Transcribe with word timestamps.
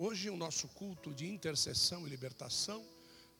Hoje 0.00 0.30
o 0.30 0.36
nosso 0.36 0.68
culto 0.68 1.12
de 1.12 1.26
intercessão 1.26 2.06
e 2.06 2.08
libertação, 2.08 2.86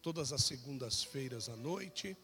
todas 0.03 0.33
as 0.33 0.43
segundas-feiras 0.43 1.49
à 1.49 1.55
noite, 1.55 2.17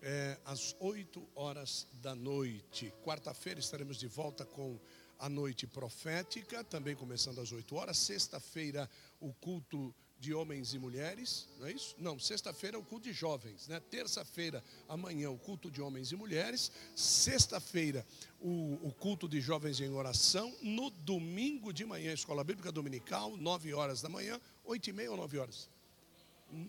é, 0.00 0.38
às 0.44 0.76
8 0.78 1.20
horas 1.34 1.88
da 1.94 2.14
noite. 2.14 2.94
Quarta-feira 3.02 3.58
estaremos 3.58 3.96
de 3.96 4.06
volta 4.06 4.44
com 4.44 4.78
a 5.18 5.28
noite 5.28 5.66
profética, 5.66 6.62
também 6.62 6.94
começando 6.94 7.40
às 7.40 7.50
8 7.50 7.74
horas. 7.74 7.98
Sexta-feira, 7.98 8.88
o 9.18 9.32
culto 9.32 9.92
de 10.18 10.32
homens 10.32 10.72
e 10.72 10.78
mulheres, 10.78 11.46
não 11.58 11.66
é 11.66 11.72
isso? 11.72 11.94
Não, 11.98 12.18
sexta-feira 12.18 12.76
é 12.76 12.80
o 12.80 12.82
culto 12.82 13.04
de 13.04 13.12
jovens, 13.12 13.68
né? 13.68 13.80
Terça-feira, 13.90 14.64
amanhã, 14.88 15.30
o 15.30 15.38
culto 15.38 15.70
de 15.70 15.82
homens 15.82 16.12
e 16.12 16.16
mulheres. 16.16 16.72
Sexta-feira, 16.96 18.06
o, 18.40 18.78
o, 18.82 18.92
culto 18.92 19.28
de 19.28 19.40
jovens 19.40 19.80
em 19.80 19.90
oração. 19.90 20.54
No 20.62 20.88
domingo 20.90 21.72
de 21.72 21.84
manhã, 21.84 22.12
Escola 22.12 22.42
Bíblica 22.42 22.72
Dominical, 22.72 23.36
9 23.36 23.74
horas 23.74 24.00
da 24.00 24.08
manhã. 24.08 24.40
8 24.64 24.88
e 24.88 24.92
meia 24.92 25.10
ou 25.10 25.16
9 25.16 25.38
horas? 25.38 25.68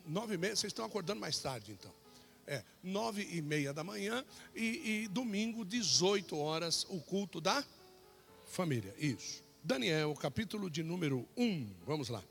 9 0.06 0.34
e 0.34 0.38
meia, 0.38 0.56
vocês 0.56 0.72
estão 0.72 0.86
acordando 0.86 1.22
mais 1.22 1.40
tarde 1.40 1.72
então. 1.72 1.94
É, 2.48 2.64
9 2.84 3.28
e 3.32 3.42
meia 3.42 3.74
da 3.74 3.84
manhã 3.84 4.24
e, 4.54 5.04
e 5.04 5.08
domingo, 5.08 5.64
18 5.64 6.38
horas, 6.38 6.86
o 6.90 7.00
culto 7.00 7.40
da 7.40 7.66
família. 8.46 8.94
Isso. 8.98 9.44
Daniel, 9.64 10.14
capítulo 10.14 10.70
de 10.70 10.84
número 10.84 11.28
1. 11.36 11.68
Vamos 11.86 12.10
lá. 12.10 12.24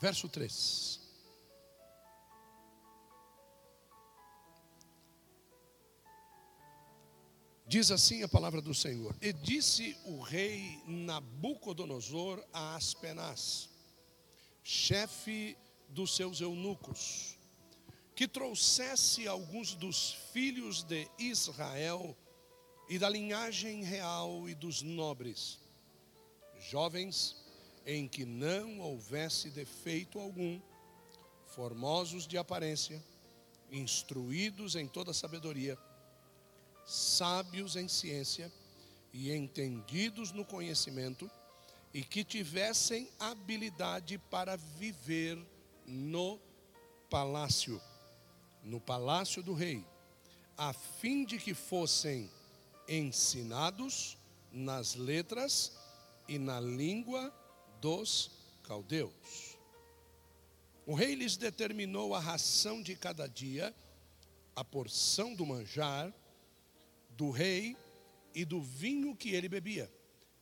Verso 0.00 0.30
3. 0.30 0.98
Diz 7.66 7.90
assim 7.90 8.22
a 8.22 8.28
palavra 8.28 8.62
do 8.62 8.74
Senhor: 8.74 9.14
E 9.20 9.30
disse 9.32 9.94
o 10.06 10.20
rei 10.20 10.82
Nabucodonosor 10.86 12.42
a 12.50 12.76
Aspenaz, 12.76 13.68
chefe 14.64 15.56
dos 15.90 16.16
seus 16.16 16.40
eunucos, 16.40 17.36
que 18.16 18.26
trouxesse 18.26 19.28
alguns 19.28 19.74
dos 19.74 20.14
filhos 20.32 20.82
de 20.82 21.08
Israel 21.18 22.16
e 22.88 22.98
da 22.98 23.08
linhagem 23.08 23.84
real 23.84 24.48
e 24.48 24.54
dos 24.54 24.80
nobres, 24.80 25.60
jovens 26.58 27.39
em 27.92 28.06
que 28.06 28.24
não 28.24 28.78
houvesse 28.78 29.50
defeito 29.50 30.20
algum, 30.20 30.60
formosos 31.48 32.24
de 32.24 32.38
aparência, 32.38 33.02
instruídos 33.68 34.76
em 34.76 34.86
toda 34.86 35.12
sabedoria, 35.12 35.76
sábios 36.86 37.74
em 37.74 37.88
ciência 37.88 38.52
e 39.12 39.32
entendidos 39.32 40.30
no 40.30 40.44
conhecimento, 40.44 41.28
e 41.92 42.04
que 42.04 42.22
tivessem 42.22 43.10
habilidade 43.18 44.18
para 44.18 44.56
viver 44.56 45.36
no 45.84 46.38
palácio, 47.10 47.82
no 48.62 48.80
palácio 48.80 49.42
do 49.42 49.52
rei, 49.52 49.84
a 50.56 50.72
fim 50.72 51.24
de 51.24 51.38
que 51.38 51.54
fossem 51.54 52.30
ensinados 52.88 54.16
nas 54.52 54.94
letras 54.94 55.72
e 56.28 56.38
na 56.38 56.60
língua 56.60 57.34
dos 57.80 58.30
caldeus. 58.62 59.58
O 60.86 60.94
rei 60.94 61.14
lhes 61.14 61.36
determinou 61.36 62.14
a 62.14 62.20
ração 62.20 62.82
de 62.82 62.96
cada 62.96 63.26
dia, 63.26 63.74
a 64.56 64.64
porção 64.64 65.34
do 65.34 65.46
manjar 65.46 66.12
do 67.16 67.30
rei 67.30 67.76
e 68.34 68.44
do 68.44 68.62
vinho 68.62 69.14
que 69.14 69.34
ele 69.34 69.48
bebia. 69.48 69.92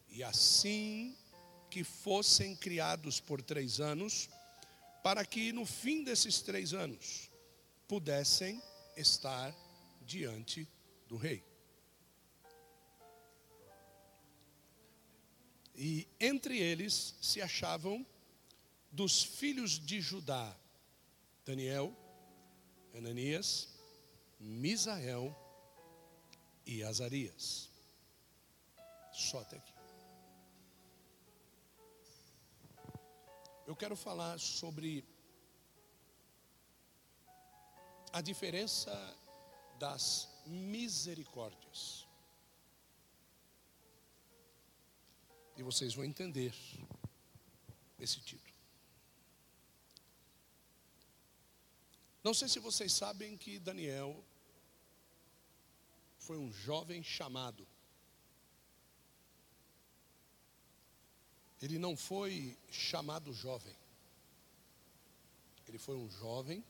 E 0.09 0.23
assim 0.23 1.17
que 1.71 1.85
fossem 1.85 2.57
criados 2.57 3.21
por 3.21 3.43
três 3.43 3.81
anos, 3.81 4.29
para 5.03 5.25
que 5.25 5.53
no 5.53 5.67
fim 5.67 6.05
desses 6.05 6.41
três 6.41 6.73
anos 6.73 7.31
pudessem 7.87 8.63
estar 8.97 9.55
diante 10.03 10.69
do 11.09 11.17
rei. 11.17 11.48
E 15.81 16.09
entre 16.19 16.59
eles 16.59 17.15
se 17.23 17.41
achavam 17.41 18.05
dos 18.91 19.23
filhos 19.23 19.79
de 19.79 20.01
Judá, 20.01 20.59
Daniel, 21.45 21.97
Ananias, 22.93 23.69
Misael 24.41 25.33
e 26.67 26.83
Azarias. 26.83 27.71
Só 29.13 29.39
até 29.39 29.57
aqui. 29.57 29.73
Eu 33.69 33.77
quero 33.77 33.95
falar 33.95 34.41
sobre 34.41 35.05
a 38.13 38.21
diferença 38.21 39.17
das 39.79 40.29
misericórdias. 40.45 42.08
E 45.59 45.63
vocês 45.63 45.93
vão 45.93 46.05
entender 46.05 46.55
esse 47.99 48.21
título. 48.21 48.55
Não 52.23 52.33
sei 52.33 52.49
se 52.49 52.61
vocês 52.61 52.93
sabem 52.93 53.37
que 53.37 53.59
Daniel 53.59 54.25
foi 56.21 56.39
um 56.39 56.53
jovem 56.53 57.03
chamado. 57.03 57.67
Ele 61.61 61.77
não 61.77 61.97
foi 61.97 62.57
chamado 62.71 63.33
jovem. 63.33 63.77
Ele 65.67 65.79
foi 65.79 65.97
um 65.97 66.09
jovem 66.09 66.65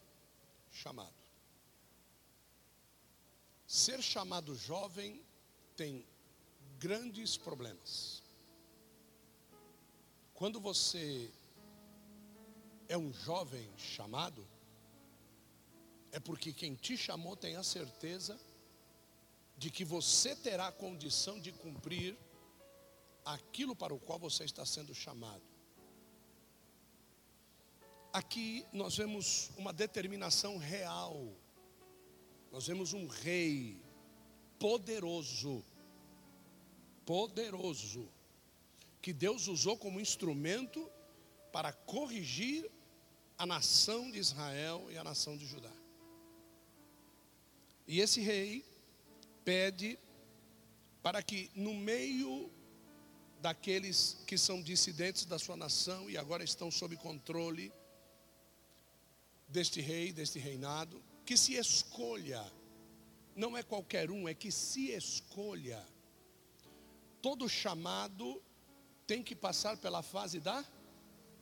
chamado. 0.72 1.14
Ser 3.66 4.02
chamado 4.02 4.54
jovem 4.54 5.22
tem 5.76 6.06
grandes 6.78 7.36
problemas. 7.36 8.17
Quando 10.38 10.60
você 10.60 11.32
é 12.88 12.96
um 12.96 13.12
jovem 13.12 13.68
chamado, 13.76 14.46
é 16.12 16.20
porque 16.20 16.52
quem 16.52 16.76
te 16.76 16.96
chamou 16.96 17.36
tem 17.36 17.56
a 17.56 17.64
certeza 17.64 18.38
de 19.56 19.68
que 19.68 19.84
você 19.84 20.36
terá 20.36 20.70
condição 20.70 21.40
de 21.40 21.50
cumprir 21.50 22.16
aquilo 23.24 23.74
para 23.74 23.92
o 23.92 23.98
qual 23.98 24.16
você 24.16 24.44
está 24.44 24.64
sendo 24.64 24.94
chamado. 24.94 25.42
Aqui 28.12 28.64
nós 28.72 28.96
vemos 28.96 29.50
uma 29.56 29.72
determinação 29.72 30.56
real, 30.56 31.34
nós 32.52 32.68
vemos 32.68 32.92
um 32.92 33.08
rei 33.08 33.82
poderoso, 34.56 35.64
poderoso, 37.04 38.08
que 39.00 39.12
Deus 39.12 39.46
usou 39.46 39.76
como 39.76 40.00
instrumento 40.00 40.90
para 41.52 41.72
corrigir 41.72 42.70
a 43.36 43.46
nação 43.46 44.10
de 44.10 44.18
Israel 44.18 44.86
e 44.90 44.98
a 44.98 45.04
nação 45.04 45.36
de 45.36 45.46
Judá. 45.46 45.72
E 47.86 48.00
esse 48.00 48.20
rei 48.20 48.64
pede 49.44 49.98
para 51.02 51.22
que 51.22 51.50
no 51.54 51.72
meio 51.72 52.50
daqueles 53.40 54.18
que 54.26 54.36
são 54.36 54.60
dissidentes 54.60 55.24
da 55.24 55.38
sua 55.38 55.56
nação 55.56 56.10
e 56.10 56.18
agora 56.18 56.42
estão 56.42 56.70
sob 56.70 56.96
controle 56.96 57.72
deste 59.48 59.80
rei, 59.80 60.12
deste 60.12 60.38
reinado, 60.38 61.02
que 61.24 61.36
se 61.36 61.54
escolha, 61.54 62.44
não 63.34 63.56
é 63.56 63.62
qualquer 63.62 64.10
um, 64.10 64.28
é 64.28 64.34
que 64.34 64.50
se 64.50 64.90
escolha. 64.90 65.82
Todo 67.22 67.48
chamado 67.48 68.42
tem 69.08 69.22
que 69.22 69.34
passar 69.34 69.74
pela 69.78 70.02
fase 70.02 70.38
da 70.38 70.62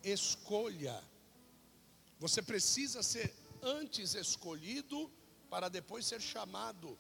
escolha. 0.05 0.97
Você 2.21 2.41
precisa 2.41 3.03
ser 3.03 3.35
antes 3.61 4.15
escolhido 4.15 5.11
para 5.51 5.69
depois 5.69 6.07
ser 6.07 6.21
chamado. 6.21 6.97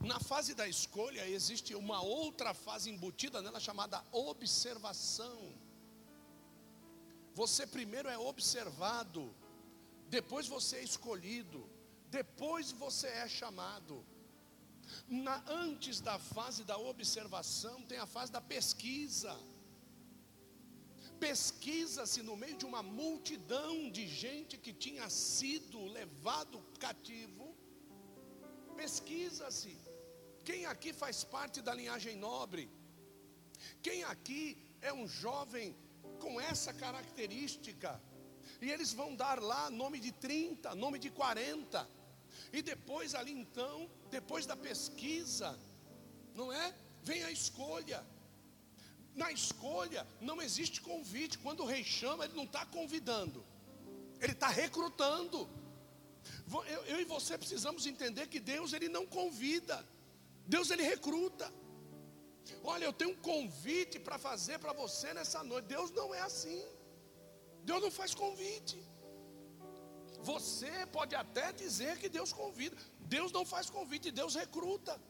Na 0.00 0.20
fase 0.20 0.54
da 0.54 0.68
escolha 0.68 1.26
existe 1.26 1.74
uma 1.74 2.02
outra 2.02 2.52
fase 2.52 2.90
embutida 2.90 3.40
nela 3.40 3.58
chamada 3.58 4.04
observação. 4.12 5.40
Você 7.34 7.66
primeiro 7.66 8.08
é 8.08 8.18
observado, 8.18 9.34
depois 10.08 10.46
você 10.46 10.76
é 10.76 10.84
escolhido, 10.84 11.66
depois 12.10 12.70
você 12.70 13.06
é 13.06 13.26
chamado. 13.26 14.04
Na, 15.08 15.42
antes 15.48 16.00
da 16.00 16.18
fase 16.18 16.64
da 16.64 16.76
observação, 16.78 17.82
tem 17.82 17.98
a 17.98 18.06
fase 18.06 18.32
da 18.32 18.40
pesquisa. 18.40 19.34
pesquisa-se 21.20 22.22
no 22.22 22.36
meio 22.36 22.56
de 22.56 22.64
uma 22.64 22.82
multidão 22.82 23.90
de 23.90 24.06
gente 24.06 24.56
que 24.56 24.72
tinha 24.72 25.08
sido 25.10 25.84
levado 25.86 26.62
cativo, 26.78 27.56
pesquisa-se. 28.76 29.76
Quem 30.44 30.64
aqui 30.64 30.92
faz 30.92 31.24
parte 31.24 31.60
da 31.60 31.74
linhagem 31.74 32.14
nobre? 32.16 32.70
Quem 33.82 34.04
aqui 34.04 34.56
é 34.80 34.92
um 34.92 35.06
jovem 35.06 35.76
com 36.20 36.40
essa 36.40 36.72
característica? 36.72 38.00
E 38.60 38.70
eles 38.70 38.92
vão 38.92 39.14
dar 39.14 39.40
lá 39.42 39.70
nome 39.70 39.98
de 40.00 40.12
30, 40.12 40.74
nome 40.74 40.98
de 40.98 41.10
40. 41.10 41.97
E 42.52 42.62
depois 42.62 43.14
ali 43.14 43.32
então, 43.32 43.90
depois 44.10 44.46
da 44.46 44.56
pesquisa, 44.56 45.58
não 46.34 46.52
é? 46.52 46.74
Vem 47.02 47.22
a 47.24 47.30
escolha. 47.30 48.04
Na 49.14 49.30
escolha 49.32 50.06
não 50.20 50.40
existe 50.40 50.80
convite. 50.80 51.38
Quando 51.38 51.62
o 51.62 51.66
rei 51.66 51.84
chama, 51.84 52.24
ele 52.24 52.34
não 52.34 52.44
está 52.44 52.64
convidando, 52.66 53.44
ele 54.20 54.32
está 54.32 54.48
recrutando. 54.48 55.48
Eu, 56.66 56.84
eu, 56.86 57.00
e 57.00 57.04
você 57.04 57.36
precisamos 57.36 57.86
entender 57.86 58.26
que 58.28 58.40
Deus 58.40 58.72
ele 58.72 58.88
não 58.88 59.06
convida, 59.06 59.84
Deus 60.46 60.70
ele 60.70 60.82
recruta. 60.82 61.52
Olha, 62.64 62.84
eu 62.84 62.92
tenho 62.92 63.10
um 63.10 63.16
convite 63.16 63.98
para 63.98 64.18
fazer 64.18 64.58
para 64.58 64.72
você 64.72 65.12
nessa 65.12 65.42
noite. 65.44 65.66
Deus 65.66 65.90
não 65.90 66.14
é 66.14 66.20
assim. 66.20 66.64
Deus 67.64 67.82
não 67.82 67.90
faz 67.90 68.14
convite. 68.14 68.82
Você 70.28 70.72
pode 70.92 71.14
até 71.14 71.52
dizer 71.52 71.96
que 71.98 72.06
Deus 72.06 72.34
convida. 72.34 72.76
Deus 73.16 73.32
não 73.32 73.46
faz 73.46 73.70
convite, 73.70 74.10
Deus 74.10 74.34
recruta. 74.34 75.00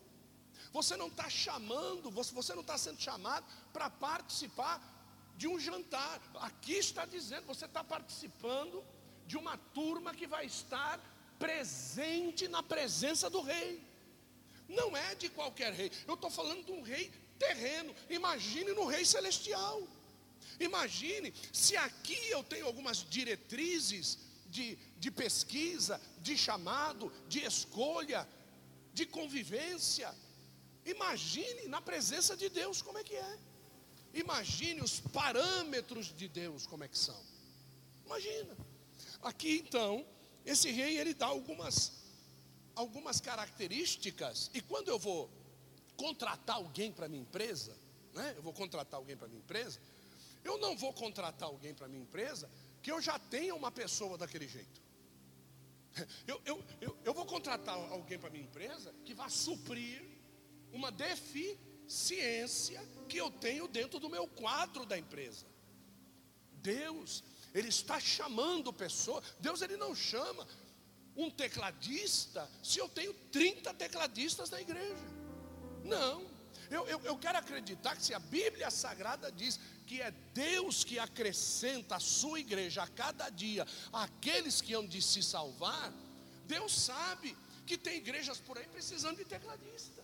Você 0.73 0.97
não 0.97 1.09
está 1.09 1.29
chamando, 1.29 2.09
você 2.09 2.55
não 2.55 2.61
está 2.61 2.79
sendo 2.79 3.01
chamado 3.01 3.45
para 3.73 3.91
participar 3.91 4.77
de 5.37 5.49
um 5.49 5.59
jantar. 5.59 6.21
Aqui 6.37 6.75
está 6.75 7.05
dizendo, 7.05 7.47
você 7.47 7.65
está 7.65 7.83
participando 7.83 8.85
de 9.27 9.37
uma 9.37 9.57
turma 9.79 10.15
que 10.15 10.29
vai 10.35 10.47
estar 10.47 11.01
presente 11.37 12.47
na 12.47 12.63
presença 12.63 13.29
do 13.29 13.41
rei. 13.41 13.83
Não 14.69 14.97
é 14.97 15.17
de 15.17 15.29
qualquer 15.31 15.73
rei. 15.73 15.91
Eu 16.07 16.15
estou 16.15 16.31
falando 16.31 16.65
de 16.65 16.71
um 16.71 16.83
rei 16.83 17.11
terreno. 17.41 17.93
Imagine 18.09 18.73
no 18.73 18.87
rei 18.87 19.05
celestial. 19.05 19.83
Imagine 20.61 21.35
se 21.53 21.77
aqui 21.77 22.21
eu 22.31 22.45
tenho 22.45 22.67
algumas 22.67 22.99
diretrizes 22.99 24.28
de, 24.49 24.77
de 24.99 25.11
pesquisa, 25.11 26.01
de 26.21 26.37
chamado, 26.37 27.13
de 27.29 27.45
escolha, 27.45 28.27
de 28.93 29.07
convivência. 29.07 30.15
Imagine 30.85 31.69
na 31.69 31.81
presença 31.81 32.37
de 32.37 32.49
Deus 32.49 32.81
como 32.83 32.99
é 32.99 33.05
que 33.05 33.15
é. 33.15 33.39
Imagine 34.15 34.81
os 34.81 35.01
parâmetros 35.01 36.15
de 36.15 36.29
Deus 36.29 36.67
como 36.67 36.85
é 36.85 36.89
que 36.89 36.99
são. 36.99 37.21
Imagina. 38.07 38.57
Aqui 39.23 39.59
então, 39.59 40.05
esse 40.45 40.71
rei 40.71 40.99
ele 40.99 41.15
dá 41.15 41.27
algumas 41.27 41.99
algumas 42.75 43.21
características 43.21 44.51
e 44.55 44.61
quando 44.61 44.89
eu 44.89 44.99
vou 45.01 45.29
contratar 45.97 46.57
alguém 46.57 46.93
para 46.93 47.09
minha 47.09 47.23
empresa, 47.23 47.77
né? 48.15 48.35
Eu 48.37 48.43
vou 48.43 48.53
contratar 48.53 48.99
alguém 48.99 49.17
para 49.17 49.27
minha 49.27 49.41
empresa, 49.41 49.81
eu 50.45 50.57
não 50.59 50.77
vou 50.77 50.93
contratar 50.93 51.49
alguém 51.49 51.75
para 51.75 51.89
minha 51.89 52.03
empresa 52.03 52.49
eu 52.89 53.01
já 53.01 53.19
tenha 53.19 53.55
uma 53.55 53.71
pessoa 53.71 54.17
daquele 54.17 54.49
jeito. 54.49 54.81
Eu, 56.27 56.41
eu, 56.45 56.65
eu, 56.81 56.97
eu 57.05 57.15
vou 57.15 57.25
contratar 57.25 57.75
alguém 57.75 58.19
para 58.19 58.31
minha 58.31 58.45
empresa 58.45 58.95
que 59.05 59.15
vá 59.15 59.29
suprir 59.29 60.03
uma 60.73 60.91
deficiência 60.93 62.81
que 63.09 63.17
eu 63.17 63.31
tenho 63.31 63.67
dentro 63.67 63.99
do 63.99 64.09
meu 64.09 64.27
quadro 64.29 64.87
da 64.87 64.97
empresa. 64.99 65.47
Deus, 66.53 67.25
Ele 67.55 67.69
está 67.69 67.99
chamando 67.99 68.73
pessoa. 68.73 69.23
Deus, 69.41 69.63
Ele 69.63 69.77
não 69.77 69.95
chama 69.95 70.47
um 71.17 71.31
tecladista 71.31 72.49
se 72.63 72.79
eu 72.79 72.89
tenho 72.89 73.13
30 73.33 73.75
tecladistas 73.75 74.51
na 74.51 74.61
igreja. 74.61 75.05
Não. 75.85 76.39
Eu, 76.71 76.87
eu, 76.87 77.01
eu 77.01 77.19
quero 77.19 77.39
acreditar 77.39 77.97
que 77.97 78.03
se 78.03 78.13
a 78.15 78.19
Bíblia 78.19 78.71
Sagrada 78.71 79.33
diz 79.33 79.59
que 79.89 80.03
é 80.03 80.11
Deus 80.35 80.85
que 80.85 80.99
acrescenta 80.99 81.97
a 81.97 82.01
sua 82.01 82.39
igreja 82.39 82.83
a 82.83 82.87
cada 82.87 83.31
dia 83.31 83.67
aqueles 83.91 84.61
que 84.61 84.75
hão 84.75 84.87
de 84.87 85.01
se 85.01 85.23
salvar, 85.23 85.91
Deus 86.47 86.73
sabe 86.79 87.35
que 87.67 87.79
tem 87.79 87.97
igrejas 87.97 88.39
por 88.39 88.59
aí 88.59 88.67
precisando 88.67 89.17
de 89.17 89.25
tecladista. 89.25 90.03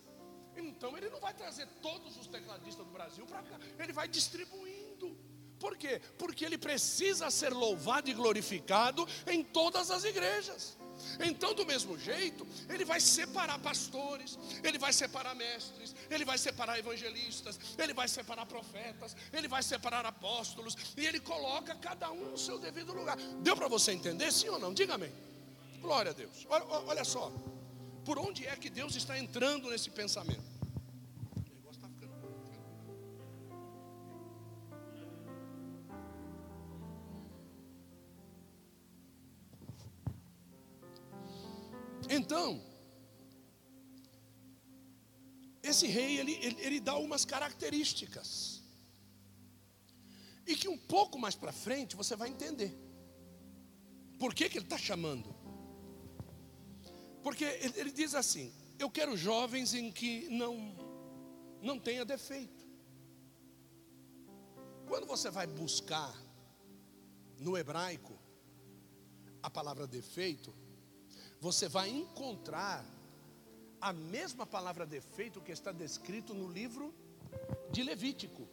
Então 0.56 0.96
ele 0.96 1.10
não 1.10 1.20
vai 1.20 1.34
trazer 1.34 1.66
todos 1.82 2.16
os 2.16 2.26
tecladistas 2.26 2.86
do 2.86 2.92
Brasil 2.92 3.26
para 3.26 3.42
cá, 3.42 3.60
ele 3.78 3.92
vai 3.92 4.08
distribuindo. 4.08 5.16
Por 5.60 5.76
quê? 5.76 6.00
Porque 6.18 6.44
ele 6.44 6.56
precisa 6.56 7.30
ser 7.30 7.52
louvado 7.52 8.08
e 8.08 8.14
glorificado 8.14 9.06
em 9.26 9.44
todas 9.44 9.90
as 9.90 10.04
igrejas. 10.04 10.78
Então, 11.20 11.54
do 11.54 11.64
mesmo 11.66 11.98
jeito, 11.98 12.46
ele 12.68 12.84
vai 12.84 13.00
separar 13.00 13.58
pastores, 13.58 14.38
ele 14.62 14.78
vai 14.78 14.92
separar 14.92 15.34
mestres, 15.34 15.94
ele 16.10 16.24
vai 16.24 16.38
separar 16.38 16.78
evangelistas, 16.78 17.58
ele 17.78 17.92
vai 17.92 18.08
separar 18.08 18.46
profetas, 18.46 19.16
ele 19.32 19.48
vai 19.48 19.62
separar 19.62 20.04
apóstolos, 20.06 20.76
e 20.96 21.06
ele 21.06 21.20
coloca 21.20 21.74
cada 21.74 22.10
um 22.10 22.30
no 22.30 22.38
seu 22.38 22.58
devido 22.58 22.92
lugar. 22.92 23.16
Deu 23.40 23.56
para 23.56 23.68
você 23.68 23.92
entender, 23.92 24.32
sim 24.32 24.48
ou 24.48 24.58
não? 24.58 24.72
Diga 24.72 24.94
amém. 24.94 25.12
Glória 25.80 26.10
a 26.10 26.14
Deus. 26.14 26.46
Olha, 26.48 26.64
olha 26.64 27.04
só, 27.04 27.30
por 28.04 28.18
onde 28.18 28.46
é 28.46 28.56
que 28.56 28.70
Deus 28.70 28.94
está 28.94 29.18
entrando 29.18 29.70
nesse 29.70 29.90
pensamento? 29.90 30.53
Então, 42.08 42.62
esse 45.62 45.86
rei, 45.86 46.18
ele, 46.18 46.32
ele, 46.42 46.60
ele 46.60 46.80
dá 46.80 46.96
umas 46.96 47.24
características. 47.24 48.62
E 50.46 50.54
que 50.54 50.68
um 50.68 50.76
pouco 50.76 51.18
mais 51.18 51.34
para 51.34 51.52
frente 51.52 51.96
você 51.96 52.14
vai 52.14 52.28
entender. 52.28 52.76
Por 54.18 54.34
que, 54.34 54.48
que 54.48 54.58
ele 54.58 54.66
está 54.66 54.76
chamando? 54.76 55.34
Porque 57.22 57.44
ele, 57.44 57.80
ele 57.80 57.90
diz 57.90 58.14
assim: 58.14 58.52
Eu 58.78 58.90
quero 58.90 59.16
jovens 59.16 59.72
em 59.72 59.90
que 59.90 60.28
não, 60.28 60.76
não 61.62 61.78
tenha 61.78 62.04
defeito. 62.04 62.64
Quando 64.86 65.06
você 65.06 65.30
vai 65.30 65.46
buscar 65.46 66.14
no 67.38 67.56
hebraico 67.56 68.18
a 69.42 69.48
palavra 69.48 69.86
defeito, 69.86 70.54
você 71.44 71.68
vai 71.68 71.90
encontrar 71.90 72.82
a 73.78 73.92
mesma 73.92 74.46
palavra 74.46 74.86
defeito 74.86 75.42
que 75.42 75.52
está 75.52 75.72
descrito 75.72 76.32
no 76.32 76.48
livro 76.50 76.94
de 77.70 77.82
Levítico. 77.82 78.48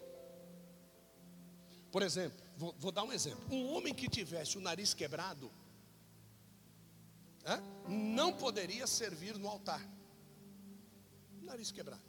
Por 1.90 2.02
exemplo, 2.02 2.38
vou, 2.58 2.76
vou 2.78 2.92
dar 2.92 3.04
um 3.04 3.14
exemplo: 3.14 3.42
um 3.50 3.74
homem 3.74 3.94
que 3.94 4.10
tivesse 4.10 4.58
o 4.58 4.62
nariz 4.62 4.94
quebrado, 4.94 5.50
não 7.88 8.34
poderia 8.34 8.86
servir 8.86 9.38
no 9.38 9.48
altar. 9.48 9.82
Nariz 11.42 11.72
quebrado. 11.72 12.04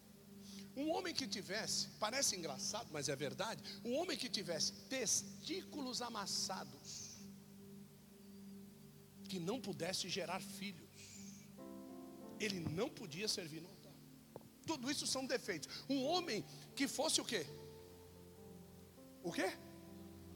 Um 0.77 0.91
homem 0.91 1.15
que 1.15 1.29
tivesse, 1.29 1.91
parece 2.01 2.35
engraçado, 2.35 2.89
mas 2.91 3.09
é 3.09 3.15
verdade, 3.15 3.63
um 3.85 3.99
homem 3.99 4.19
que 4.19 4.29
tivesse 4.29 4.73
testículos 4.97 6.03
amassados, 6.03 7.02
que 9.33 9.39
não 9.41 9.59
pudesse 9.59 10.11
gerar 10.11 10.41
filhos, 10.41 10.91
ele 12.39 12.61
não 12.61 12.89
podia 12.91 13.27
servir 13.27 13.63
no 13.63 13.69
altar. 13.75 13.95
Tudo 14.67 14.91
isso 14.91 15.07
são 15.07 15.25
defeitos. 15.25 15.71
Um 15.89 16.05
homem 16.05 16.45
que 16.77 16.87
fosse 16.87 17.19
o 17.19 17.25
quê? 17.25 17.47
O 19.23 19.33
quê? 19.33 19.51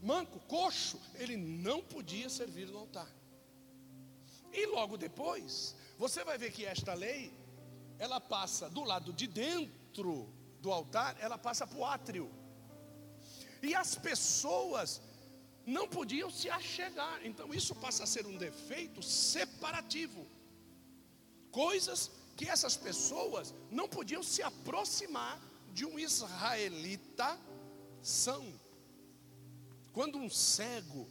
Manco, 0.02 0.40
coxo, 0.48 0.98
ele 1.16 1.36
não 1.36 1.82
podia 1.82 2.30
servir 2.30 2.68
no 2.68 2.78
altar. 2.78 3.10
E 4.50 4.64
logo 4.64 4.96
depois, 4.96 5.76
você 5.98 6.24
vai 6.24 6.38
ver 6.38 6.50
que 6.52 6.64
esta 6.64 6.94
lei, 6.94 7.34
ela 7.98 8.18
passa 8.18 8.70
do 8.70 8.82
lado 8.82 9.12
de 9.12 9.26
dentro 9.26 10.26
do 10.62 10.72
altar, 10.72 11.18
ela 11.20 11.36
passa 11.36 11.66
para 11.66 11.78
o 11.78 11.84
átrio. 11.84 12.30
E 13.62 13.74
as 13.74 13.94
pessoas 13.94 15.02
não 15.66 15.88
podiam 15.88 16.30
se 16.30 16.48
achegar. 16.48 17.20
Então 17.24 17.52
isso 17.52 17.74
passa 17.74 18.04
a 18.04 18.06
ser 18.06 18.24
um 18.24 18.38
defeito 18.38 19.02
separativo. 19.02 20.24
Coisas 21.50 22.10
que 22.36 22.48
essas 22.48 22.76
pessoas 22.76 23.52
não 23.70 23.88
podiam 23.88 24.22
se 24.22 24.42
aproximar 24.42 25.40
de 25.72 25.84
um 25.84 25.98
israelita 25.98 27.38
são. 28.00 28.46
Quando 29.92 30.18
um 30.18 30.30
cego 30.30 31.08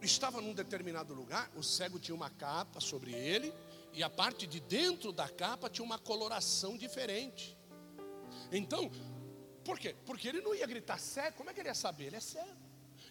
estava 0.00 0.40
num 0.40 0.54
determinado 0.54 1.12
lugar, 1.12 1.50
o 1.56 1.62
cego 1.62 1.98
tinha 1.98 2.14
uma 2.14 2.30
capa 2.30 2.80
sobre 2.80 3.12
ele, 3.12 3.52
e 3.92 4.02
a 4.02 4.10
parte 4.10 4.46
de 4.46 4.60
dentro 4.60 5.12
da 5.12 5.28
capa 5.28 5.68
tinha 5.68 5.84
uma 5.84 5.98
coloração 5.98 6.76
diferente. 6.76 7.56
Então, 8.52 8.90
por 9.64 9.78
quê? 9.78 9.94
Porque 10.04 10.28
ele 10.28 10.40
não 10.40 10.54
ia 10.54 10.66
gritar 10.66 10.98
cego, 10.98 11.36
como 11.36 11.50
é 11.50 11.54
que 11.54 11.60
ele 11.60 11.68
ia 11.68 11.74
saber? 11.74 12.06
Ele 12.06 12.16
é 12.16 12.20
cego. 12.20 12.63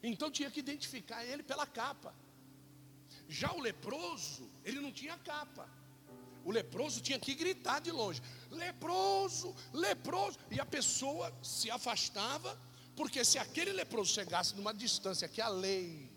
Então 0.03 0.29
tinha 0.29 0.51
que 0.51 0.60
identificar 0.60 1.24
ele 1.25 1.41
pela 1.41 1.65
capa. 1.65 2.13
Já 3.29 3.53
o 3.53 3.62
leproso, 3.62 4.51
ele 4.65 4.81
não 4.81 4.91
tinha 4.91 5.17
capa. 5.17 5.67
O 6.43 6.51
leproso 6.51 7.01
tinha 7.01 7.17
que 7.17 7.33
gritar 7.33 7.79
de 7.79 7.89
longe: 7.89 8.22
leproso, 8.51 9.55
leproso. 9.72 10.38
E 10.51 10.60
a 10.60 10.65
pessoa 10.65 11.33
se 11.41 11.72
afastava, 11.72 12.60
porque 12.98 13.24
se 13.24 13.39
aquele 13.39 13.72
leproso 13.72 14.13
chegasse 14.13 14.53
numa 14.55 14.74
distância 14.74 15.27
que 15.27 15.41
a 15.41 15.48
lei 15.48 16.12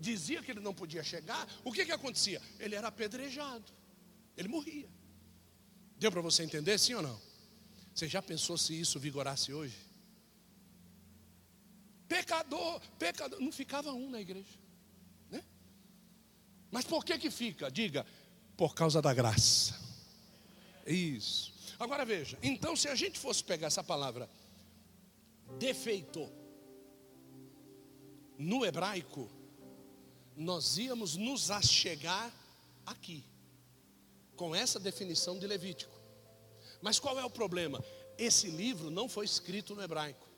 dizia 0.00 0.42
que 0.42 0.50
ele 0.50 0.58
não 0.60 0.74
podia 0.74 1.04
chegar, 1.04 1.48
o 1.64 1.72
que, 1.72 1.86
que 1.86 1.92
acontecia? 1.92 2.42
Ele 2.58 2.74
era 2.74 2.88
apedrejado, 2.88 3.72
ele 4.36 4.48
morria. 4.48 4.90
Deu 5.96 6.10
para 6.10 6.20
você 6.20 6.42
entender, 6.42 6.76
sim 6.76 6.94
ou 6.94 7.02
não? 7.02 7.20
Você 7.94 8.08
já 8.08 8.20
pensou 8.20 8.58
se 8.58 8.78
isso 8.78 8.98
vigorasse 8.98 9.52
hoje? 9.52 9.91
Pecador, 12.12 12.78
pecador, 12.98 13.40
não 13.40 13.50
ficava 13.50 13.90
um 13.90 14.10
na 14.10 14.20
igreja, 14.20 14.58
né? 15.30 15.42
Mas 16.70 16.84
por 16.84 17.06
que 17.06 17.18
que 17.18 17.30
fica? 17.30 17.70
Diga, 17.70 18.04
por 18.54 18.74
causa 18.74 19.00
da 19.00 19.14
graça. 19.14 19.80
Isso. 20.86 21.54
Agora 21.78 22.04
veja, 22.04 22.38
então 22.42 22.76
se 22.76 22.86
a 22.86 22.94
gente 22.94 23.18
fosse 23.18 23.42
pegar 23.42 23.68
essa 23.68 23.82
palavra 23.82 24.28
defeito 25.58 26.30
no 28.36 28.66
hebraico, 28.66 29.30
nós 30.36 30.76
íamos 30.76 31.16
nos 31.16 31.50
achegar 31.50 32.30
aqui, 32.84 33.24
com 34.36 34.54
essa 34.54 34.78
definição 34.78 35.38
de 35.38 35.46
Levítico. 35.46 35.98
Mas 36.82 36.98
qual 36.98 37.18
é 37.18 37.24
o 37.24 37.30
problema? 37.30 37.82
Esse 38.18 38.48
livro 38.48 38.90
não 38.90 39.08
foi 39.08 39.24
escrito 39.24 39.74
no 39.74 39.82
hebraico. 39.82 40.31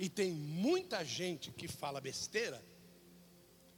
E 0.00 0.08
tem 0.08 0.32
muita 0.32 1.04
gente 1.04 1.52
que 1.52 1.68
fala 1.68 2.00
besteira, 2.00 2.64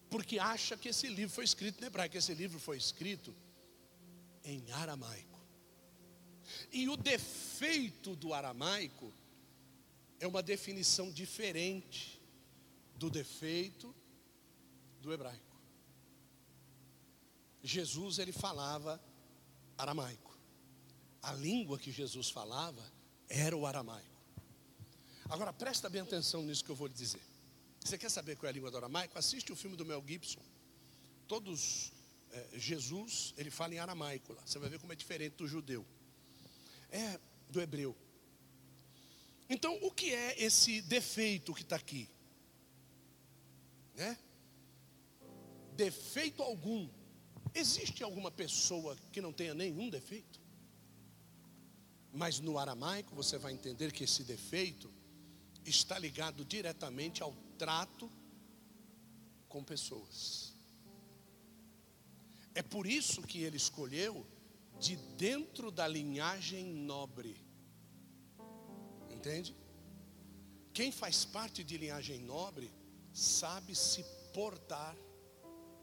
porque 0.09 0.39
acha 0.39 0.77
que 0.77 0.91
esse 0.91 1.09
livro 1.09 1.35
foi 1.35 1.43
escrito 1.43 1.81
no 1.81 1.87
hebraico. 1.89 2.17
Esse 2.17 2.33
livro 2.33 2.61
foi 2.61 2.77
escrito 2.77 3.35
em 4.45 4.71
aramaico. 4.71 5.41
E 6.71 6.89
o 6.89 6.97
defeito 6.97 8.15
do 8.15 8.33
aramaico 8.33 9.13
é 10.21 10.27
uma 10.29 10.45
definição 10.45 11.11
diferente 11.11 12.23
do 12.95 13.11
defeito 13.11 13.93
do 15.01 15.13
hebraico. 15.13 15.61
Jesus 17.65 18.21
ele 18.21 18.31
falava 18.31 19.03
aramaico. 19.77 20.39
A 21.21 21.33
língua 21.33 21.81
que 21.81 21.91
Jesus 21.91 22.31
falava 22.31 22.89
era 23.29 23.57
o 23.57 23.67
aramaico. 23.67 24.12
Agora 25.33 25.51
presta 25.51 25.89
bem 25.89 26.03
atenção 26.03 26.43
nisso 26.43 26.63
que 26.63 26.71
eu 26.71 26.77
vou 26.77 26.87
lhe 26.87 26.93
dizer. 26.93 27.23
Você 27.81 27.97
quer 27.97 28.11
saber 28.11 28.37
qual 28.37 28.49
é 28.49 28.51
a 28.51 28.53
língua 28.53 28.71
do 28.71 28.77
aramaico? 28.77 29.19
Assiste 29.19 29.51
o 29.51 29.57
filme 29.57 29.79
do 29.79 29.87
Mel 29.87 30.05
Gibson. 30.07 30.43
Todos 31.27 31.91
é, 32.31 32.59
Jesus 32.59 33.33
ele 33.39 33.51
fala 33.51 33.75
em 33.75 33.79
aramaico 33.79 34.35
lá. 34.35 34.43
Você 34.45 34.59
vai 34.59 34.69
ver 34.69 34.79
como 34.79 34.93
é 34.93 34.95
diferente 34.95 35.37
do 35.37 35.49
judeu. 35.49 35.87
É 36.91 37.19
do 37.49 37.63
hebreu. 37.63 37.97
Então 39.49 39.75
o 39.81 39.91
que 39.91 40.13
é 40.13 40.39
esse 40.39 40.83
defeito 40.83 41.55
que 41.55 41.63
está 41.63 41.77
aqui? 41.77 42.07
Né? 43.95 44.19
defeito 45.75 46.43
algum. 46.43 46.91
Existe 47.55 48.03
alguma 48.03 48.31
pessoa 48.31 48.99
que 49.11 49.23
não 49.23 49.33
tenha 49.33 49.55
nenhum 49.55 49.89
defeito? 49.89 50.39
Mas 52.13 52.39
no 52.39 52.59
aramaico 52.59 53.15
você 53.15 53.39
vai 53.39 53.55
entender 53.55 53.93
que 53.93 54.05
esse 54.05 54.25
defeito 54.25 54.93
está 55.71 55.99
ligado 55.99 56.45
diretamente 56.45 57.23
ao 57.23 57.35
trato 57.57 58.11
com 59.49 59.63
pessoas. 59.63 60.55
É 62.55 62.63
por 62.63 62.87
isso 62.87 63.23
que 63.23 63.43
ele 63.43 63.57
escolheu 63.57 64.27
de 64.79 64.97
dentro 64.97 65.71
da 65.71 65.87
linhagem 65.87 66.65
nobre. 66.65 67.37
Entende? 69.11 69.57
Quem 70.75 70.91
faz 70.91 71.25
parte 71.25 71.63
de 71.63 71.77
linhagem 71.77 72.19
nobre 72.21 72.73
sabe 73.13 73.75
se 73.75 74.05
portar 74.33 74.97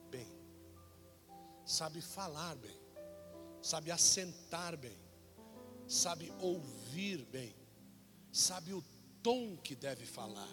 bem, 0.10 0.28
sabe 1.66 2.02
falar 2.02 2.56
bem, 2.56 2.78
sabe 3.62 3.92
assentar 3.92 4.76
bem, 4.76 4.98
sabe 5.88 6.34
ouvir 6.40 7.24
bem, 7.26 7.56
sabe 8.32 8.74
o 8.74 8.84
tom 9.24 9.58
que 9.58 9.76
deve 9.76 10.06
falar. 10.06 10.50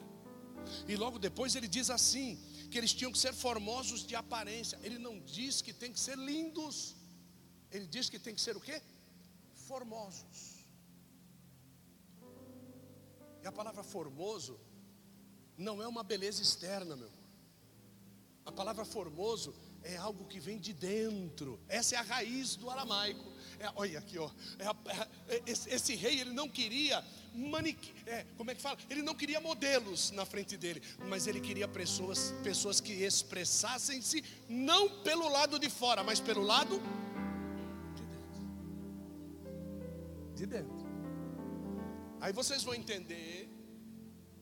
E 0.88 0.96
logo 0.96 1.18
depois 1.18 1.54
ele 1.54 1.68
diz 1.68 1.90
assim: 1.90 2.38
que 2.70 2.78
eles 2.78 2.92
tinham 2.92 3.12
que 3.12 3.18
ser 3.18 3.32
formosos 3.32 4.04
de 4.06 4.14
aparência. 4.14 4.78
Ele 4.82 4.98
não 4.98 5.18
diz 5.20 5.62
que 5.62 5.72
tem 5.72 5.92
que 5.92 6.00
ser 6.00 6.18
lindos. 6.18 6.96
Ele 7.70 7.86
diz 7.86 8.08
que 8.08 8.18
tem 8.18 8.34
que 8.34 8.40
ser 8.40 8.56
o 8.56 8.60
quê? 8.60 8.80
Formosos. 9.54 10.64
E 13.42 13.46
a 13.46 13.52
palavra 13.52 13.82
formoso 13.82 14.58
não 15.56 15.82
é 15.82 15.86
uma 15.86 16.02
beleza 16.02 16.42
externa, 16.42 16.96
meu. 16.96 17.10
A 18.44 18.52
palavra 18.52 18.84
formoso 18.84 19.54
é 19.82 19.96
algo 19.96 20.26
que 20.26 20.40
vem 20.40 20.58
de 20.58 20.72
dentro. 20.72 21.60
Essa 21.68 21.96
é 21.96 21.98
a 21.98 22.02
raiz 22.02 22.56
do 22.56 22.70
aramaico. 22.70 23.24
É, 23.58 23.70
olha 23.74 23.98
aqui, 23.98 24.18
ó. 24.18 24.30
É 24.58 24.66
a, 24.66 24.76
é, 25.28 25.42
esse, 25.46 25.70
esse, 25.70 25.94
rei 25.94 26.20
ele 26.20 26.32
não 26.32 26.48
queria 26.48 27.02
manique, 27.34 27.92
é, 28.06 28.24
como 28.36 28.50
é 28.50 28.54
que 28.54 28.62
fala? 28.62 28.78
Ele 28.88 29.02
não 29.02 29.14
queria 29.14 29.40
modelos 29.40 30.10
na 30.10 30.24
frente 30.24 30.56
dele, 30.56 30.82
mas 31.08 31.26
ele 31.26 31.40
queria 31.40 31.68
pessoas, 31.68 32.34
pessoas 32.42 32.80
que 32.80 32.92
expressassem-se 32.92 34.24
não 34.48 35.02
pelo 35.02 35.28
lado 35.28 35.58
de 35.58 35.68
fora, 35.68 36.02
mas 36.02 36.18
pelo 36.18 36.42
lado 36.42 36.80
de 37.94 38.04
dentro. 38.04 38.42
De 40.34 40.46
dentro. 40.46 40.86
Aí 42.20 42.32
vocês 42.32 42.62
vão 42.62 42.74
entender 42.74 43.48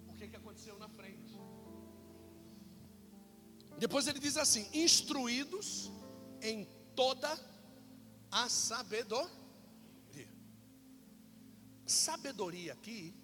o 0.08 0.14
que, 0.14 0.28
que 0.28 0.36
aconteceu 0.36 0.78
na 0.78 0.88
frente. 0.88 1.38
Depois 3.78 4.06
ele 4.06 4.18
diz 4.18 4.36
assim: 4.36 4.68
instruídos 4.72 5.90
em 6.40 6.64
toda 6.94 7.28
a 7.28 7.53
sabedoria. 8.48 9.30
Sabedoria 11.86 12.72
aqui 12.72 13.14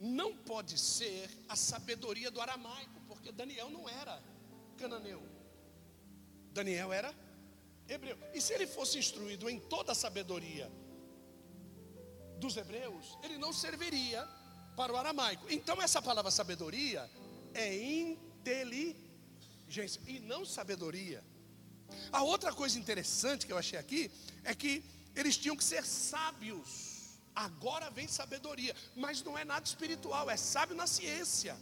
não 0.00 0.36
pode 0.36 0.78
ser 0.78 1.28
a 1.48 1.56
sabedoria 1.56 2.30
do 2.30 2.40
aramaico, 2.40 3.00
porque 3.08 3.32
Daniel 3.32 3.70
não 3.70 3.88
era 3.88 4.22
cananeu. 4.76 5.20
Daniel 6.52 6.92
era 6.92 7.12
hebreu. 7.88 8.18
E 8.34 8.40
se 8.40 8.52
ele 8.52 8.66
fosse 8.66 8.98
instruído 8.98 9.48
em 9.48 9.58
toda 9.58 9.92
a 9.92 9.94
sabedoria 9.94 10.70
dos 12.38 12.56
hebreus, 12.56 13.18
ele 13.22 13.38
não 13.38 13.52
serviria 13.52 14.26
para 14.76 14.92
o 14.92 14.96
aramaico. 14.96 15.46
Então 15.50 15.80
essa 15.82 16.00
palavra 16.00 16.30
sabedoria 16.30 17.10
é 17.52 17.76
inteligência 17.76 20.00
e 20.06 20.20
não 20.20 20.44
sabedoria. 20.44 21.24
A 22.12 22.22
outra 22.22 22.52
coisa 22.52 22.78
interessante 22.78 23.46
que 23.46 23.52
eu 23.52 23.58
achei 23.58 23.78
aqui 23.78 24.10
é 24.44 24.54
que 24.54 24.84
eles 25.14 25.36
tinham 25.36 25.56
que 25.56 25.64
ser 25.64 25.84
sábios. 25.84 27.18
Agora 27.34 27.90
vem 27.90 28.08
sabedoria, 28.08 28.74
mas 28.96 29.22
não 29.22 29.36
é 29.38 29.44
nada 29.44 29.64
espiritual, 29.64 30.28
é 30.30 30.36
sábio 30.36 30.76
na 30.76 30.86
ciência. 30.86 31.56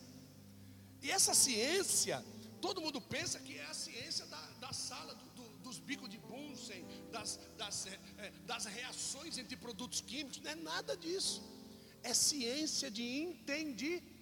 E 1.02 1.10
essa 1.10 1.34
ciência, 1.34 2.24
todo 2.60 2.80
mundo 2.80 3.00
pensa 3.00 3.38
que 3.38 3.58
é 3.58 3.66
a 3.66 3.74
ciência 3.74 4.26
da, 4.26 4.40
da 4.60 4.72
sala 4.72 5.14
do, 5.14 5.24
do, 5.36 5.58
dos 5.58 5.78
bicos 5.78 6.08
de 6.08 6.18
Bunsen, 6.18 6.84
das, 7.12 7.38
das, 7.58 7.86
é, 7.86 8.30
das 8.46 8.64
reações 8.64 9.36
entre 9.36 9.56
produtos 9.56 10.00
químicos, 10.00 10.40
não 10.40 10.50
é 10.50 10.54
nada 10.54 10.96
disso. 10.96 11.42
É 12.02 12.14
ciência 12.14 12.90
de 12.90 13.02
entendimento 13.02 14.15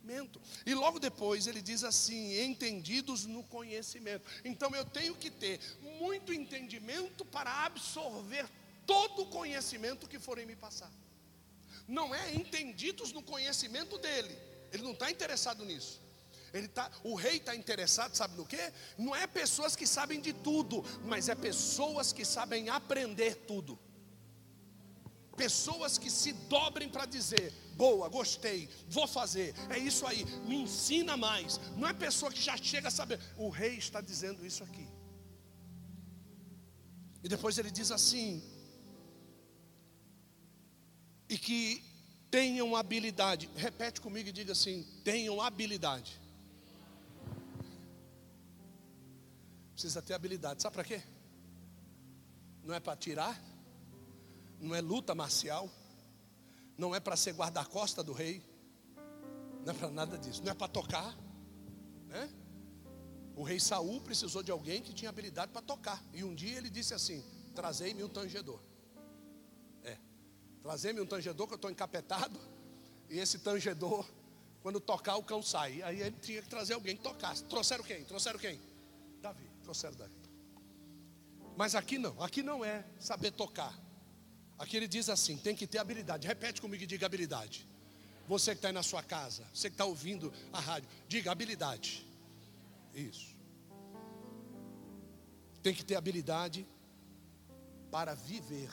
conhecimento. 0.00 0.40
E 0.64 0.74
logo 0.74 0.98
depois 0.98 1.46
ele 1.46 1.62
diz 1.62 1.84
assim: 1.84 2.40
entendidos 2.42 3.26
no 3.26 3.42
conhecimento. 3.44 4.24
Então 4.44 4.74
eu 4.74 4.84
tenho 4.84 5.14
que 5.14 5.30
ter 5.30 5.60
muito 5.98 6.32
entendimento 6.32 7.24
para 7.24 7.64
absorver 7.64 8.46
todo 8.86 9.22
o 9.22 9.26
conhecimento 9.26 10.08
que 10.08 10.18
forem 10.18 10.46
me 10.46 10.56
passar. 10.56 10.90
Não 11.86 12.14
é 12.14 12.34
entendidos 12.34 13.12
no 13.12 13.22
conhecimento 13.22 13.98
dele. 13.98 14.36
Ele 14.72 14.82
não 14.82 14.92
está 14.92 15.10
interessado 15.10 15.64
nisso. 15.64 16.00
Ele 16.52 16.66
tá, 16.66 16.90
o 17.04 17.14
rei 17.14 17.36
está 17.36 17.54
interessado, 17.54 18.14
sabe 18.16 18.36
no 18.36 18.44
que? 18.44 18.72
Não 18.98 19.14
é 19.14 19.24
pessoas 19.26 19.76
que 19.76 19.86
sabem 19.86 20.20
de 20.20 20.32
tudo, 20.32 20.84
mas 21.04 21.28
é 21.28 21.34
pessoas 21.34 22.12
que 22.12 22.24
sabem 22.24 22.68
aprender 22.68 23.36
tudo. 23.46 23.78
Pessoas 25.36 25.96
que 25.96 26.10
se 26.10 26.32
dobrem 26.32 26.88
para 26.88 27.06
dizer: 27.06 27.52
boa, 27.82 28.08
gostei, 28.08 28.68
vou 28.96 29.06
fazer, 29.08 29.54
é 29.70 29.78
isso 29.78 30.06
aí, 30.06 30.24
me 30.48 30.56
ensina 30.64 31.16
mais. 31.16 31.58
Não 31.76 31.88
é 31.88 31.92
pessoa 32.06 32.30
que 32.30 32.42
já 32.48 32.56
chega 32.56 32.88
a 32.88 32.90
saber. 32.90 33.18
O 33.36 33.48
rei 33.48 33.74
está 33.76 34.00
dizendo 34.00 34.44
isso 34.44 34.62
aqui. 34.62 34.86
E 37.24 37.28
depois 37.28 37.58
ele 37.58 37.70
diz 37.70 37.90
assim: 37.90 38.42
e 41.28 41.38
que 41.38 41.60
Tenham 42.30 42.76
habilidade. 42.76 43.50
Repete 43.56 44.00
comigo 44.00 44.28
e 44.28 44.32
diga 44.32 44.52
assim: 44.52 44.84
tenham 45.02 45.40
habilidade. 45.40 46.20
Precisa 49.72 50.00
ter 50.00 50.14
habilidade. 50.14 50.62
Sabe 50.62 50.74
para 50.74 50.84
quê? 50.84 51.02
Não 52.62 52.72
é 52.74 52.78
para 52.78 52.96
tirar, 52.96 53.42
não 54.60 54.74
é 54.74 54.80
luta 54.80 55.14
marcial, 55.14 55.68
não 56.80 56.94
é 56.94 56.98
para 56.98 57.14
ser 57.14 57.34
guarda-costa 57.34 58.02
do 58.02 58.14
rei, 58.14 58.42
não 59.64 59.74
é 59.74 59.76
para 59.76 59.90
nada 59.90 60.16
disso, 60.16 60.42
não 60.42 60.50
é 60.50 60.54
para 60.54 60.66
tocar, 60.66 61.14
né? 62.06 62.28
O 63.36 63.42
rei 63.42 63.60
Saul 63.60 64.00
precisou 64.00 64.42
de 64.42 64.50
alguém 64.50 64.82
que 64.82 64.92
tinha 64.92 65.10
habilidade 65.10 65.52
para 65.52 65.60
tocar. 65.60 66.02
E 66.12 66.24
um 66.24 66.34
dia 66.34 66.56
ele 66.56 66.70
disse 66.70 66.94
assim: 66.94 67.22
Trazei-me 67.54 68.02
um 68.02 68.08
tangedor. 68.08 68.60
É, 69.84 69.96
trazei-me 70.62 71.00
um 71.00 71.06
tangedor 71.06 71.46
que 71.46 71.52
eu 71.52 71.56
estou 71.56 71.70
encapetado. 71.70 72.40
E 73.08 73.18
esse 73.18 73.38
tangedor, 73.38 74.06
quando 74.62 74.80
tocar, 74.80 75.16
o 75.16 75.22
cão 75.22 75.42
sai. 75.42 75.82
Aí 75.82 76.00
ele 76.00 76.16
tinha 76.20 76.42
que 76.42 76.48
trazer 76.48 76.74
alguém 76.74 76.96
que 76.96 77.02
tocasse. 77.02 77.44
Trouxeram 77.44 77.84
quem? 77.84 78.04
Trouxeram 78.04 78.38
quem? 78.38 78.58
Davi. 79.20 79.48
Trouxeram 79.62 79.96
Davi. 79.96 80.16
Mas 81.56 81.74
aqui 81.74 81.98
não, 81.98 82.20
aqui 82.22 82.42
não 82.42 82.64
é 82.64 82.84
saber 82.98 83.32
tocar. 83.32 83.78
Aqui 84.60 84.76
ele 84.76 84.86
diz 84.86 85.08
assim: 85.08 85.38
tem 85.38 85.56
que 85.56 85.66
ter 85.66 85.78
habilidade. 85.78 86.26
Repete 86.26 86.60
comigo 86.60 86.84
e 86.84 86.86
diga 86.86 87.06
habilidade. 87.06 87.66
Você 88.28 88.50
que 88.50 88.58
está 88.58 88.68
aí 88.68 88.74
na 88.74 88.82
sua 88.82 89.02
casa, 89.02 89.42
você 89.54 89.70
que 89.70 89.74
está 89.74 89.86
ouvindo 89.86 90.30
a 90.52 90.60
rádio, 90.60 90.88
diga 91.08 91.32
habilidade. 91.32 92.06
Isso. 92.94 93.34
Tem 95.62 95.74
que 95.74 95.82
ter 95.82 95.96
habilidade 95.96 96.66
para 97.90 98.14
viver 98.14 98.70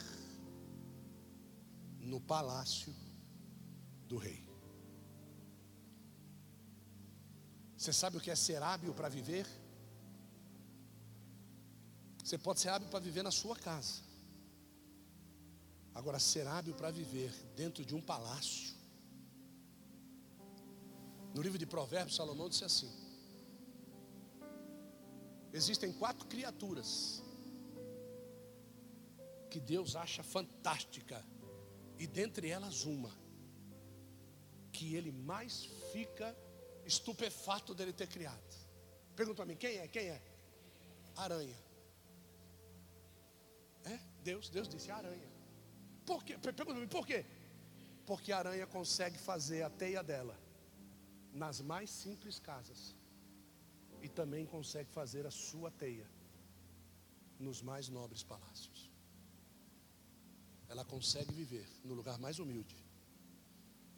no 1.98 2.20
palácio 2.20 2.94
do 4.06 4.18
rei. 4.18 4.46
Você 7.78 7.94
sabe 7.94 8.18
o 8.18 8.20
que 8.20 8.30
é 8.30 8.36
ser 8.36 8.62
hábil 8.62 8.92
para 8.92 9.08
viver? 9.08 9.46
Você 12.22 12.36
pode 12.36 12.60
ser 12.60 12.68
hábil 12.68 12.88
para 12.88 13.00
viver 13.00 13.22
na 13.22 13.30
sua 13.30 13.56
casa. 13.56 14.07
Agora, 15.98 16.20
ser 16.20 16.46
hábil 16.46 16.74
para 16.76 16.92
viver 16.92 17.32
dentro 17.56 17.84
de 17.84 17.92
um 17.92 18.00
palácio. 18.00 18.72
No 21.34 21.42
livro 21.42 21.58
de 21.58 21.66
Provérbios, 21.66 22.14
Salomão 22.14 22.48
disse 22.48 22.64
assim: 22.64 22.88
Existem 25.52 25.92
quatro 25.92 26.24
criaturas 26.28 27.20
que 29.50 29.58
Deus 29.58 29.96
acha 29.96 30.22
fantástica, 30.22 31.26
e 31.98 32.06
dentre 32.06 32.48
elas 32.48 32.84
uma 32.84 33.12
que 34.70 34.94
ele 34.94 35.10
mais 35.10 35.64
fica 35.90 36.28
estupefato 36.86 37.74
dele 37.74 37.92
ter 37.92 38.06
criado. 38.06 38.54
Pergunta 39.16 39.42
a 39.42 39.46
mim, 39.46 39.56
quem 39.56 39.78
é? 39.78 39.88
Quem 39.88 40.10
é? 40.10 40.22
Aranha. 41.16 41.58
É? 43.84 43.98
Deus, 44.22 44.48
Deus 44.48 44.68
disse 44.68 44.92
aranha. 44.92 45.27
Por 46.08 46.24
quê? 46.24 46.36
Por 46.96 47.06
quê? 47.06 47.20
Porque 48.06 48.32
a 48.32 48.38
aranha 48.38 48.66
consegue 48.66 49.18
fazer 49.18 49.62
a 49.62 49.70
teia 49.82 50.02
dela 50.02 50.36
nas 51.42 51.60
mais 51.60 51.90
simples 51.90 52.38
casas 52.38 52.96
e 54.00 54.08
também 54.08 54.46
consegue 54.46 54.90
fazer 54.90 55.26
a 55.26 55.30
sua 55.30 55.70
teia 55.70 56.08
nos 57.38 57.60
mais 57.60 57.90
nobres 57.90 58.22
palácios. 58.22 58.90
Ela 60.68 60.84
consegue 60.84 61.32
viver 61.32 61.68
no 61.84 61.92
lugar 61.92 62.18
mais 62.18 62.38
humilde 62.38 62.76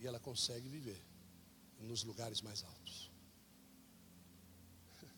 e 0.00 0.06
ela 0.06 0.18
consegue 0.18 0.68
viver 0.68 1.00
nos 1.78 2.02
lugares 2.02 2.40
mais 2.42 2.64
altos. 2.64 3.10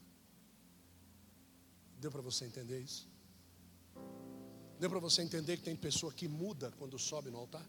Deu 2.02 2.10
para 2.10 2.20
você 2.20 2.44
entender 2.44 2.80
isso? 2.80 3.10
Deu 4.82 4.90
para 4.90 4.98
você 4.98 5.22
entender 5.22 5.58
que 5.58 5.62
tem 5.62 5.76
pessoa 5.76 6.12
que 6.12 6.26
muda 6.26 6.72
quando 6.76 6.98
sobe 6.98 7.30
no 7.30 7.38
altar? 7.38 7.64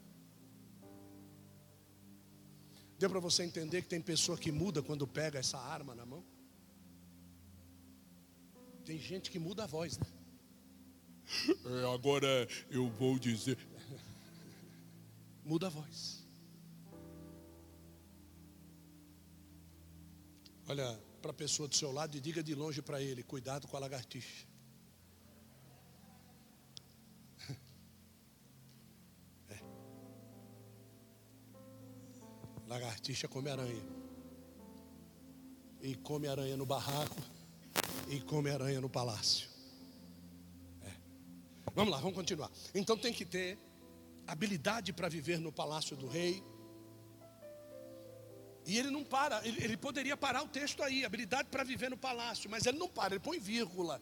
Deu 2.98 3.08
para 3.08 3.20
você 3.20 3.44
entender 3.44 3.84
que 3.84 3.88
tem 3.88 4.02
pessoa 4.02 4.36
que 4.36 4.52
muda 4.52 4.82
quando 4.82 5.06
pega 5.06 5.38
essa 5.38 5.60
arma 5.60 5.94
na 5.94 6.08
mão? 6.08 6.26
Tem 8.84 8.98
gente 8.98 9.30
que 9.30 9.38
muda 9.38 9.64
a 9.64 9.68
voz, 9.68 9.96
né? 10.00 10.08
É, 11.66 11.94
agora 11.94 12.48
eu 12.72 12.90
vou 12.90 13.20
dizer. 13.20 13.60
Muda 15.46 15.68
a 15.68 15.70
voz. 15.70 16.26
Olha 20.68 21.00
para 21.22 21.30
a 21.30 21.36
pessoa 21.36 21.68
do 21.68 21.76
seu 21.76 21.92
lado 21.92 22.18
e 22.18 22.20
diga 22.20 22.42
de 22.42 22.56
longe 22.56 22.82
para 22.82 23.00
ele: 23.00 23.22
cuidado 23.22 23.68
com 23.68 23.78
a 23.78 23.80
lagartixa. 23.80 24.53
Lagartixa 32.74 33.28
come 33.28 33.52
aranha. 33.52 33.86
E 35.80 35.96
come 35.98 36.28
aranha 36.28 36.58
no 36.58 36.66
barraco 36.66 37.22
e 38.10 38.20
come 38.22 38.50
aranha 38.50 38.82
no 38.82 38.90
palácio. 38.90 39.48
É. 40.82 40.92
Vamos 41.76 41.92
lá, 41.92 42.00
vamos 42.00 42.16
continuar. 42.16 42.50
Então 42.74 42.98
tem 42.98 43.14
que 43.14 43.26
ter 43.26 43.60
habilidade 44.26 44.92
para 44.92 45.08
viver 45.08 45.40
no 45.40 45.52
palácio 45.52 45.96
do 45.96 46.08
rei. 46.08 46.44
E 48.66 48.80
ele 48.80 48.90
não 48.90 49.04
para, 49.04 49.46
ele, 49.48 49.64
ele 49.64 49.78
poderia 49.78 50.18
parar 50.18 50.42
o 50.42 50.48
texto 50.48 50.82
aí, 50.82 51.06
habilidade 51.06 51.50
para 51.50 51.64
viver 51.64 51.92
no 51.92 51.98
palácio, 51.98 52.50
mas 52.50 52.66
ele 52.66 52.80
não 52.80 52.90
para, 52.90 53.14
ele 53.14 53.24
põe 53.24 53.38
vírgula. 53.38 54.02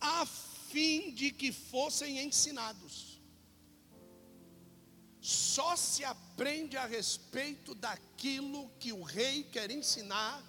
A 0.00 0.24
fim 0.24 1.12
de 1.12 1.32
que 1.32 1.50
fossem 1.50 2.22
ensinados. 2.22 3.13
Só 5.24 5.74
se 5.74 6.04
aprende 6.04 6.76
a 6.76 6.84
respeito 6.84 7.74
daquilo 7.74 8.68
que 8.78 8.92
o 8.92 9.02
rei 9.02 9.42
quer 9.42 9.70
ensinar 9.70 10.42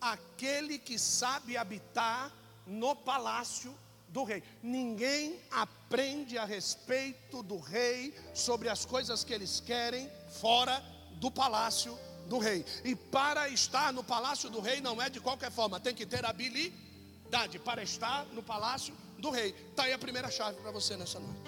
aquele 0.00 0.80
que 0.80 0.98
sabe 0.98 1.56
habitar 1.56 2.32
no 2.66 2.96
palácio 2.96 3.72
do 4.08 4.24
rei. 4.24 4.42
Ninguém 4.64 5.38
aprende 5.48 6.36
a 6.36 6.44
respeito 6.44 7.40
do 7.40 7.60
rei 7.60 8.12
sobre 8.34 8.68
as 8.68 8.84
coisas 8.84 9.22
que 9.22 9.32
eles 9.32 9.60
querem 9.60 10.10
fora 10.40 10.82
do 11.20 11.30
palácio 11.30 11.96
do 12.26 12.40
rei. 12.40 12.66
E 12.84 12.96
para 12.96 13.48
estar 13.48 13.92
no 13.92 14.02
palácio 14.02 14.50
do 14.50 14.58
rei 14.58 14.80
não 14.80 15.00
é 15.00 15.08
de 15.08 15.20
qualquer 15.20 15.52
forma, 15.52 15.78
tem 15.78 15.94
que 15.94 16.04
ter 16.04 16.26
habilidade 16.26 17.60
para 17.60 17.80
estar 17.80 18.26
no 18.32 18.42
palácio 18.42 18.92
do 19.18 19.30
rei. 19.30 19.54
Está 19.70 19.84
aí 19.84 19.92
a 19.92 19.98
primeira 19.98 20.28
chave 20.32 20.60
para 20.60 20.72
você 20.72 20.96
nessa 20.96 21.20
noite. 21.20 21.39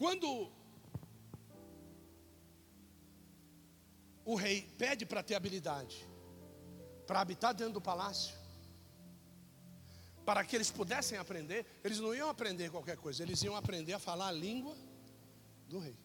Quando 0.00 0.50
o 4.24 4.34
rei 4.34 4.62
pede 4.78 5.04
para 5.04 5.22
ter 5.22 5.34
habilidade, 5.34 6.08
para 7.06 7.20
habitar 7.20 7.52
dentro 7.52 7.74
do 7.74 7.82
palácio, 7.82 8.34
para 10.24 10.42
que 10.42 10.56
eles 10.56 10.70
pudessem 10.70 11.18
aprender, 11.18 11.66
eles 11.84 11.98
não 11.98 12.14
iam 12.14 12.30
aprender 12.30 12.70
qualquer 12.70 12.96
coisa, 12.96 13.22
eles 13.22 13.42
iam 13.42 13.54
aprender 13.54 13.92
a 13.92 13.98
falar 13.98 14.28
a 14.28 14.32
língua 14.32 14.74
do 15.68 15.78
rei. 15.78 15.98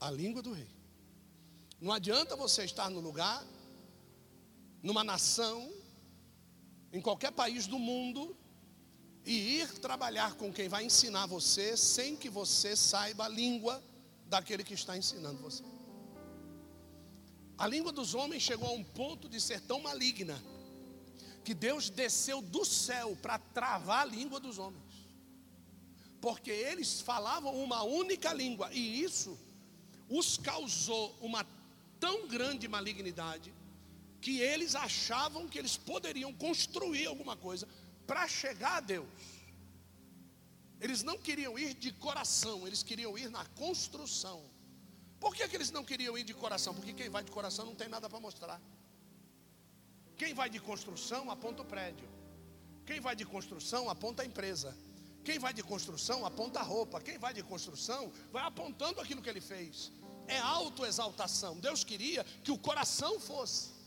A 0.00 0.10
língua 0.10 0.40
do 0.40 0.54
rei. 0.54 0.70
Não 1.78 1.92
adianta 1.92 2.34
você 2.34 2.64
estar 2.64 2.88
no 2.88 3.00
lugar, 3.00 3.44
numa 4.82 5.04
nação, 5.04 5.70
em 6.90 7.02
qualquer 7.02 7.32
país 7.32 7.66
do 7.66 7.78
mundo, 7.78 8.34
e 9.24 9.60
ir 9.60 9.78
trabalhar 9.78 10.34
com 10.34 10.52
quem 10.52 10.68
vai 10.68 10.84
ensinar 10.84 11.26
você 11.26 11.76
sem 11.76 12.16
que 12.16 12.28
você 12.28 12.74
saiba 12.74 13.24
a 13.24 13.28
língua 13.28 13.82
daquele 14.26 14.64
que 14.64 14.74
está 14.74 14.96
ensinando 14.96 15.40
você. 15.40 15.62
A 17.58 17.66
língua 17.66 17.92
dos 17.92 18.14
homens 18.14 18.42
chegou 18.42 18.68
a 18.68 18.72
um 18.72 18.82
ponto 18.82 19.28
de 19.28 19.40
ser 19.40 19.60
tão 19.60 19.80
maligna 19.80 20.40
que 21.44 21.52
Deus 21.52 21.90
desceu 21.90 22.40
do 22.40 22.64
céu 22.64 23.16
para 23.20 23.38
travar 23.38 24.02
a 24.02 24.04
língua 24.04 24.40
dos 24.40 24.58
homens. 24.58 24.82
Porque 26.20 26.50
eles 26.50 27.00
falavam 27.00 27.54
uma 27.62 27.82
única 27.82 28.32
língua 28.32 28.72
e 28.72 29.02
isso 29.02 29.38
os 30.08 30.36
causou 30.36 31.14
uma 31.20 31.46
tão 31.98 32.26
grande 32.26 32.66
malignidade 32.66 33.52
que 34.20 34.40
eles 34.40 34.74
achavam 34.74 35.48
que 35.48 35.58
eles 35.58 35.76
poderiam 35.76 36.32
construir 36.32 37.06
alguma 37.06 37.36
coisa 37.36 37.66
para 38.10 38.26
chegar 38.26 38.78
a 38.78 38.80
Deus. 38.80 39.06
Eles 40.84 41.00
não 41.08 41.16
queriam 41.26 41.56
ir 41.56 41.74
de 41.74 41.92
coração, 41.92 42.66
eles 42.66 42.82
queriam 42.82 43.16
ir 43.16 43.30
na 43.30 43.44
construção. 43.62 44.38
Por 45.20 45.32
que, 45.36 45.46
que 45.46 45.54
eles 45.58 45.70
não 45.70 45.84
queriam 45.84 46.18
ir 46.18 46.24
de 46.24 46.34
coração? 46.34 46.74
Porque 46.74 46.92
quem 46.92 47.08
vai 47.08 47.22
de 47.22 47.30
coração 47.30 47.64
não 47.66 47.76
tem 47.76 47.88
nada 47.88 48.10
para 48.10 48.18
mostrar. 48.18 48.60
Quem 50.16 50.34
vai 50.34 50.50
de 50.50 50.58
construção 50.58 51.30
aponta 51.30 51.62
o 51.62 51.64
prédio. 51.64 52.08
Quem 52.84 52.98
vai 52.98 53.14
de 53.14 53.24
construção 53.24 53.88
aponta 53.88 54.22
a 54.24 54.26
empresa. 54.26 54.76
Quem 55.22 55.38
vai 55.38 55.52
de 55.54 55.62
construção 55.62 56.26
aponta 56.26 56.58
a 56.58 56.64
roupa. 56.64 57.00
Quem 57.00 57.16
vai 57.16 57.32
de 57.32 57.44
construção 57.44 58.12
vai 58.32 58.42
apontando 58.42 59.00
aquilo 59.00 59.22
que 59.22 59.30
ele 59.30 59.40
fez. 59.40 59.92
É 60.26 60.38
autoexaltação. 60.38 61.60
Deus 61.60 61.84
queria 61.84 62.24
que 62.42 62.50
o 62.50 62.58
coração 62.58 63.20
fosse. 63.20 63.79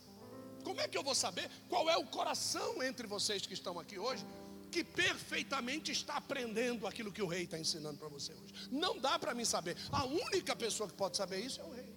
Como 0.63 0.79
é 0.81 0.87
que 0.87 0.97
eu 0.97 1.03
vou 1.03 1.15
saber 1.15 1.49
qual 1.69 1.89
é 1.89 1.97
o 1.97 2.05
coração 2.05 2.81
entre 2.81 3.05
vocês 3.07 3.45
que 3.45 3.53
estão 3.53 3.79
aqui 3.79 3.97
hoje? 3.99 4.25
Que 4.71 4.83
perfeitamente 4.83 5.91
está 5.91 6.15
aprendendo 6.15 6.87
aquilo 6.87 7.11
que 7.11 7.21
o 7.21 7.27
rei 7.27 7.43
está 7.43 7.59
ensinando 7.59 7.97
para 7.97 8.07
você 8.07 8.33
hoje. 8.33 8.53
Não 8.71 8.97
dá 8.97 9.19
para 9.19 9.33
mim 9.33 9.45
saber. 9.45 9.77
A 9.91 10.05
única 10.05 10.55
pessoa 10.55 10.89
que 10.89 10.95
pode 10.95 11.17
saber 11.17 11.39
isso 11.39 11.61
é 11.61 11.63
o 11.63 11.71
rei. 11.71 11.93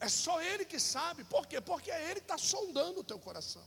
É 0.00 0.08
só 0.08 0.40
ele 0.40 0.64
que 0.64 0.78
sabe. 0.78 1.24
Por 1.24 1.46
quê? 1.46 1.60
Porque 1.60 1.90
é 1.90 2.10
ele 2.10 2.20
que 2.20 2.30
está 2.30 2.38
sondando 2.38 3.00
o 3.00 3.04
teu 3.04 3.18
coração. 3.18 3.64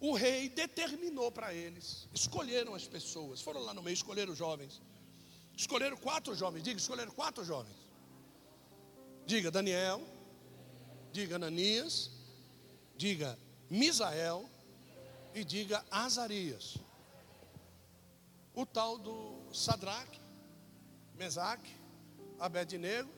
O 0.00 0.14
rei 0.14 0.48
determinou 0.48 1.30
para 1.30 1.54
eles, 1.54 2.08
escolheram 2.12 2.74
as 2.74 2.88
pessoas, 2.88 3.40
foram 3.40 3.60
lá 3.60 3.72
no 3.72 3.82
meio, 3.82 3.94
escolheram 3.94 4.34
jovens. 4.34 4.82
Escolheram 5.56 5.96
quatro 5.96 6.34
jovens, 6.34 6.62
diga, 6.64 6.78
escolheram 6.78 7.12
quatro 7.12 7.44
jovens. 7.44 7.76
Diga 9.24 9.50
Daniel, 9.50 10.02
diga 11.12 11.36
Ananias, 11.36 12.10
diga 12.96 13.38
Misael 13.70 14.48
e 15.34 15.44
diga 15.44 15.84
Azarias. 15.90 16.78
O 18.54 18.66
tal 18.66 18.98
do 18.98 19.52
Sadraque, 19.52 20.20
Mesaque, 21.14 21.74
Abednego. 22.38 23.10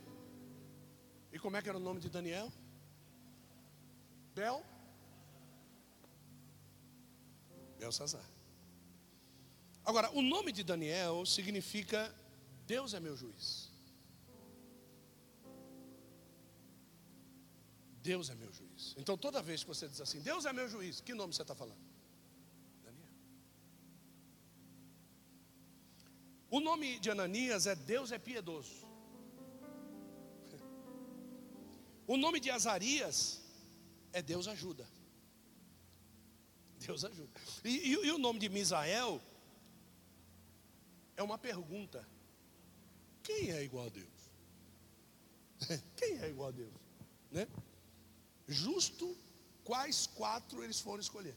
E 1.33 1.39
como 1.39 1.57
é 1.57 1.63
que 1.63 1.69
era 1.69 1.79
o 1.79 1.81
nome 1.81 2.01
de 2.01 2.09
Daniel? 2.09 2.53
Bel 4.35 4.63
Belsazar. 7.79 8.25
Agora, 9.85 10.11
o 10.13 10.23
nome 10.23 10.51
de 10.53 10.65
Daniel 10.65 11.27
significa 11.27 12.13
Deus 12.67 12.95
é 12.95 13.01
meu 13.01 13.17
juiz. 13.17 13.64
Deus 18.05 18.29
é 18.29 18.35
meu 18.35 18.53
juiz. 18.53 18.95
Então, 18.99 19.17
toda 19.17 19.41
vez 19.41 19.63
que 19.63 19.69
você 19.69 19.89
diz 19.89 19.99
assim, 19.99 20.21
Deus 20.21 20.45
é 20.45 20.53
meu 20.53 20.69
juiz, 20.69 21.01
que 21.01 21.15
nome 21.15 21.33
você 21.33 21.41
está 21.41 21.55
falando? 21.55 21.81
Daniel. 22.83 23.09
O 26.51 26.61
nome 26.61 26.99
de 26.99 27.11
Ananias 27.11 27.67
é 27.67 27.75
Deus 27.75 28.13
é 28.13 28.19
piedoso. 28.19 28.85
O 32.07 32.19
nome 32.19 32.39
de 32.39 32.51
Azarias 32.51 33.41
é 34.13 34.21
Deus 34.21 34.47
ajuda. 34.47 34.87
Deus 36.87 37.03
ajuda. 37.03 37.41
E, 37.65 37.71
e, 37.71 37.93
e 37.93 38.13
o 38.13 38.19
nome 38.19 38.39
de 38.39 38.51
Misael 38.51 39.19
é 41.17 41.23
uma 41.23 41.39
pergunta: 41.39 42.07
quem 43.23 43.51
é 43.51 43.63
igual 43.63 43.87
a 43.87 43.89
Deus? 43.89 44.13
Quem 45.97 46.19
é 46.21 46.29
igual 46.29 46.49
a 46.49 46.53
Deus? 46.53 46.75
Né? 47.31 47.49
Justo 48.47 49.17
quais 49.65 50.07
quatro 50.07 50.63
eles 50.63 50.81
foram 50.81 51.01
escolher. 51.01 51.37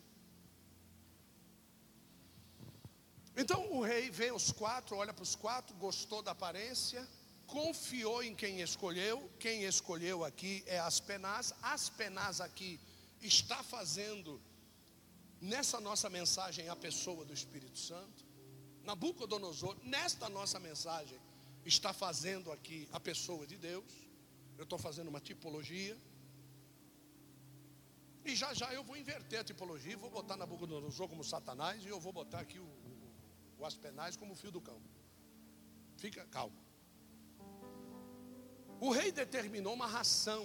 Então 3.35 3.71
o 3.71 3.81
rei 3.81 4.09
vê 4.09 4.31
os 4.31 4.51
quatro, 4.51 4.95
olha 4.95 5.13
para 5.13 5.23
os 5.23 5.35
quatro, 5.35 5.75
gostou 5.75 6.21
da 6.23 6.31
aparência, 6.31 7.07
confiou 7.45 8.23
em 8.23 8.35
quem 8.35 8.61
escolheu. 8.61 9.29
Quem 9.39 9.63
escolheu 9.63 10.25
aqui 10.25 10.63
é 10.65 10.79
Aspenaz. 10.79 11.53
Aspenaz 11.61 12.41
aqui 12.41 12.79
está 13.21 13.61
fazendo 13.63 14.41
nessa 15.39 15.79
nossa 15.79 16.09
mensagem 16.09 16.67
a 16.67 16.75
pessoa 16.75 17.23
do 17.23 17.33
Espírito 17.33 17.77
Santo. 17.77 18.25
Nabucodonosor, 18.83 19.77
nesta 19.83 20.29
nossa 20.29 20.59
mensagem, 20.59 21.19
está 21.65 21.93
fazendo 21.93 22.51
aqui 22.51 22.87
a 22.91 22.99
pessoa 22.99 23.45
de 23.45 23.57
Deus. 23.57 23.85
Eu 24.57 24.63
estou 24.63 24.79
fazendo 24.79 25.09
uma 25.09 25.19
tipologia. 25.19 25.97
E 28.27 28.35
já 28.35 28.53
já 28.53 28.73
eu 28.73 28.83
vou 28.83 28.97
inverter 28.97 29.39
a 29.39 29.43
tipologia, 29.43 29.95
vou 29.95 30.09
botar 30.09 30.35
Nabucodonosor 30.35 31.07
como 31.07 31.23
Satanás 31.23 31.81
e 31.85 31.87
eu 31.87 31.97
vou 31.97 32.11
botar 32.11 32.41
aqui 32.41 32.59
o, 32.59 32.65
o, 32.65 34.17
como 34.19 34.35
fio 34.35 34.51
do 34.51 34.59
cão. 34.59 34.81
Fica 35.95 36.25
calmo. 36.25 36.59
O 38.81 38.91
rei 38.91 39.13
determinou 39.13 39.73
uma 39.73 39.87
ração, 39.87 40.43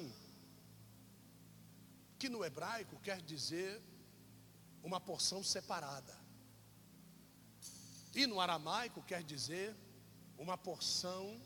que 2.20 2.28
no 2.28 2.44
hebraico 2.44 3.00
quer 3.00 3.20
dizer 3.20 3.82
uma 4.80 5.00
porção 5.00 5.42
separada. 5.42 6.16
E 8.14 8.28
no 8.28 8.38
aramaico 8.38 9.02
quer 9.02 9.24
dizer 9.24 9.74
uma 10.38 10.56
porção 10.56 11.40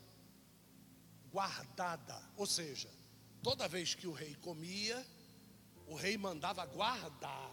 guardada. 1.32 2.22
Ou 2.36 2.46
seja, 2.46 2.90
toda 3.42 3.66
vez 3.66 3.94
que 3.94 4.06
o 4.06 4.12
rei 4.12 4.34
comia, 4.36 5.04
o 5.86 5.94
rei 5.94 6.16
mandava 6.16 6.64
guardar 6.66 7.52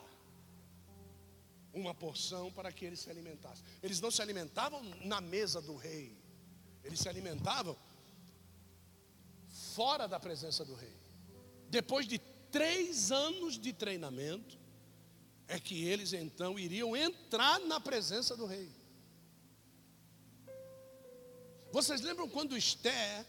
uma 1.74 1.94
porção 1.94 2.52
para 2.52 2.72
que 2.72 2.86
ele 2.86 2.96
se 2.96 3.10
alimentasse. 3.10 3.64
Eles 3.82 4.00
não 4.00 4.12
se 4.12 4.22
alimentavam 4.22 4.82
na 5.06 5.20
mesa 5.20 5.62
do 5.62 5.76
rei, 5.76 6.16
eles 6.84 7.00
se 7.00 7.10
alimentavam 7.10 7.76
fora 9.76 10.08
da 10.08 10.20
presença 10.20 10.64
do 10.64 10.76
rei. 10.76 10.96
Depois 11.70 12.08
de 12.08 12.20
três 12.52 13.12
anos 13.12 13.58
de 13.58 13.74
treinamento, 13.74 14.58
é 15.48 15.60
que 15.60 15.86
eles 15.86 16.14
então 16.14 16.58
iriam 16.58 16.96
entrar 16.96 17.60
na 17.62 17.80
presença 17.80 18.36
do 18.38 18.46
rei. 18.46 18.72
Vocês 21.72 22.02
lembram 22.02 22.30
quando 22.30 22.56
Esté 22.56 23.26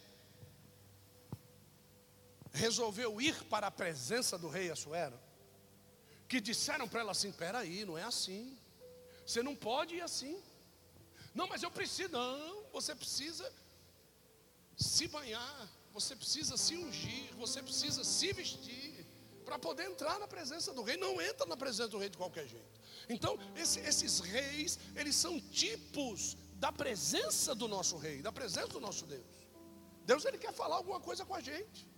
resolveu 2.54 3.20
ir 3.20 3.34
para 3.44 3.66
a 3.66 3.70
presença 3.70 4.38
do 4.38 4.48
rei 4.48 4.70
Assuero? 4.70 5.18
Que 6.28 6.40
disseram 6.40 6.88
para 6.88 7.00
ela 7.00 7.12
assim: 7.12 7.32
peraí, 7.32 7.84
não 7.84 7.98
é 7.98 8.04
assim. 8.04 8.56
Você 9.26 9.42
não 9.42 9.54
pode 9.54 9.96
ir 9.96 10.00
assim. 10.00 10.40
Não, 11.34 11.46
mas 11.48 11.62
eu 11.62 11.70
preciso. 11.70 12.10
Não, 12.10 12.64
você 12.72 12.94
precisa 12.94 13.52
se 14.76 15.08
banhar, 15.08 15.68
você 15.92 16.14
precisa 16.16 16.56
se 16.56 16.76
ungir, 16.76 17.34
você 17.34 17.62
precisa 17.62 18.04
se 18.04 18.32
vestir 18.32 19.06
para 19.44 19.58
poder 19.58 19.84
entrar 19.90 20.18
na 20.18 20.28
presença 20.28 20.72
do 20.72 20.82
rei. 20.82 20.96
Não 20.96 21.20
entra 21.20 21.44
na 21.46 21.56
presença 21.56 21.88
do 21.88 21.98
rei 21.98 22.08
de 22.08 22.16
qualquer 22.16 22.46
jeito. 22.46 22.80
Então, 23.08 23.38
esse, 23.56 23.80
esses 23.80 24.20
reis, 24.20 24.78
eles 24.94 25.16
são 25.16 25.38
tipos 25.40 26.36
da 26.54 26.72
presença 26.72 27.54
do 27.54 27.68
nosso 27.68 27.96
rei, 27.96 28.22
da 28.22 28.32
presença 28.32 28.68
do 28.68 28.80
nosso 28.80 29.04
Deus. 29.04 29.26
Deus 30.06 30.24
ele 30.24 30.38
quer 30.38 30.52
falar 30.52 30.76
alguma 30.76 31.00
coisa 31.00 31.24
com 31.24 31.34
a 31.34 31.40
gente. 31.40 31.93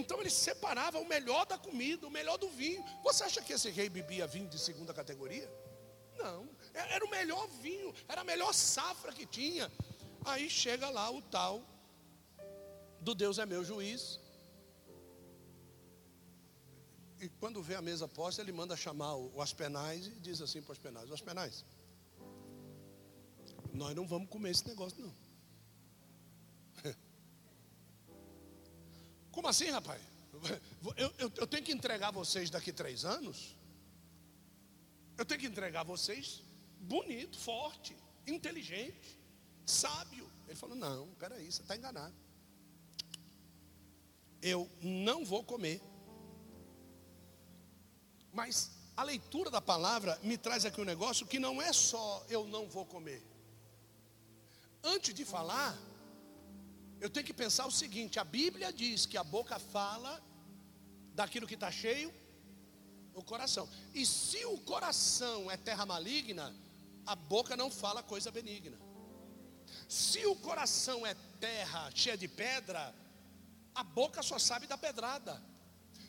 Então 0.00 0.20
ele 0.20 0.30
separava 0.30 0.98
o 0.98 1.08
melhor 1.08 1.46
da 1.46 1.56
comida, 1.56 2.06
o 2.06 2.10
melhor 2.10 2.36
do 2.36 2.48
vinho. 2.48 2.84
Você 3.02 3.24
acha 3.24 3.40
que 3.40 3.52
esse 3.52 3.70
rei 3.70 3.88
bebia 3.88 4.26
vinho 4.26 4.48
de 4.48 4.58
segunda 4.58 4.92
categoria? 4.92 5.48
Não, 6.18 6.48
é, 6.72 6.94
era 6.94 7.04
o 7.04 7.10
melhor 7.10 7.46
vinho, 7.66 7.94
era 8.08 8.20
a 8.22 8.24
melhor 8.24 8.52
safra 8.52 9.12
que 9.12 9.26
tinha. 9.26 9.70
Aí 10.24 10.50
chega 10.50 10.88
lá 10.90 11.10
o 11.10 11.22
tal 11.22 11.62
do 13.00 13.14
Deus 13.14 13.38
é 13.38 13.44
meu 13.44 13.62
juiz, 13.62 14.18
e 17.24 17.28
quando 17.40 17.62
vê 17.62 17.74
a 17.74 17.80
mesa 17.80 18.06
posta, 18.06 18.42
ele 18.42 18.52
manda 18.52 18.76
chamar 18.76 19.14
o 19.16 19.40
Aspenais 19.40 20.06
e 20.06 20.10
diz 20.10 20.42
assim 20.42 20.60
para 20.60 20.70
o 20.70 20.72
Aspenais: 20.72 21.10
Aspenais, 21.10 21.64
nós 23.72 23.94
não 23.94 24.06
vamos 24.06 24.28
comer 24.28 24.50
esse 24.50 24.66
negócio, 24.68 25.00
não. 25.00 25.23
Como 29.34 29.48
assim, 29.48 29.70
rapaz? 29.70 30.00
Eu, 30.96 31.12
eu, 31.18 31.32
eu 31.36 31.46
tenho 31.46 31.64
que 31.64 31.72
entregar 31.72 32.10
vocês 32.10 32.50
daqui 32.50 32.72
três 32.72 33.04
anos? 33.04 33.56
Eu 35.16 35.24
tenho 35.24 35.40
que 35.40 35.46
entregar 35.46 35.82
vocês 35.82 36.42
bonito, 36.80 37.38
forte, 37.38 37.96
inteligente, 38.26 39.18
sábio. 39.66 40.30
Ele 40.46 40.56
falou: 40.56 40.76
Não, 40.76 41.08
peraí, 41.18 41.50
você 41.50 41.62
está 41.62 41.76
enganado. 41.76 42.14
Eu 44.40 44.70
não 44.82 45.24
vou 45.24 45.42
comer 45.42 45.80
mas 48.34 48.72
a 48.96 49.04
leitura 49.04 49.48
da 49.48 49.60
palavra 49.60 50.18
me 50.22 50.36
traz 50.36 50.64
aqui 50.64 50.80
um 50.80 50.84
negócio 50.84 51.24
que 51.24 51.38
não 51.38 51.62
é 51.62 51.72
só 51.72 52.26
eu 52.28 52.44
não 52.46 52.68
vou 52.68 52.84
comer. 52.84 53.24
Antes 54.82 55.14
de 55.14 55.24
falar, 55.24 55.78
eu 57.00 57.10
tenho 57.10 57.26
que 57.26 57.34
pensar 57.34 57.66
o 57.66 57.70
seguinte: 57.70 58.18
a 58.18 58.24
Bíblia 58.24 58.72
diz 58.72 59.06
que 59.06 59.16
a 59.16 59.24
boca 59.24 59.58
fala 59.58 60.22
daquilo 61.14 61.46
que 61.46 61.54
está 61.54 61.70
cheio, 61.70 62.12
o 63.14 63.22
coração. 63.22 63.68
E 63.94 64.04
se 64.04 64.44
o 64.46 64.58
coração 64.58 65.50
é 65.50 65.56
terra 65.56 65.86
maligna, 65.86 66.54
a 67.06 67.14
boca 67.14 67.56
não 67.56 67.70
fala 67.70 68.02
coisa 68.02 68.30
benigna. 68.30 68.78
Se 69.88 70.24
o 70.26 70.36
coração 70.36 71.06
é 71.06 71.14
terra 71.40 71.90
cheia 71.94 72.16
de 72.16 72.28
pedra, 72.28 72.94
a 73.74 73.82
boca 73.82 74.22
só 74.22 74.38
sabe 74.38 74.66
da 74.66 74.78
pedrada. 74.78 75.42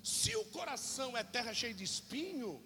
Se 0.04 0.36
o 0.36 0.45
coração 0.45 1.17
é 1.17 1.24
terra 1.24 1.54
cheia 1.54 1.74
de 1.74 1.84
espinho, 1.84 2.63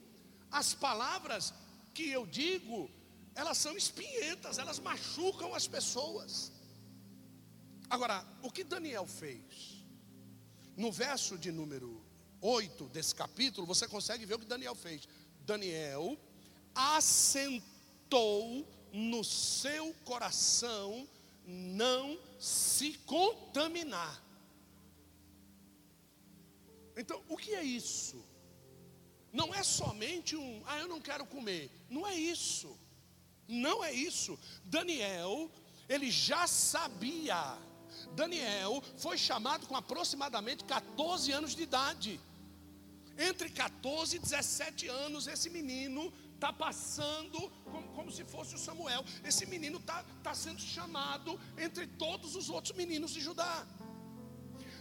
as 0.51 0.73
palavras 0.73 1.53
que 1.93 2.09
eu 2.09 2.25
digo, 2.25 2.89
elas 3.33 3.57
são 3.57 3.77
espinhentas, 3.77 4.57
elas 4.57 4.79
machucam 4.79 5.55
as 5.55 5.67
pessoas. 5.67 6.51
Agora, 7.89 8.25
o 8.43 8.51
que 8.51 8.63
Daniel 8.63 9.05
fez? 9.05 9.83
No 10.77 10.91
verso 10.91 11.37
de 11.37 11.51
número 11.51 12.01
8 12.41 12.85
desse 12.85 13.15
capítulo, 13.15 13.65
você 13.65 13.87
consegue 13.87 14.25
ver 14.25 14.35
o 14.35 14.39
que 14.39 14.45
Daniel 14.45 14.75
fez. 14.75 15.07
Daniel 15.45 16.17
assentou 16.75 18.67
no 18.93 19.23
seu 19.23 19.93
coração 20.05 21.07
não 21.45 22.19
se 22.39 22.93
contaminar. 23.05 24.23
Então, 26.95 27.23
o 27.27 27.37
que 27.37 27.55
é 27.55 27.63
isso? 27.63 28.23
Não 29.31 29.53
é 29.53 29.63
somente 29.63 30.35
um, 30.35 30.61
ah, 30.65 30.79
eu 30.79 30.87
não 30.87 31.01
quero 31.01 31.25
comer. 31.25 31.71
Não 31.89 32.05
é 32.05 32.15
isso. 32.15 32.77
Não 33.47 33.83
é 33.83 33.91
isso. 33.91 34.37
Daniel, 34.63 35.49
ele 35.87 36.11
já 36.11 36.45
sabia. 36.45 37.57
Daniel 38.15 38.83
foi 38.97 39.17
chamado 39.17 39.67
com 39.67 39.75
aproximadamente 39.75 40.63
14 40.63 41.31
anos 41.31 41.55
de 41.55 41.63
idade. 41.63 42.19
Entre 43.17 43.49
14 43.49 44.15
e 44.15 44.19
17 44.19 44.87
anos, 44.87 45.27
esse 45.27 45.49
menino 45.49 46.13
está 46.35 46.53
passando 46.53 47.51
como, 47.65 47.87
como, 47.89 48.11
se 48.11 48.23
fosse 48.23 48.55
o 48.55 48.57
Samuel. 48.57 49.03
Esse 49.25 49.45
menino 49.45 49.77
está 49.77 50.03
tá 50.23 50.33
sendo 50.33 50.61
chamado 50.61 51.39
entre 51.57 51.85
todos 51.85 52.35
os 52.35 52.49
outros 52.49 52.75
meninos 52.75 53.11
de 53.11 53.19
Judá. 53.19 53.67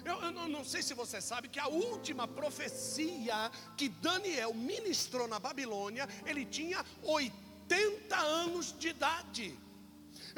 Eu, 0.05 0.23
eu 0.23 0.31
não, 0.31 0.49
não 0.49 0.64
sei 0.64 0.83
se 0.83 0.95
você 0.95 1.21
sabe 1.21 1.49
que 1.49 1.59
a 1.59 1.67
última 1.67 2.29
profecia 2.29 3.51
que 3.77 3.88
Daniel 3.88 4.55
ministrou 4.55 5.27
na 5.27 5.41
Babilônia, 5.41 6.09
ele 6.25 6.45
tinha 6.45 6.85
80 7.03 8.17
anos 8.17 8.73
de 8.79 8.88
idade. 8.88 9.59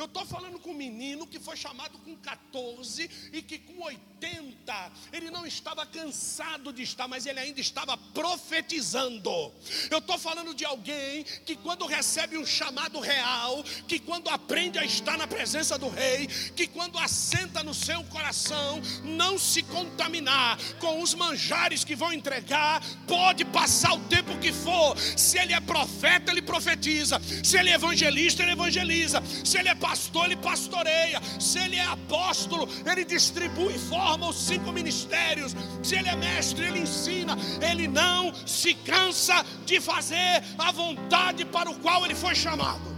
Eu 0.01 0.07
estou 0.07 0.25
falando 0.25 0.59
com 0.59 0.71
um 0.71 0.75
menino 0.75 1.27
que 1.27 1.39
foi 1.39 1.59
chamado 1.59 1.99
com 1.99 2.17
14 2.17 3.11
e 3.35 3.43
que 3.43 3.59
com 3.59 3.83
80 3.83 4.93
ele 5.13 5.31
não 5.31 5.47
estava 5.47 5.85
cansado 5.85 6.73
de 6.73 6.83
estar, 6.83 7.07
mas 7.07 7.27
ele 7.27 7.39
ainda 7.39 7.61
estava 7.61 7.99
profetizando. 7.99 9.53
Eu 9.91 9.99
estou 9.99 10.19
falando 10.19 10.55
de 10.55 10.65
alguém 10.65 11.23
que 11.45 11.55
quando 11.55 11.85
recebe 11.85 12.39
um 12.39 12.47
chamado 12.47 12.99
real, 12.99 13.63
que 13.87 13.99
quando 13.99 14.31
aprende 14.31 14.79
a 14.79 14.85
estar 14.87 15.19
na 15.19 15.27
presença 15.27 15.77
do 15.77 15.91
rei, 15.91 16.27
que 16.57 16.67
quando 16.67 16.99
assenta 16.99 17.63
no 17.63 17.75
seu 17.75 18.03
coração, 18.05 18.81
não 19.05 19.39
se 19.39 19.63
contaminar 19.65 20.59
com 20.79 21.03
os 21.03 21.13
manjares 21.13 21.85
que 21.85 21.95
vão 21.95 22.11
entregar, 22.11 22.83
pode 23.07 23.45
passar 23.45 23.93
o 23.93 24.01
tempo 24.05 24.39
que 24.39 24.51
for. 24.51 24.99
Se 24.99 25.39
ele 25.39 25.53
é 25.53 25.61
profeta, 25.61 26.33
ele 26.33 26.41
profetiza. 26.41 27.21
Se 27.45 27.59
ele 27.59 27.69
é 27.69 27.75
evangelista, 27.75 28.43
ele 28.43 28.53
evangeliza. 28.53 29.23
Se 29.45 29.59
ele 29.59 29.69
é 29.69 29.75
pastor, 29.91 30.27
ele 30.27 30.37
pastoreia. 30.37 31.21
Se 31.41 31.59
ele 31.59 31.77
é 31.77 31.85
apóstolo, 31.85 32.69
ele 32.91 33.05
distribui 33.05 33.75
e 33.75 33.79
forma 33.79 34.29
os 34.29 34.37
cinco 34.37 34.71
ministérios. 34.73 35.53
Se 35.83 35.97
ele 35.97 36.09
é 36.09 36.17
mestre, 36.17 36.67
ele 36.67 36.81
ensina. 36.81 37.37
Ele 37.61 37.89
não 37.89 38.33
se 38.47 38.75
cansa 38.75 39.45
de 39.67 39.81
fazer 39.81 40.45
a 40.59 40.71
vontade 40.71 41.45
para 41.45 41.71
o 41.71 41.79
qual 41.81 42.05
ele 42.05 42.15
foi 42.15 42.35
chamado. 42.35 42.89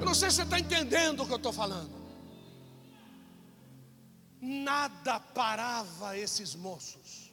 Eu 0.00 0.06
não 0.06 0.14
sei 0.14 0.30
se 0.30 0.36
você 0.36 0.42
está 0.42 0.58
entendendo 0.58 1.22
o 1.22 1.26
que 1.26 1.32
eu 1.32 1.36
estou 1.36 1.52
falando. 1.52 1.94
Nada 4.40 5.20
parava 5.20 6.18
esses 6.18 6.54
moços. 6.54 7.32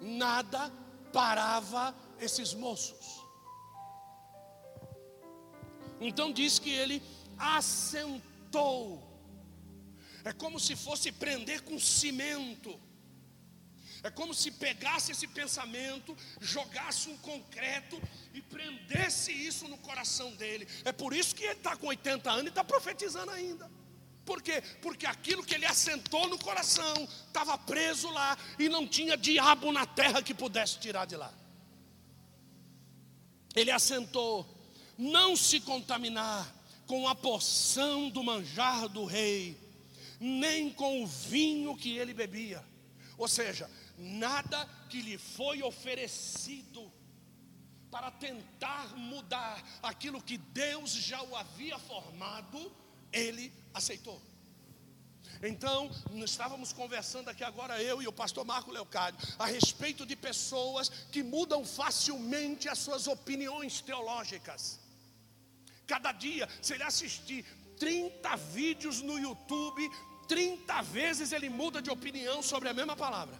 Nada 0.00 0.72
parava 1.12 1.94
esses 2.20 2.54
moços. 2.54 3.19
Então 6.00 6.32
diz 6.32 6.58
que 6.58 6.70
ele 6.70 7.02
assentou. 7.38 9.06
É 10.24 10.32
como 10.32 10.58
se 10.58 10.74
fosse 10.76 11.12
prender 11.12 11.62
com 11.62 11.78
cimento. 11.78 12.78
É 14.02 14.10
como 14.10 14.32
se 14.32 14.50
pegasse 14.50 15.12
esse 15.12 15.26
pensamento, 15.26 16.16
jogasse 16.40 17.10
um 17.10 17.18
concreto 17.18 18.00
e 18.32 18.40
prendesse 18.40 19.30
isso 19.30 19.68
no 19.68 19.76
coração 19.78 20.34
dele. 20.36 20.66
É 20.84 20.92
por 20.92 21.12
isso 21.12 21.34
que 21.34 21.44
ele 21.44 21.52
está 21.52 21.76
com 21.76 21.86
80 21.88 22.30
anos 22.30 22.44
e 22.46 22.48
está 22.48 22.64
profetizando 22.64 23.30
ainda. 23.30 23.70
Por 24.24 24.40
quê? 24.40 24.62
Porque 24.80 25.06
aquilo 25.06 25.44
que 25.44 25.54
ele 25.54 25.66
assentou 25.66 26.28
no 26.28 26.38
coração 26.38 26.94
estava 27.26 27.58
preso 27.58 28.08
lá 28.10 28.38
e 28.58 28.68
não 28.68 28.86
tinha 28.86 29.16
diabo 29.16 29.70
na 29.72 29.84
terra 29.84 30.22
que 30.22 30.32
pudesse 30.32 30.78
tirar 30.78 31.04
de 31.04 31.16
lá. 31.16 31.32
Ele 33.54 33.70
assentou 33.70 34.59
não 35.00 35.34
se 35.34 35.60
contaminar 35.60 36.54
com 36.86 37.08
a 37.08 37.14
porção 37.14 38.10
do 38.10 38.22
manjar 38.22 38.86
do 38.86 39.06
rei, 39.06 39.56
nem 40.20 40.70
com 40.70 41.02
o 41.02 41.06
vinho 41.06 41.74
que 41.74 41.96
ele 41.96 42.12
bebia. 42.12 42.62
Ou 43.16 43.26
seja, 43.26 43.70
nada 43.96 44.68
que 44.90 45.00
lhe 45.00 45.16
foi 45.16 45.62
oferecido 45.62 46.92
para 47.90 48.10
tentar 48.10 48.94
mudar 48.94 49.64
aquilo 49.82 50.22
que 50.22 50.36
Deus 50.36 50.90
já 50.90 51.22
o 51.22 51.34
havia 51.34 51.78
formado, 51.78 52.70
ele 53.10 53.50
aceitou. 53.72 54.20
Então, 55.42 55.90
estávamos 56.22 56.74
conversando 56.74 57.30
aqui 57.30 57.42
agora, 57.42 57.82
eu 57.82 58.02
e 58.02 58.06
o 58.06 58.12
pastor 58.12 58.44
Marco 58.44 58.70
Leocádio, 58.70 59.18
a 59.38 59.46
respeito 59.46 60.04
de 60.04 60.14
pessoas 60.14 60.90
que 61.10 61.22
mudam 61.22 61.64
facilmente 61.64 62.68
as 62.68 62.78
suas 62.78 63.06
opiniões 63.06 63.80
teológicas. 63.80 64.78
Cada 65.90 66.12
dia, 66.12 66.48
se 66.62 66.74
ele 66.74 66.84
assistir 66.84 67.44
30 67.76 68.36
vídeos 68.36 69.02
no 69.02 69.18
YouTube, 69.18 69.90
30 70.28 70.82
vezes 70.82 71.32
ele 71.32 71.48
muda 71.48 71.82
de 71.82 71.90
opinião 71.90 72.40
sobre 72.50 72.68
a 72.68 72.72
mesma 72.72 72.94
palavra. 72.94 73.36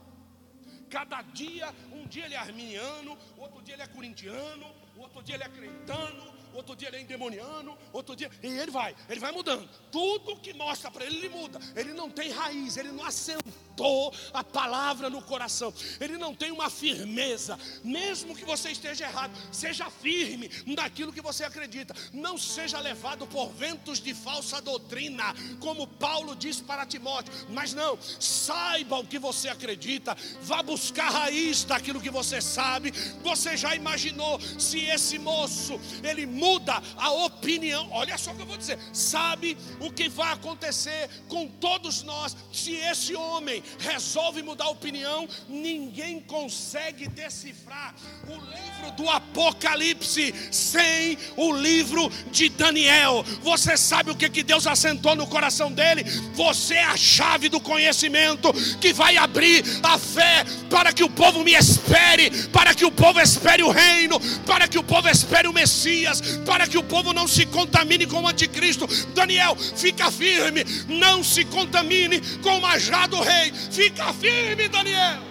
Cada 0.96 1.22
dia, 1.22 1.72
um 1.92 2.08
dia 2.08 2.24
ele 2.24 2.34
é 2.34 2.38
arminiano, 2.38 3.16
outro 3.36 3.62
dia 3.62 3.74
ele 3.74 3.82
é 3.82 3.86
corintiano, 3.86 4.66
outro 4.96 5.22
dia 5.22 5.36
ele 5.36 5.44
é 5.44 5.48
cretano, 5.48 6.24
outro 6.54 6.76
dia 6.76 6.88
ele 6.88 6.98
é 6.98 7.00
endemoniano, 7.00 7.76
outro 7.92 8.14
dia. 8.16 8.30
E 8.42 8.46
ele 8.46 8.70
vai, 8.70 8.94
ele 9.08 9.20
vai 9.20 9.32
mudando. 9.32 9.68
Tudo 9.90 10.36
que 10.36 10.52
mostra 10.52 10.90
para 10.90 11.04
ele, 11.04 11.18
ele 11.18 11.28
muda. 11.28 11.58
Ele 11.74 11.92
não 11.92 12.10
tem 12.10 12.30
raiz, 12.30 12.76
ele 12.76 12.92
não 12.92 13.04
assentou 13.04 14.12
a 14.32 14.44
palavra 14.44 15.08
no 15.08 15.22
coração. 15.22 15.72
Ele 16.00 16.18
não 16.18 16.34
tem 16.34 16.50
uma 16.50 16.68
firmeza. 16.68 17.58
Mesmo 17.82 18.34
que 18.34 18.44
você 18.44 18.70
esteja 18.70 19.04
errado, 19.04 19.32
seja 19.50 19.90
firme 19.90 20.50
naquilo 20.66 21.12
que 21.12 21.20
você 21.20 21.44
acredita. 21.44 21.94
Não 22.12 22.36
seja 22.36 22.78
levado 22.78 23.26
por 23.26 23.50
ventos 23.50 24.00
de 24.00 24.14
falsa 24.14 24.60
doutrina, 24.60 25.34
como 25.58 25.86
Paulo 25.86 26.36
diz 26.36 26.60
para 26.60 26.86
Timóteo. 26.86 27.32
Mas 27.50 27.72
não, 27.72 27.98
saiba 28.18 28.98
o 28.98 29.06
que 29.06 29.18
você 29.18 29.48
acredita. 29.48 30.16
Vá 30.42 30.62
buscar 30.62 31.10
raiz 31.10 31.64
daquilo 31.64 32.00
que 32.00 32.10
você 32.10 32.40
sabe. 32.40 32.90
Você 33.22 33.56
já 33.56 33.74
imaginou 33.74 34.40
se 34.58 34.80
esse 34.80 35.18
moço 35.18 35.80
ele 36.02 36.26
muda 36.40 36.82
a 36.96 37.12
opinião. 37.12 37.88
Olha 37.92 38.16
só 38.16 38.32
o 38.32 38.34
que 38.34 38.42
eu 38.42 38.46
vou 38.46 38.56
dizer. 38.56 38.78
Sabe 38.92 39.56
o 39.78 39.92
que 39.92 40.08
vai 40.08 40.32
acontecer 40.32 41.08
com 41.28 41.46
todos 41.46 42.02
nós 42.02 42.34
se 42.50 42.72
esse 42.74 43.14
homem 43.14 43.62
resolve 43.78 44.42
mudar 44.42 44.64
a 44.64 44.70
opinião? 44.70 45.28
Ninguém 45.48 46.20
consegue 46.20 47.06
decifrar 47.08 47.94
o 48.26 48.32
livro 48.32 48.90
do 48.96 49.08
Apocalipse 49.08 50.34
sem 50.50 51.18
o 51.36 51.52
livro 51.52 52.10
de 52.32 52.48
Daniel. 52.48 53.22
Você 53.42 53.76
sabe 53.76 54.10
o 54.10 54.16
que, 54.16 54.30
que 54.30 54.42
Deus 54.42 54.66
assentou 54.66 55.14
no 55.14 55.26
coração 55.26 55.70
dele? 55.70 56.04
Você 56.34 56.74
é 56.74 56.84
a 56.84 56.96
chave 56.96 57.50
do 57.50 57.60
conhecimento 57.60 58.52
que 58.80 58.92
vai 58.92 59.16
abrir 59.18 59.62
a 59.82 59.98
fé 59.98 60.44
para 60.70 60.92
que 60.92 61.04
o 61.04 61.10
povo 61.10 61.44
me 61.44 61.52
espere, 61.52 62.30
para 62.48 62.74
que 62.74 62.84
o 62.84 62.90
povo 62.90 63.20
espere 63.20 63.62
o 63.62 63.70
reino, 63.70 64.18
para 64.46 64.66
que 64.66 64.78
o 64.78 64.82
povo 64.82 65.08
espere 65.08 65.48
o 65.48 65.52
Messias, 65.52 66.29
para 66.38 66.66
que 66.66 66.78
o 66.78 66.82
povo 66.82 67.12
não 67.12 67.26
se 67.26 67.46
contamine 67.46 68.06
com 68.06 68.22
o 68.22 68.28
anticristo. 68.28 68.86
Daniel, 69.14 69.56
fica 69.56 70.10
firme, 70.10 70.64
não 70.88 71.22
se 71.22 71.44
contamine 71.44 72.20
com 72.42 72.58
o 72.58 72.60
majado 72.60 73.16
do 73.16 73.22
rei. 73.22 73.52
Fica 73.52 74.12
firme, 74.12 74.68
Daniel. 74.68 75.22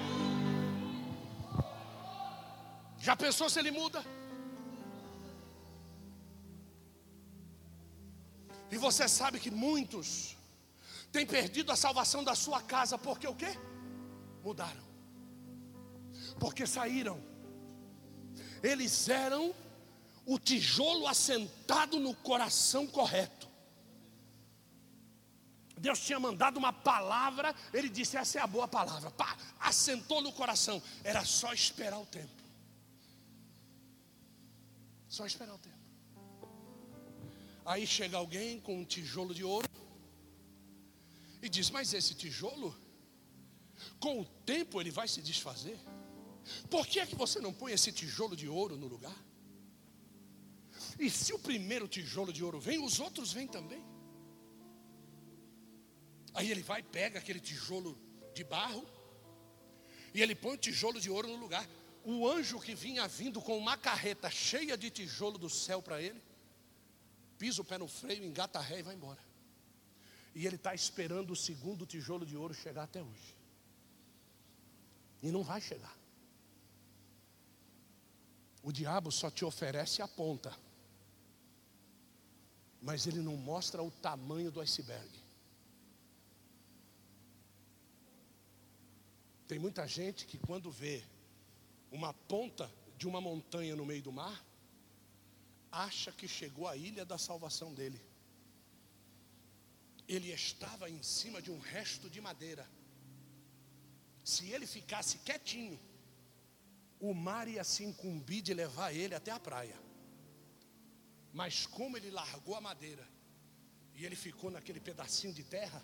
Já 3.00 3.16
pensou 3.16 3.50
se 3.50 3.60
ele 3.60 3.72
muda? 3.72 4.04
E 8.72 8.78
você 8.78 9.08
sabe 9.08 9.40
que 9.40 9.50
muitos 9.50 10.38
têm 11.12 11.26
perdido 11.26 11.72
a 11.72 11.76
salvação 11.76 12.24
da 12.24 12.36
sua 12.36 12.62
casa 12.62 12.98
porque 12.98 13.28
o 13.28 13.36
quê? 13.36 13.58
Mudaram. 14.44 14.84
Porque 16.40 16.68
saíram. 16.68 17.20
Eles 18.62 19.10
eram 19.10 19.56
o 20.26 20.38
tijolo 20.38 21.08
assentado 21.08 22.00
no 22.00 22.14
coração 22.16 22.86
correto. 22.88 23.50
Deus 25.80 26.00
tinha 26.00 26.20
mandado 26.20 26.58
uma 26.58 26.74
palavra, 26.74 27.56
ele 27.74 27.90
disse: 27.90 28.18
Essa 28.18 28.40
é 28.40 28.42
a 28.42 28.48
boa 28.48 28.68
palavra. 28.68 29.10
Pá, 29.12 29.38
assentou 29.60 30.22
no 30.22 30.32
coração. 30.34 30.82
Era 31.04 31.24
só 31.24 31.54
esperar 31.54 32.00
o 32.00 32.06
tempo. 32.06 32.44
Só 35.08 35.26
esperar 35.26 35.56
o 35.56 35.58
tempo. 35.58 35.80
Aí 37.66 37.88
chega 37.88 38.18
alguém 38.18 38.60
com 38.60 38.80
um 38.80 38.86
tijolo 38.86 39.34
de 39.34 39.44
ouro 39.44 39.70
e 41.42 41.48
diz: 41.48 41.70
Mas 41.70 41.94
esse 41.94 42.14
tijolo, 42.14 42.76
com 44.00 44.20
o 44.20 44.26
tempo 44.26 44.82
ele 44.82 44.92
vai 44.92 45.08
se 45.08 45.22
desfazer. 45.22 45.80
Por 46.70 46.86
que 46.86 47.00
é 47.00 47.06
que 47.06 47.16
você 47.16 47.40
não 47.40 47.54
põe 47.54 47.72
esse 47.72 47.92
tijolo 47.92 48.36
de 48.36 48.50
ouro 48.50 48.76
no 48.76 48.88
lugar? 48.88 49.16
E 51.00 51.10
se 51.10 51.34
o 51.34 51.40
primeiro 51.40 51.88
tijolo 51.88 52.34
de 52.34 52.44
ouro 52.44 52.60
vem, 52.60 52.84
os 52.84 53.00
outros 53.00 53.32
vêm 53.32 53.48
também. 53.48 53.82
Aí 56.34 56.52
ele 56.52 56.62
vai, 56.62 56.84
pega 56.84 57.18
aquele 57.20 57.40
tijolo 57.40 57.98
de 58.34 58.44
barro, 58.44 58.86
e 60.14 60.22
ele 60.22 60.36
põe 60.36 60.56
o 60.56 60.58
tijolo 60.58 61.00
de 61.00 61.10
ouro 61.10 61.28
no 61.28 61.38
lugar. 61.38 61.68
O 62.04 62.28
anjo 62.28 62.60
que 62.60 62.76
vinha 62.76 63.08
vindo 63.08 63.42
com 63.42 63.58
uma 63.58 63.78
carreta 63.78 64.30
cheia 64.30 64.78
de 64.78 64.90
tijolo 64.90 65.38
do 65.38 65.50
céu 65.50 65.82
para 65.82 66.02
ele, 66.02 66.22
pisa 67.38 67.62
o 67.62 67.66
pé 67.66 67.78
no 67.78 67.88
freio, 67.88 68.24
engata 68.24 68.60
a 68.60 68.62
ré 68.62 68.80
e 68.80 68.84
vai 68.84 68.96
embora. 68.96 69.20
E 70.36 70.46
ele 70.46 70.58
está 70.58 70.74
esperando 70.76 71.32
o 71.32 71.36
segundo 71.36 71.86
tijolo 71.86 72.26
de 72.26 72.36
ouro 72.36 72.54
chegar 72.54 72.84
até 72.84 73.02
hoje. 73.02 73.36
E 75.22 75.32
não 75.32 75.44
vai 75.44 75.62
chegar. 75.62 75.98
O 78.62 78.72
diabo 78.72 79.12
só 79.12 79.30
te 79.32 79.46
oferece 79.46 80.02
a 80.02 80.08
ponta, 80.08 80.56
mas 82.82 83.06
ele 83.08 83.20
não 83.20 83.36
mostra 83.36 83.84
o 83.84 83.92
tamanho 83.92 84.52
do 84.52 84.62
iceberg. 84.62 85.10
Tem 89.48 89.60
muita 89.60 89.88
gente 89.88 90.26
que 90.26 90.38
quando 90.38 90.72
vê 90.72 91.04
uma 91.92 92.14
ponta 92.14 92.72
de 92.98 93.08
uma 93.08 93.20
montanha 93.20 93.76
no 93.76 93.86
meio 93.86 94.02
do 94.04 94.12
mar, 94.12 94.46
acha 95.72 96.12
que 96.12 96.28
chegou 96.28 96.68
à 96.68 96.76
ilha 96.78 97.04
da 97.06 97.18
salvação 97.18 97.74
dele. 97.74 98.00
Ele 100.08 100.32
estava 100.32 100.90
em 100.90 101.02
cima 101.02 101.42
de 101.42 101.52
um 101.52 101.60
resto 101.60 102.10
de 102.10 102.22
madeira. 102.22 102.68
Se 104.24 104.50
ele 104.50 104.68
ficasse 104.68 105.20
quietinho, 105.20 105.80
o 107.00 107.14
mar 107.14 107.48
ia 107.48 107.64
se 107.64 107.84
incumbir 107.84 108.42
de 108.42 108.54
levar 108.54 108.94
ele 108.94 109.16
até 109.16 109.32
a 109.32 109.40
praia. 109.40 109.89
Mas 111.34 111.66
como 111.66 111.96
ele 111.96 112.10
largou 112.10 112.56
a 112.56 112.62
madeira 112.62 113.08
e 113.94 114.06
ele 114.06 114.16
ficou 114.16 114.50
naquele 114.50 114.80
pedacinho 114.80 115.34
de 115.34 115.44
terra, 115.44 115.84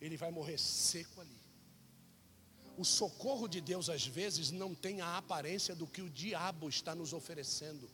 ele 0.00 0.16
vai 0.16 0.30
morrer 0.30 0.58
seco 0.58 1.20
ali. 1.20 1.40
O 2.76 2.84
socorro 2.84 3.48
de 3.48 3.60
Deus 3.60 3.88
às 3.88 4.06
vezes 4.06 4.50
não 4.50 4.74
tem 4.74 5.00
a 5.00 5.16
aparência 5.16 5.74
do 5.74 5.86
que 5.86 6.02
o 6.02 6.10
diabo 6.10 6.68
está 6.68 6.94
nos 6.94 7.12
oferecendo. 7.12 7.88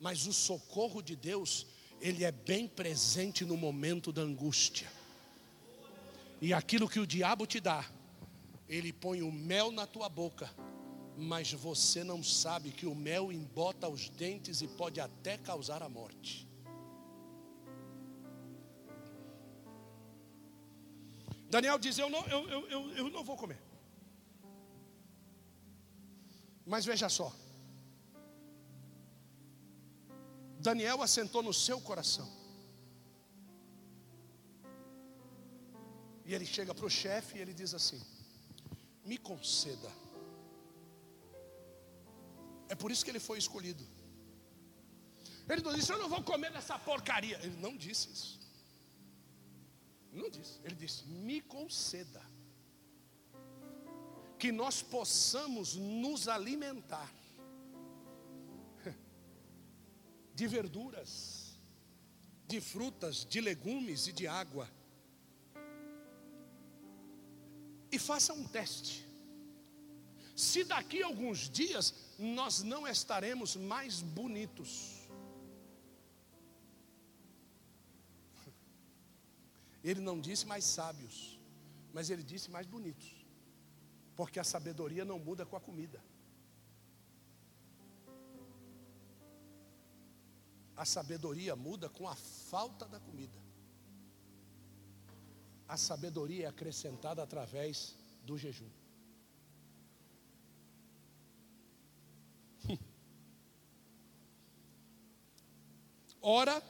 Mas 0.00 0.26
o 0.26 0.32
socorro 0.32 1.02
de 1.02 1.14
Deus, 1.14 1.66
ele 2.00 2.24
é 2.24 2.32
bem 2.32 2.66
presente 2.66 3.44
no 3.44 3.56
momento 3.56 4.10
da 4.10 4.22
angústia. 4.22 4.90
E 6.40 6.52
aquilo 6.52 6.88
que 6.88 6.98
o 6.98 7.06
diabo 7.06 7.46
te 7.46 7.60
dá, 7.60 7.88
ele 8.68 8.92
põe 8.92 9.22
o 9.22 9.30
mel 9.30 9.70
na 9.70 9.86
tua 9.86 10.08
boca, 10.08 10.50
mas 11.16 11.52
você 11.52 12.02
não 12.02 12.22
sabe 12.22 12.70
que 12.70 12.86
o 12.86 12.94
mel 12.94 13.30
embota 13.30 13.88
os 13.88 14.08
dentes 14.08 14.62
e 14.62 14.68
pode 14.68 15.00
até 15.00 15.36
causar 15.36 15.82
a 15.82 15.88
morte. 15.88 16.48
Daniel 21.48 21.78
diz: 21.78 21.98
Eu 21.98 22.08
não, 22.08 22.26
eu, 22.26 22.48
eu, 22.48 22.68
eu, 22.70 22.90
eu 22.96 23.10
não 23.10 23.22
vou 23.22 23.36
comer. 23.36 23.60
Mas 26.64 26.84
veja 26.84 27.08
só. 27.08 27.30
Daniel 30.58 31.02
assentou 31.02 31.42
no 31.42 31.52
seu 31.52 31.80
coração. 31.80 32.30
E 36.24 36.32
ele 36.34 36.46
chega 36.46 36.74
para 36.74 36.86
o 36.86 36.90
chefe 36.90 37.36
e 37.36 37.40
ele 37.42 37.52
diz 37.52 37.74
assim: 37.74 38.00
Me 39.04 39.18
conceda. 39.18 40.01
É 42.72 42.74
por 42.74 42.90
isso 42.90 43.04
que 43.04 43.10
ele 43.10 43.20
foi 43.28 43.36
escolhido. 43.36 43.84
Ele 45.46 45.60
não 45.60 45.74
disse: 45.74 45.92
Eu 45.92 45.98
não 45.98 46.08
vou 46.08 46.22
comer 46.22 46.50
dessa 46.50 46.78
porcaria. 46.78 47.38
Ele 47.44 47.58
não 47.64 47.76
disse 47.76 48.10
isso. 48.10 48.40
Não 50.10 50.30
disse. 50.30 50.54
Ele 50.64 50.74
disse: 50.74 51.04
Me 51.04 51.42
conceda 51.42 52.22
que 54.38 54.50
nós 54.50 54.80
possamos 54.80 55.74
nos 55.74 56.28
alimentar 56.28 57.12
de 60.34 60.46
verduras, 60.46 61.58
de 62.48 62.58
frutas, 62.58 63.26
de 63.26 63.42
legumes 63.42 64.06
e 64.06 64.12
de 64.14 64.26
água. 64.26 64.66
E 67.90 67.98
faça 67.98 68.32
um 68.32 68.46
teste. 68.48 69.06
Se 70.34 70.64
daqui 70.64 71.02
a 71.02 71.06
alguns 71.06 71.50
dias 71.50 72.01
nós 72.18 72.62
não 72.62 72.86
estaremos 72.86 73.56
mais 73.56 74.00
bonitos, 74.00 75.02
Ele 79.82 80.00
não 80.00 80.20
disse 80.20 80.46
mais 80.46 80.64
sábios, 80.64 81.38
mas 81.92 82.08
ele 82.08 82.22
disse 82.22 82.50
mais 82.50 82.66
bonitos. 82.66 83.26
Porque 84.14 84.38
a 84.38 84.44
sabedoria 84.44 85.04
não 85.04 85.18
muda 85.18 85.44
com 85.44 85.56
a 85.56 85.60
comida. 85.60 86.02
A 90.76 90.84
sabedoria 90.84 91.56
muda 91.56 91.88
com 91.88 92.08
a 92.08 92.14
falta 92.14 92.86
da 92.86 93.00
comida. 93.00 93.38
A 95.66 95.76
sabedoria 95.76 96.44
é 96.44 96.48
acrescentada 96.48 97.22
através 97.22 97.96
do 98.24 98.38
jejum. 98.38 98.68
Ora, 106.22 106.62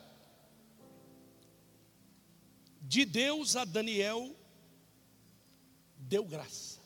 de 2.80 3.04
Deus 3.04 3.54
a 3.54 3.66
Daniel 3.66 4.34
deu 5.98 6.24
graça. 6.24 6.80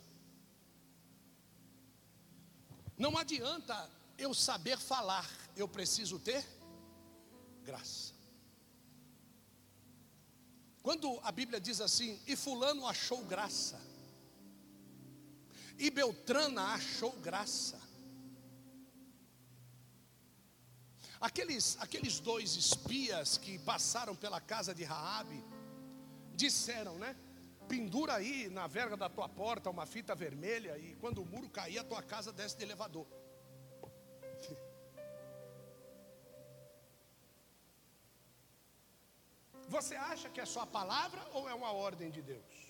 Não 2.99 3.17
adianta 3.17 3.89
eu 4.19 4.35
saber 4.35 4.79
falar, 4.79 5.31
eu 5.57 5.69
preciso 5.69 6.19
ter 6.19 6.45
graça. 7.63 8.15
Quando 10.83 11.21
a 11.23 11.31
Bíblia 11.31 11.61
diz 11.61 11.81
assim, 11.81 12.21
e 12.27 12.35
Fulano 12.35 12.87
achou 12.87 13.25
graça, 13.25 13.81
e 15.79 15.91
Beltrana 15.91 16.63
achou 16.75 17.13
graça, 17.13 17.81
aqueles, 21.21 21.77
aqueles 21.81 22.21
dois 22.21 22.57
espias 22.57 23.39
que 23.39 23.59
passaram 23.59 24.15
pela 24.15 24.41
casa 24.41 24.75
de 24.75 24.85
Raabe, 24.85 25.45
disseram, 26.35 26.99
né? 26.99 27.17
Pendura 27.69 28.15
aí 28.15 28.49
na 28.49 28.67
verga 28.67 28.97
da 28.97 29.09
tua 29.09 29.29
porta 29.29 29.71
uma 29.71 29.87
fita 29.87 30.15
vermelha 30.15 30.79
e 30.79 30.95
quando 30.97 31.21
o 31.23 31.27
muro 31.27 31.49
cair, 31.49 31.79
a 31.79 31.85
tua 31.85 32.03
casa 32.03 32.33
desce 32.33 32.57
de 32.57 32.65
elevador. 32.65 33.07
Você 39.69 39.97
acha 39.97 40.29
que 40.31 40.41
é 40.41 40.47
só 40.47 40.61
a 40.61 40.67
palavra 40.67 41.21
ou 41.33 41.49
é 41.49 41.55
uma 41.55 41.73
ordem 41.73 42.11
de 42.11 42.23
Deus? 42.23 42.67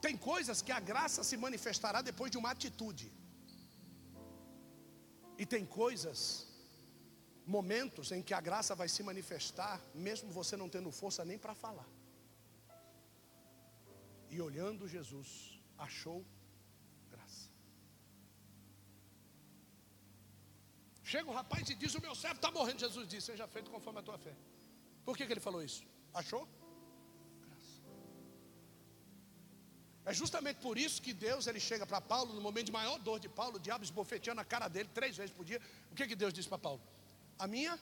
Tem 0.00 0.16
coisas 0.16 0.60
que 0.60 0.72
a 0.72 0.80
graça 0.80 1.22
se 1.22 1.36
manifestará 1.36 2.02
depois 2.02 2.30
de 2.32 2.38
uma 2.38 2.50
atitude. 2.50 3.12
E 5.38 5.46
tem 5.46 5.64
coisas 5.64 6.46
momentos 7.46 8.12
em 8.12 8.22
que 8.22 8.34
a 8.34 8.40
graça 8.40 8.74
vai 8.74 8.88
se 8.88 9.02
manifestar, 9.02 9.80
mesmo 9.94 10.30
você 10.30 10.56
não 10.56 10.68
tendo 10.68 10.90
força 10.90 11.24
nem 11.24 11.38
para 11.38 11.54
falar. 11.54 11.88
E 14.30 14.40
olhando 14.40 14.88
Jesus, 14.88 15.60
achou 15.76 16.24
graça. 17.10 17.50
Chega 21.02 21.30
o 21.30 21.34
rapaz 21.34 21.68
e 21.68 21.74
diz: 21.74 21.94
O 21.94 22.00
meu 22.00 22.14
servo 22.14 22.36
está 22.36 22.50
morrendo. 22.50 22.80
Jesus 22.80 23.08
disse: 23.08 23.26
Seja 23.26 23.46
feito 23.46 23.70
conforme 23.70 24.00
a 24.00 24.02
tua 24.02 24.18
fé. 24.18 24.34
Por 25.04 25.16
que, 25.16 25.26
que 25.26 25.32
ele 25.32 25.40
falou 25.40 25.62
isso? 25.62 25.84
Achou? 26.14 26.48
É 30.04 30.12
justamente 30.12 30.56
por 30.56 30.76
isso 30.76 31.00
que 31.00 31.12
Deus 31.12 31.46
ele 31.46 31.60
chega 31.60 31.86
para 31.86 32.00
Paulo 32.00 32.34
no 32.34 32.40
momento 32.40 32.66
de 32.66 32.72
maior 32.72 32.98
dor 32.98 33.20
de 33.20 33.28
Paulo, 33.28 33.56
o 33.56 33.60
diabo 33.60 33.84
esbofeteando 33.84 34.40
a 34.40 34.44
cara 34.44 34.68
dele 34.68 34.88
três 34.92 35.16
vezes 35.16 35.32
por 35.34 35.44
dia. 35.44 35.60
O 35.90 35.94
que, 35.94 36.06
que 36.06 36.16
Deus 36.16 36.32
disse 36.32 36.48
para 36.48 36.58
Paulo? 36.58 36.80
a 37.42 37.46
minha 37.46 37.78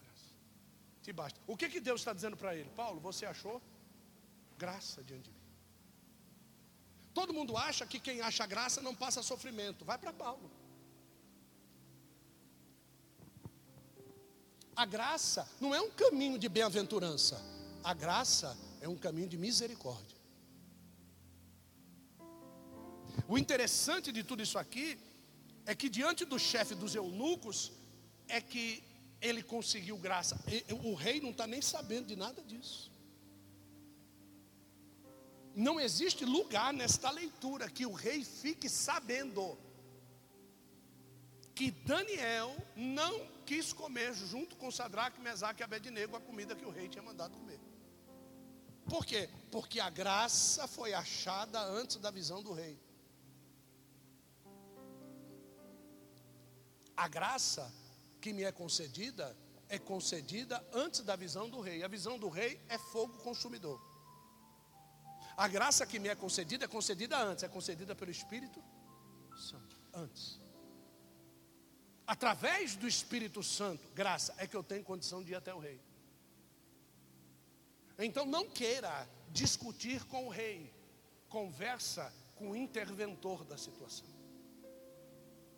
graça. 0.00 0.30
te 1.02 1.12
basta. 1.12 1.40
O 1.46 1.56
que, 1.56 1.68
que 1.68 1.80
Deus 1.80 2.00
está 2.00 2.12
dizendo 2.12 2.36
para 2.36 2.54
ele? 2.54 2.70
Paulo, 2.70 3.00
você 3.00 3.26
achou 3.26 3.60
graça 4.56 5.02
diante 5.02 5.24
de 5.24 5.30
mim. 5.30 5.36
Todo 7.12 7.34
mundo 7.34 7.56
acha 7.56 7.84
que 7.86 7.98
quem 7.98 8.20
acha 8.20 8.46
graça 8.46 8.80
não 8.80 8.94
passa 8.94 9.22
sofrimento. 9.22 9.84
Vai 9.84 9.98
para 9.98 10.12
Paulo. 10.12 10.48
A 14.76 14.86
graça 14.86 15.48
não 15.60 15.74
é 15.74 15.80
um 15.80 15.90
caminho 15.90 16.38
de 16.38 16.48
bem-aventurança. 16.48 17.42
A 17.82 17.92
graça 17.92 18.56
é 18.80 18.88
um 18.88 18.96
caminho 18.96 19.28
de 19.28 19.36
misericórdia. 19.36 20.17
O 23.26 23.38
interessante 23.38 24.12
de 24.12 24.22
tudo 24.22 24.42
isso 24.42 24.58
aqui 24.58 24.98
é 25.66 25.74
que 25.74 25.88
diante 25.88 26.24
do 26.24 26.38
chefe 26.38 26.74
dos 26.74 26.94
eunucos 26.94 27.72
é 28.26 28.40
que 28.40 28.82
ele 29.20 29.42
conseguiu 29.42 29.96
graça. 29.96 30.38
O 30.84 30.94
rei 30.94 31.20
não 31.20 31.30
está 31.30 31.46
nem 31.46 31.60
sabendo 31.60 32.06
de 32.06 32.16
nada 32.16 32.42
disso. 32.42 32.90
Não 35.54 35.80
existe 35.80 36.24
lugar 36.24 36.72
nesta 36.72 37.10
leitura 37.10 37.68
que 37.68 37.84
o 37.84 37.92
rei 37.92 38.24
fique 38.24 38.68
sabendo 38.68 39.58
que 41.54 41.72
Daniel 41.72 42.56
não 42.76 43.26
quis 43.44 43.72
comer 43.72 44.14
junto 44.14 44.54
com 44.54 44.70
Sadraque, 44.70 45.20
Mesaque 45.20 45.60
e 45.60 45.64
Abednego 45.64 46.14
a 46.14 46.20
comida 46.20 46.54
que 46.54 46.64
o 46.64 46.70
rei 46.70 46.88
tinha 46.88 47.02
mandado 47.02 47.36
comer. 47.36 47.58
Por 48.86 49.04
quê? 49.04 49.28
Porque 49.50 49.80
a 49.80 49.90
graça 49.90 50.68
foi 50.68 50.94
achada 50.94 51.60
antes 51.60 51.96
da 51.96 52.10
visão 52.10 52.42
do 52.42 52.52
rei. 52.52 52.78
A 56.98 57.06
graça 57.06 57.72
que 58.20 58.32
me 58.32 58.42
é 58.42 58.50
concedida 58.50 59.36
é 59.68 59.78
concedida 59.78 60.66
antes 60.72 61.00
da 61.02 61.14
visão 61.14 61.48
do 61.48 61.60
rei. 61.60 61.84
A 61.84 61.88
visão 61.88 62.18
do 62.18 62.28
rei 62.28 62.60
é 62.68 62.76
fogo 62.76 63.16
consumidor. 63.18 63.80
A 65.36 65.46
graça 65.46 65.86
que 65.86 66.00
me 66.00 66.08
é 66.08 66.16
concedida 66.16 66.64
é 66.64 66.68
concedida 66.68 67.16
antes, 67.16 67.44
é 67.44 67.48
concedida 67.48 67.94
pelo 67.94 68.10
Espírito 68.10 68.60
Santo. 69.36 69.76
Antes. 69.94 70.40
Através 72.04 72.74
do 72.74 72.88
Espírito 72.88 73.44
Santo, 73.44 73.88
graça, 73.94 74.34
é 74.36 74.48
que 74.48 74.56
eu 74.56 74.64
tenho 74.64 74.82
condição 74.82 75.22
de 75.22 75.30
ir 75.30 75.36
até 75.36 75.54
o 75.54 75.60
rei. 75.60 75.80
Então 77.96 78.26
não 78.26 78.50
queira 78.50 79.08
discutir 79.30 80.04
com 80.06 80.26
o 80.26 80.30
rei, 80.30 80.74
conversa 81.28 82.12
com 82.34 82.50
o 82.50 82.56
interventor 82.56 83.44
da 83.44 83.56
situação. 83.56 84.08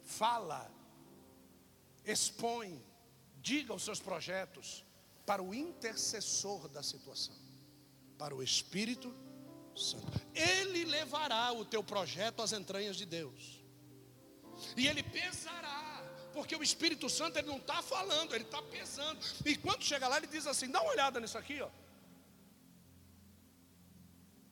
Fala 0.03 0.70
expõe, 2.05 2.82
diga 3.40 3.74
os 3.74 3.82
seus 3.82 4.01
projetos 4.01 4.84
para 5.26 5.42
o 5.42 5.55
intercessor 5.55 6.68
da 6.68 6.82
situação, 6.82 7.34
para 8.18 8.34
o 8.34 8.42
Espírito 8.42 9.14
Santo. 9.74 10.20
Ele 10.34 10.84
levará 10.84 11.53
o 11.53 11.64
teu 11.64 11.82
projeto 11.82 12.42
às 12.42 12.53
entranhas 12.53 12.96
de 12.96 13.07
Deus. 13.07 13.62
E 14.76 14.86
ele 14.86 15.03
pesará, 15.03 16.05
porque 16.32 16.55
o 16.55 16.62
Espírito 16.62 17.09
Santo 17.09 17.38
ele 17.38 17.48
não 17.48 17.59
está 17.59 17.80
falando, 17.82 18.34
ele 18.34 18.44
está 18.44 18.62
pesando. 18.62 19.18
E 19.44 19.57
quando 19.57 19.82
chega 19.82 20.09
lá, 20.09 20.16
ele 20.18 20.26
diz 20.26 20.46
assim: 20.46 20.68
dá 20.68 20.80
uma 20.80 20.90
olhada 20.90 21.20
nisso 21.20 21.38
aqui, 21.38 21.61
ó. 21.61 21.70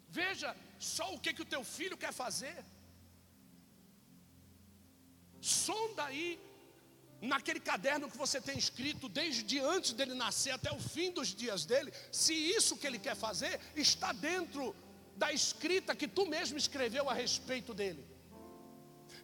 Veja 0.09 0.57
só 0.79 1.15
o 1.15 1.21
que, 1.21 1.35
que 1.35 1.43
o 1.43 1.51
teu 1.55 1.63
filho 1.63 1.97
quer 1.97 2.13
fazer. 2.13 2.65
Sonda 5.41 6.05
aí 6.05 6.41
naquele 7.21 7.61
caderno 7.61 8.11
que 8.11 8.17
você 8.17 8.41
tem 8.41 8.57
escrito 8.57 9.09
desde 9.09 9.59
antes 9.59 9.93
dele 9.93 10.15
nascer 10.15 10.51
até 10.53 10.73
o 10.73 10.81
fim 10.81 11.11
dos 11.11 11.35
dias 11.35 11.65
dele, 11.65 11.93
se 12.13 12.33
isso 12.33 12.77
que 12.77 12.87
ele 12.87 12.99
quer 12.99 13.17
fazer 13.17 13.61
está 13.75 14.13
dentro 14.13 14.75
da 15.17 15.33
escrita 15.33 15.97
que 15.97 16.07
tu 16.07 16.27
mesmo 16.27 16.57
escreveu 16.57 17.11
a 17.11 17.15
respeito 17.15 17.75
dele. 17.75 18.07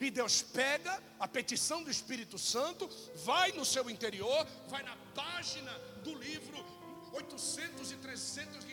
E 0.01 0.11
Deus 0.11 0.43
pega 0.43 1.01
a 1.21 1.29
petição 1.29 1.83
do 1.83 1.91
Espírito 1.91 2.37
Santo, 2.37 2.89
vai 3.25 3.53
no 3.53 3.65
seu 3.65 3.89
interior, 3.89 4.47
vai 4.69 4.83
na 4.83 4.97
página 5.15 5.73
do 6.03 6.15
livro 6.15 6.65
800 7.13 7.93
e 7.93 7.97
300 7.97 8.65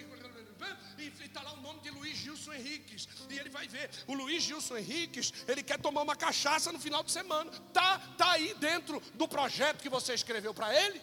e 0.98 1.08
está 1.08 1.42
lá 1.42 1.54
o 1.54 1.62
nome 1.62 1.80
de 1.82 1.90
Luiz 1.90 2.18
Gilson 2.18 2.54
Henriques. 2.54 3.08
E 3.30 3.38
ele 3.38 3.50
vai 3.50 3.68
ver, 3.68 3.90
o 4.08 4.14
Luiz 4.14 4.44
Gilson 4.44 4.78
Henriques, 4.78 5.34
ele 5.48 5.64
quer 5.64 5.80
tomar 5.80 6.02
uma 6.02 6.16
cachaça 6.16 6.72
no 6.72 6.80
final 6.80 7.04
de 7.04 7.12
semana. 7.12 7.52
Tá, 7.74 8.00
tá 8.18 8.32
aí 8.32 8.54
dentro 8.56 9.02
do 9.16 9.28
projeto 9.28 9.82
que 9.82 9.90
você 9.90 10.14
escreveu 10.14 10.54
para 10.54 10.74
ele. 10.76 11.02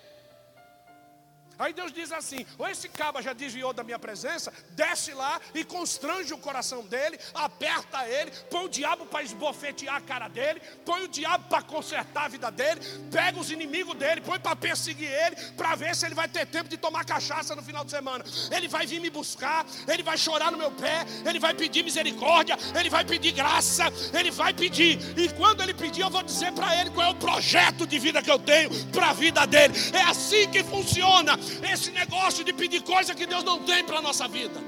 Aí 1.58 1.72
Deus 1.72 1.92
diz 1.92 2.12
assim: 2.12 2.46
ou 2.56 2.68
esse 2.68 2.88
caba 2.88 3.20
já 3.20 3.32
desviou 3.32 3.72
da 3.72 3.82
minha 3.82 3.98
presença, 3.98 4.52
desce 4.70 5.12
lá 5.12 5.40
e 5.54 5.64
constrange 5.64 6.32
o 6.32 6.38
coração 6.38 6.84
dele, 6.84 7.18
aperta 7.34 8.06
ele, 8.06 8.30
põe 8.48 8.64
o 8.64 8.68
diabo 8.68 9.06
para 9.06 9.24
esbofetear 9.24 9.96
a 9.96 10.00
cara 10.00 10.28
dele, 10.28 10.60
põe 10.84 11.02
o 11.02 11.08
diabo 11.08 11.48
para 11.48 11.62
consertar 11.62 12.26
a 12.26 12.28
vida 12.28 12.50
dele, 12.50 12.80
pega 13.10 13.38
os 13.40 13.50
inimigos 13.50 13.96
dele, 13.96 14.20
põe 14.20 14.38
para 14.38 14.54
perseguir 14.54 15.10
ele, 15.10 15.36
para 15.56 15.74
ver 15.74 15.96
se 15.96 16.06
ele 16.06 16.14
vai 16.14 16.28
ter 16.28 16.46
tempo 16.46 16.68
de 16.68 16.76
tomar 16.76 17.04
cachaça 17.04 17.56
no 17.56 17.62
final 17.62 17.84
de 17.84 17.90
semana. 17.90 18.24
Ele 18.52 18.68
vai 18.68 18.86
vir 18.86 19.00
me 19.00 19.10
buscar, 19.10 19.66
ele 19.88 20.02
vai 20.02 20.16
chorar 20.16 20.52
no 20.52 20.58
meu 20.58 20.70
pé, 20.70 21.04
ele 21.26 21.40
vai 21.40 21.54
pedir 21.54 21.82
misericórdia, 21.82 22.56
ele 22.78 22.88
vai 22.88 23.04
pedir 23.04 23.32
graça, 23.32 23.84
ele 24.16 24.30
vai 24.30 24.54
pedir. 24.54 24.98
E 25.18 25.28
quando 25.30 25.60
ele 25.60 25.74
pedir, 25.74 26.02
eu 26.02 26.10
vou 26.10 26.22
dizer 26.22 26.52
para 26.52 26.80
ele 26.80 26.90
qual 26.90 27.08
é 27.08 27.10
o 27.10 27.16
projeto 27.16 27.84
de 27.84 27.98
vida 27.98 28.22
que 28.22 28.30
eu 28.30 28.38
tenho 28.38 28.70
para 28.92 29.10
a 29.10 29.12
vida 29.12 29.44
dele. 29.44 29.74
É 29.92 30.02
assim 30.02 30.48
que 30.50 30.62
funciona 30.62 31.36
esse 31.72 31.90
negócio 31.90 32.44
de 32.44 32.52
pedir 32.52 32.82
coisa 32.82 33.14
que 33.14 33.26
Deus 33.26 33.44
não 33.44 33.64
tem 33.64 33.84
para 33.84 33.98
a 33.98 34.02
nossa 34.02 34.26
vida. 34.28 34.60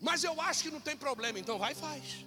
Mas 0.00 0.22
eu 0.22 0.38
acho 0.48 0.62
que 0.62 0.70
não 0.70 0.80
tem 0.80 0.96
problema, 0.96 1.38
então 1.38 1.58
vai 1.58 1.72
e 1.72 1.74
faz. 1.74 2.26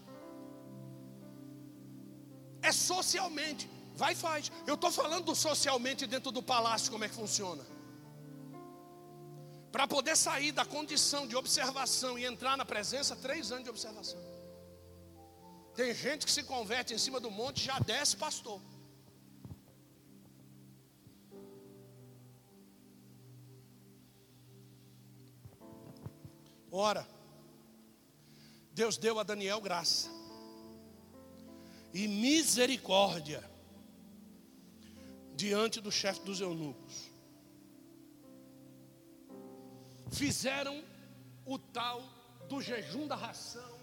É 2.61 2.71
socialmente, 2.71 3.69
vai 3.95 4.13
e 4.13 4.15
faz. 4.15 4.51
Eu 4.65 4.73
estou 4.73 4.91
falando 4.91 5.25
do 5.25 5.36
socialmente 5.36 6.07
dentro 6.07 6.32
do 6.32 6.41
palácio, 6.41 6.91
como 6.91 7.03
é 7.05 7.09
que 7.09 7.15
funciona. 7.15 7.63
Para 9.71 9.88
poder 9.88 10.15
sair 10.17 10.51
da 10.51 10.65
condição 10.65 11.28
de 11.28 11.36
observação 11.36 12.17
e 12.17 12.25
entrar 12.25 12.57
na 12.57 12.65
presença, 12.65 13.15
três 13.15 13.51
anos 13.51 13.65
de 13.65 13.69
observação. 13.69 14.19
Tem 15.78 15.93
gente 15.93 16.25
que 16.25 16.32
se 16.32 16.41
converte 16.41 16.95
em 16.95 16.97
cima 16.97 17.19
do 17.19 17.30
monte 17.30 17.59
e 17.59 17.65
já 17.65 17.78
desce 17.78 18.17
pastor. 18.17 18.59
Ora, 26.71 27.07
Deus 28.73 28.97
deu 28.97 29.19
a 29.19 29.23
Daniel 29.23 29.61
graça 29.61 30.09
e 31.93 32.07
misericórdia 32.07 33.47
diante 35.36 35.80
do 35.80 35.91
chefe 35.91 36.21
dos 36.21 36.41
eunucos. 36.41 37.11
Fizeram 40.11 40.84
o 41.45 41.59
tal 41.59 42.01
do 42.49 42.63
jejum 42.63 43.07
da 43.07 43.15
ração 43.15 43.78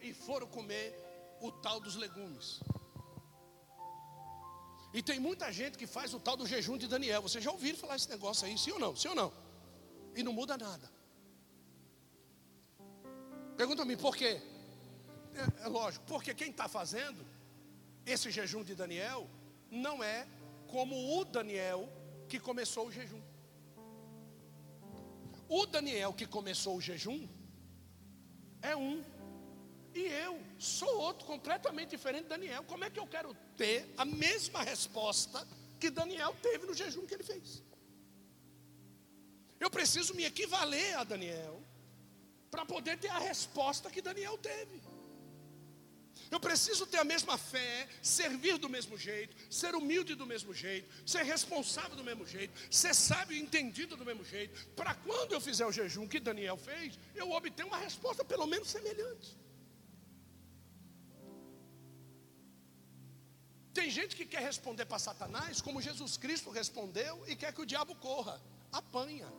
e 0.00 0.14
foram 0.14 0.46
comer 0.46 1.03
o 1.46 1.52
tal 1.52 1.78
dos 1.80 1.96
legumes. 2.04 2.60
E 4.96 5.02
tem 5.02 5.18
muita 5.18 5.52
gente 5.52 5.76
que 5.76 5.86
faz 5.86 6.14
o 6.14 6.20
tal 6.20 6.36
do 6.36 6.46
jejum 6.46 6.76
de 6.78 6.86
Daniel. 6.86 7.20
Vocês 7.20 7.42
já 7.42 7.50
ouviram 7.50 7.76
falar 7.76 7.96
esse 7.96 8.08
negócio 8.08 8.46
aí, 8.46 8.56
sim 8.56 8.72
ou 8.72 8.78
não? 8.78 8.94
Sim 8.94 9.08
ou 9.08 9.14
não? 9.14 9.32
E 10.14 10.22
não 10.22 10.32
muda 10.32 10.56
nada. 10.56 10.88
Pergunta-me 13.56 13.96
por 13.96 14.16
quê? 14.16 14.40
É, 15.34 15.64
é 15.64 15.68
lógico, 15.68 16.04
porque 16.06 16.32
quem 16.32 16.50
está 16.50 16.68
fazendo 16.68 17.26
esse 18.06 18.30
jejum 18.30 18.62
de 18.62 18.74
Daniel 18.74 19.28
não 19.70 20.02
é 20.02 20.26
como 20.68 20.94
o 21.18 21.24
Daniel 21.24 21.88
que 22.28 22.38
começou 22.38 22.86
o 22.86 22.92
jejum. 22.92 23.22
O 25.48 25.66
Daniel 25.66 26.12
que 26.12 26.26
começou 26.26 26.76
o 26.76 26.80
jejum 26.80 27.28
é 28.62 28.74
um 28.74 29.02
e 29.94 30.06
eu 30.06 30.40
sou 30.58 30.98
outro 30.98 31.26
completamente 31.26 31.90
diferente 31.90 32.24
de 32.24 32.30
Daniel. 32.30 32.64
Como 32.64 32.84
é 32.84 32.90
que 32.90 32.98
eu 32.98 33.06
quero 33.06 33.34
ter 33.56 33.92
a 33.96 34.04
mesma 34.04 34.62
resposta 34.62 35.46
que 35.78 35.90
Daniel 35.90 36.34
teve 36.42 36.66
no 36.66 36.74
jejum 36.74 37.06
que 37.06 37.14
ele 37.14 37.22
fez? 37.22 37.62
Eu 39.60 39.70
preciso 39.70 40.14
me 40.14 40.24
equivaler 40.24 40.98
a 40.98 41.04
Daniel 41.04 41.62
para 42.50 42.66
poder 42.66 42.98
ter 42.98 43.08
a 43.08 43.18
resposta 43.18 43.90
que 43.90 44.02
Daniel 44.02 44.36
teve. 44.36 44.82
Eu 46.30 46.40
preciso 46.40 46.86
ter 46.86 46.98
a 46.98 47.04
mesma 47.04 47.38
fé, 47.38 47.88
servir 48.02 48.58
do 48.58 48.68
mesmo 48.68 48.98
jeito, 48.98 49.36
ser 49.52 49.74
humilde 49.74 50.14
do 50.14 50.26
mesmo 50.26 50.52
jeito, 50.52 50.88
ser 51.08 51.22
responsável 51.22 51.96
do 51.96 52.02
mesmo 52.02 52.26
jeito, 52.26 52.52
ser 52.70 52.94
sábio 52.94 53.36
e 53.36 53.40
entendido 53.40 53.96
do 53.96 54.04
mesmo 54.04 54.24
jeito, 54.24 54.68
para 54.70 54.94
quando 54.94 55.32
eu 55.32 55.40
fizer 55.40 55.66
o 55.66 55.72
jejum 55.72 56.08
que 56.08 56.18
Daniel 56.18 56.56
fez, 56.56 56.98
eu 57.14 57.30
obter 57.30 57.64
uma 57.64 57.76
resposta 57.76 58.24
pelo 58.24 58.46
menos 58.46 58.68
semelhante. 58.68 59.43
Tem 63.74 63.90
gente 63.90 64.14
que 64.14 64.24
quer 64.24 64.42
responder 64.50 64.84
para 64.86 64.98
Satanás 64.98 65.60
como 65.60 65.82
Jesus 65.82 66.16
Cristo 66.16 66.48
respondeu 66.50 67.22
e 67.26 67.34
quer 67.34 67.52
que 67.52 67.60
o 67.60 67.66
diabo 67.66 67.94
corra. 67.96 68.40
Apanha. 68.72 69.30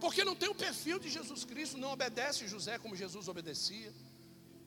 Porque 0.00 0.24
não 0.24 0.34
tem 0.34 0.48
o 0.48 0.54
perfil 0.54 0.98
de 0.98 1.10
Jesus 1.10 1.44
Cristo, 1.44 1.76
não 1.76 1.92
obedece 1.92 2.48
José 2.48 2.78
como 2.78 2.96
Jesus 2.96 3.28
obedecia. 3.28 3.92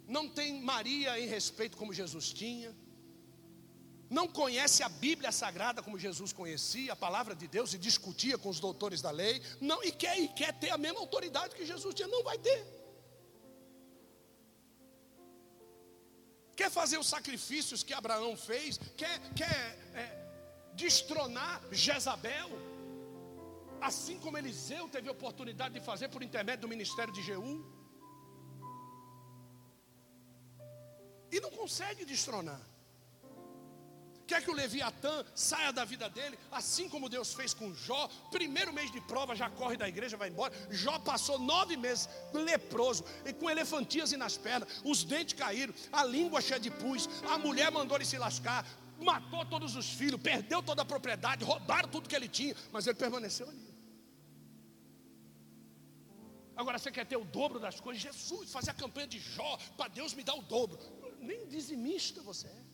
Não 0.08 0.30
tem 0.30 0.62
Maria 0.62 1.20
em 1.20 1.28
respeito 1.28 1.76
como 1.76 1.92
Jesus 1.92 2.32
tinha. 2.32 2.72
Não 4.10 4.28
conhece 4.28 4.84
a 4.84 4.90
Bíblia 4.90 5.32
Sagrada 5.32 5.82
como 5.82 5.98
Jesus 5.98 6.32
conhecia, 6.32 6.94
a 6.94 6.96
palavra 6.96 7.34
de 7.36 7.48
Deus, 7.48 7.74
e 7.74 7.80
discutia 7.80 8.38
com 8.38 8.50
os 8.50 8.60
doutores 8.60 9.02
da 9.02 9.10
lei. 9.10 9.42
Não, 9.60 9.84
e 9.84 9.92
quer, 9.92 10.20
e 10.20 10.28
quer 10.28 10.54
ter 10.54 10.70
a 10.70 10.78
mesma 10.78 11.00
autoridade 11.00 11.56
que 11.56 11.66
Jesus 11.66 11.96
tinha. 11.96 12.08
Não 12.08 12.24
vai 12.24 12.38
ter. 12.38 12.64
Quer 16.56 16.70
fazer 16.70 16.98
os 16.98 17.08
sacrifícios 17.08 17.84
que 17.84 17.94
Abraão 17.94 18.36
fez, 18.38 18.80
quer, 18.96 19.20
quer 19.40 19.62
é, 19.96 20.06
destronar 20.76 21.62
Jezabel, 21.72 22.50
assim 23.82 24.20
como 24.20 24.38
Eliseu 24.38 24.88
teve 24.88 25.10
oportunidade 25.10 25.74
de 25.74 25.82
fazer 25.82 26.10
por 26.10 26.22
intermédio 26.22 26.62
do 26.62 26.68
ministério 26.68 27.14
de 27.14 27.24
Jeú. 27.24 27.66
E 31.32 31.40
não 31.42 31.50
consegue 31.50 32.06
destronar. 32.06 32.62
Quer 34.34 34.42
que 34.42 34.50
o 34.50 34.56
Leviatã 34.56 35.24
saia 35.36 35.72
da 35.72 35.86
vida 35.86 36.10
dele, 36.10 36.40
assim 36.52 36.90
como 36.90 37.08
Deus 37.08 37.36
fez 37.36 37.54
com 37.54 37.72
Jó. 37.72 38.10
Primeiro 38.32 38.74
mês 38.74 38.90
de 38.92 39.00
prova, 39.02 39.36
já 39.36 39.48
corre 39.48 39.78
da 39.78 39.88
igreja, 39.88 40.18
vai 40.18 40.30
embora. 40.30 40.52
Jó 40.72 40.98
passou 40.98 41.38
nove 41.38 41.78
meses 41.78 42.10
leproso, 42.34 43.06
e 43.28 43.32
com 43.32 43.48
elefantias 43.48 44.12
nas 44.14 44.36
pernas, 44.36 44.82
os 44.84 45.04
dentes 45.04 45.36
caíram, 45.36 45.72
a 45.92 46.04
língua 46.04 46.42
cheia 46.42 46.60
de 46.60 46.72
pus. 46.72 47.08
A 47.30 47.38
mulher 47.38 47.70
mandou 47.70 47.96
ele 47.96 48.06
se 48.06 48.18
lascar, 48.18 48.66
matou 48.98 49.46
todos 49.46 49.76
os 49.76 49.88
filhos, 49.88 50.20
perdeu 50.20 50.64
toda 50.64 50.82
a 50.82 50.86
propriedade, 50.86 51.46
roubaram 51.46 51.88
tudo 51.88 52.10
que 52.10 52.16
ele 52.16 52.28
tinha, 52.28 52.56
mas 52.72 52.88
ele 52.88 52.98
permaneceu 52.98 53.48
ali. 53.48 53.72
Agora 56.56 56.80
você 56.80 56.92
quer 56.92 57.06
ter 57.06 57.18
o 57.18 57.24
dobro 57.24 57.60
das 57.60 57.80
coisas? 57.80 58.02
Jesus, 58.02 58.52
fazer 58.52 58.72
a 58.72 58.74
campanha 58.74 59.06
de 59.06 59.20
Jó, 59.20 59.60
para 59.78 59.90
Deus 59.90 60.16
me 60.16 60.24
dar 60.24 60.34
o 60.34 60.42
dobro. 60.42 60.80
Nem 61.20 61.46
dizimista 61.46 62.20
você 62.24 62.48
é. 62.48 62.73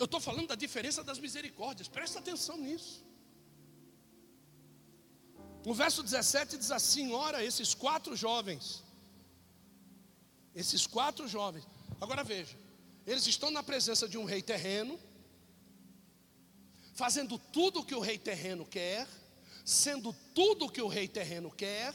Eu 0.00 0.06
estou 0.06 0.18
falando 0.18 0.48
da 0.48 0.54
diferença 0.54 1.04
das 1.04 1.18
misericórdias, 1.18 1.86
presta 1.86 2.18
atenção 2.18 2.56
nisso. 2.56 3.04
O 5.66 5.74
verso 5.74 6.02
17 6.02 6.56
diz 6.56 6.70
assim: 6.70 7.12
Ora, 7.12 7.44
esses 7.44 7.74
quatro 7.74 8.16
jovens, 8.16 8.82
esses 10.54 10.86
quatro 10.86 11.28
jovens, 11.28 11.66
agora 12.00 12.24
veja, 12.24 12.56
eles 13.06 13.26
estão 13.26 13.50
na 13.50 13.62
presença 13.62 14.08
de 14.08 14.16
um 14.16 14.24
rei 14.24 14.40
terreno, 14.40 14.98
fazendo 16.94 17.38
tudo 17.38 17.80
o 17.80 17.84
que 17.84 17.94
o 17.94 18.00
rei 18.00 18.18
terreno 18.18 18.64
quer, 18.64 19.06
sendo 19.66 20.14
tudo 20.34 20.64
o 20.64 20.70
que 20.70 20.80
o 20.80 20.88
rei 20.88 21.08
terreno 21.08 21.50
quer, 21.50 21.94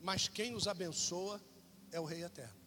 mas 0.00 0.28
quem 0.28 0.54
os 0.54 0.68
abençoa 0.68 1.42
é 1.90 1.98
o 1.98 2.04
rei 2.04 2.22
eterno. 2.22 2.65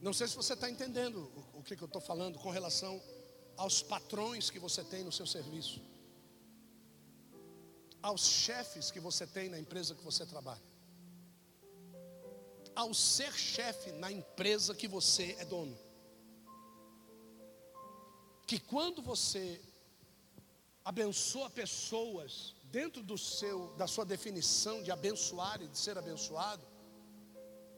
Não 0.00 0.12
sei 0.12 0.28
se 0.28 0.36
você 0.36 0.52
está 0.52 0.70
entendendo 0.70 1.30
o, 1.54 1.58
o 1.58 1.62
que, 1.62 1.76
que 1.76 1.82
eu 1.82 1.86
estou 1.86 2.00
falando 2.00 2.38
com 2.38 2.50
relação 2.50 3.02
aos 3.56 3.82
patrões 3.82 4.50
que 4.50 4.58
você 4.58 4.84
tem 4.84 5.02
no 5.02 5.10
seu 5.10 5.26
serviço, 5.26 5.80
aos 8.00 8.24
chefes 8.24 8.90
que 8.90 9.00
você 9.00 9.26
tem 9.26 9.48
na 9.48 9.58
empresa 9.58 9.96
que 9.96 10.04
você 10.04 10.24
trabalha, 10.24 10.62
ao 12.76 12.94
ser 12.94 13.32
chefe 13.32 13.90
na 13.92 14.10
empresa 14.12 14.74
que 14.74 14.86
você 14.86 15.36
é 15.40 15.44
dono. 15.44 15.76
Que 18.46 18.60
quando 18.60 19.02
você 19.02 19.60
abençoa 20.84 21.50
pessoas 21.50 22.54
dentro 22.70 23.02
do 23.02 23.18
seu 23.18 23.74
da 23.76 23.86
sua 23.86 24.04
definição 24.06 24.80
de 24.82 24.92
abençoar 24.92 25.60
e 25.60 25.66
de 25.66 25.76
ser 25.76 25.98
abençoado, 25.98 26.64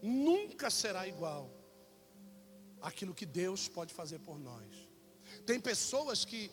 nunca 0.03 0.71
será 0.71 1.09
igual 1.09 1.60
aquilo 2.81 3.15
que 3.15 3.27
Deus 3.27 3.69
pode 3.69 3.93
fazer 3.93 4.19
por 4.21 4.39
nós. 4.39 4.89
Tem 5.47 5.61
pessoas 5.61 6.25
que 6.25 6.51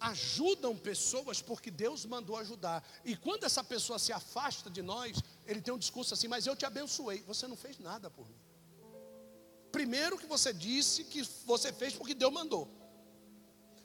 ajudam 0.00 0.76
pessoas 0.76 1.40
porque 1.40 1.70
Deus 1.70 2.04
mandou 2.04 2.36
ajudar. 2.36 2.84
E 3.04 3.16
quando 3.16 3.44
essa 3.44 3.62
pessoa 3.62 3.98
se 3.98 4.12
afasta 4.12 4.68
de 4.68 4.82
nós, 4.82 5.22
ele 5.46 5.60
tem 5.60 5.72
um 5.72 5.78
discurso 5.78 6.14
assim: 6.14 6.28
Mas 6.28 6.46
eu 6.46 6.56
te 6.56 6.66
abençoei. 6.66 7.22
Você 7.22 7.46
não 7.46 7.56
fez 7.56 7.78
nada 7.78 8.10
por 8.10 8.28
mim. 8.28 8.40
Primeiro, 9.70 10.18
que 10.18 10.26
você 10.26 10.52
disse 10.52 11.04
que 11.04 11.22
você 11.46 11.72
fez 11.72 11.94
porque 11.94 12.14
Deus 12.14 12.32
mandou. 12.32 12.68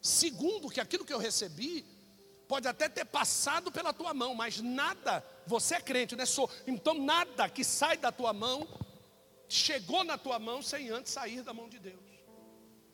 Segundo, 0.01 0.69
que 0.69 0.81
aquilo 0.81 1.05
que 1.05 1.13
eu 1.13 1.17
recebi 1.17 1.85
pode 2.47 2.67
até 2.67 2.87
ter 2.87 3.05
passado 3.05 3.71
pela 3.71 3.93
tua 3.93 4.13
mão, 4.13 4.33
mas 4.33 4.61
nada, 4.61 5.23
você 5.45 5.75
é 5.75 5.81
crente, 5.81 6.15
né? 6.15 6.25
Sou, 6.25 6.49
então 6.65 6.93
nada 6.93 7.49
que 7.49 7.63
sai 7.63 7.97
da 7.97 8.11
tua 8.11 8.33
mão 8.33 8.67
chegou 9.49 10.03
na 10.03 10.17
tua 10.17 10.39
mão 10.39 10.61
sem 10.61 10.89
antes 10.89 11.11
sair 11.11 11.41
da 11.41 11.53
mão 11.53 11.67
de 11.69 11.79
Deus. 11.79 12.07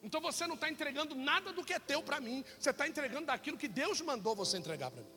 Então 0.01 0.20
você 0.20 0.45
não 0.45 0.56
está 0.56 0.70
entregando 0.70 1.16
nada 1.16 1.54
do 1.54 1.64
que 1.64 1.74
é 1.74 1.80
teu 1.80 2.04
para 2.04 2.20
mim, 2.20 2.43
você 2.60 2.72
está 2.72 2.88
entregando 2.88 3.28
daquilo 3.28 3.58
que 3.58 3.68
Deus 3.68 4.01
mandou 4.01 4.36
você 4.36 4.58
entregar 4.58 4.91
para 4.91 5.01
mim. 5.01 5.14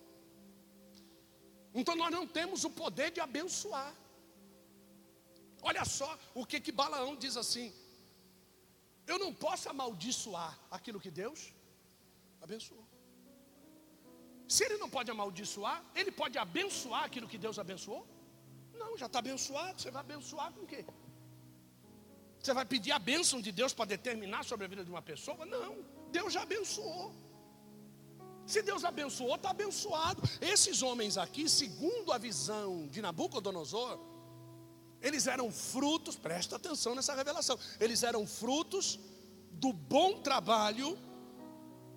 Então 1.74 1.94
nós 1.96 2.10
não 2.10 2.26
temos 2.26 2.64
o 2.64 2.70
poder 2.70 3.10
de 3.10 3.20
abençoar. 3.20 3.92
Olha 5.60 5.84
só 5.84 6.18
o 6.34 6.46
que 6.46 6.60
que 6.60 6.70
Balaão 6.70 7.16
diz 7.16 7.36
assim: 7.36 7.74
Eu 9.06 9.18
não 9.18 9.32
posso 9.34 9.68
amaldiçoar 9.68 10.58
aquilo 10.70 11.00
que 11.00 11.10
Deus 11.10 11.52
abençoou. 12.40 12.84
Se 14.48 14.64
ele 14.64 14.76
não 14.76 14.88
pode 14.88 15.10
amaldiçoar, 15.10 15.84
ele 15.94 16.12
pode 16.12 16.38
abençoar 16.38 17.02
aquilo 17.04 17.28
que 17.32 17.36
Deus 17.36 17.58
abençoou? 17.58 18.06
Não, 18.72 18.96
já 18.96 19.06
está 19.06 19.18
abençoado. 19.18 19.80
Você 19.80 19.90
vai 19.90 20.00
abençoar 20.00 20.52
com 20.52 20.62
o 20.62 20.66
quê? 20.66 20.84
Você 22.46 22.54
vai 22.54 22.64
pedir 22.64 22.92
a 22.92 22.98
bênção 23.00 23.40
de 23.40 23.50
Deus 23.50 23.72
para 23.74 23.86
determinar 23.86 24.44
sobre 24.44 24.66
a 24.66 24.68
vida 24.68 24.84
de 24.84 24.90
uma 24.94 25.02
pessoa? 25.02 25.44
Não, 25.44 25.78
Deus 26.12 26.32
já 26.32 26.42
abençoou. 26.42 27.12
Se 28.46 28.62
Deus 28.62 28.84
abençoou, 28.84 29.34
está 29.34 29.50
abençoado. 29.50 30.22
Esses 30.40 30.80
homens 30.80 31.18
aqui, 31.18 31.48
segundo 31.48 32.12
a 32.12 32.18
visão 32.18 32.86
de 32.86 33.02
Nabucodonosor, 33.02 33.98
eles 35.02 35.26
eram 35.26 35.50
frutos, 35.50 36.14
presta 36.14 36.54
atenção 36.54 36.94
nessa 36.94 37.16
revelação, 37.16 37.58
eles 37.80 38.04
eram 38.04 38.24
frutos 38.24 38.96
do 39.50 39.72
bom 39.72 40.20
trabalho 40.20 40.96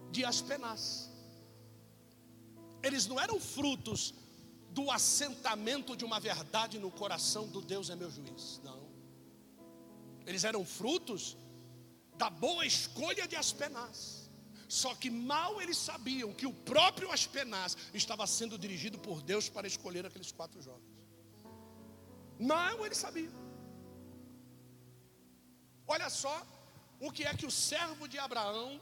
de 0.09 0.25
Aspenaz. 0.25 1.11
Eles 2.81 3.05
não 3.05 3.19
eram 3.19 3.39
frutos 3.39 4.15
do 4.71 4.89
assentamento 4.89 5.95
de 5.95 6.03
uma 6.03 6.19
verdade 6.19 6.79
no 6.79 6.89
coração 6.89 7.45
do 7.47 7.61
Deus 7.61 7.91
é 7.91 7.95
meu 7.95 8.09
juiz. 8.09 8.59
Não. 8.63 8.88
Eles 10.29 10.43
eram 10.49 10.63
frutos 10.79 11.21
da 12.21 12.29
boa 12.29 12.63
escolha 12.73 13.27
de 13.31 13.35
Aspenaz. 13.43 13.97
Só 14.79 14.91
que 15.01 15.09
mal 15.09 15.51
eles 15.63 15.79
sabiam 15.89 16.31
que 16.39 16.47
o 16.49 16.53
próprio 16.71 17.11
Aspenaz 17.15 17.75
estava 18.01 18.27
sendo 18.27 18.59
dirigido 18.63 18.99
por 19.07 19.23
Deus 19.31 19.49
para 19.55 19.69
escolher 19.73 20.05
aqueles 20.05 20.31
quatro 20.31 20.61
jovens. 20.67 20.99
Não 22.37 22.85
eles 22.85 22.99
sabiam. 23.05 23.33
Olha 25.87 26.11
só 26.21 26.35
o 26.99 27.11
que 27.11 27.23
é 27.23 27.33
que 27.33 27.47
o 27.47 27.55
servo 27.69 28.07
de 28.07 28.19
Abraão 28.19 28.79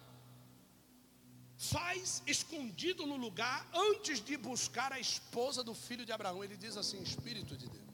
faz 1.55 2.21
escondido 2.35 3.05
no 3.11 3.15
lugar 3.15 3.59
antes 3.73 4.19
de 4.19 4.35
buscar 4.35 4.91
a 4.91 4.99
esposa 4.99 5.63
do 5.63 5.73
filho 5.73 6.05
de 6.05 6.11
Abraão. 6.11 6.43
Ele 6.43 6.57
diz 6.57 6.75
assim: 6.75 7.01
Espírito 7.01 7.55
de 7.55 7.69
Deus 7.69 7.86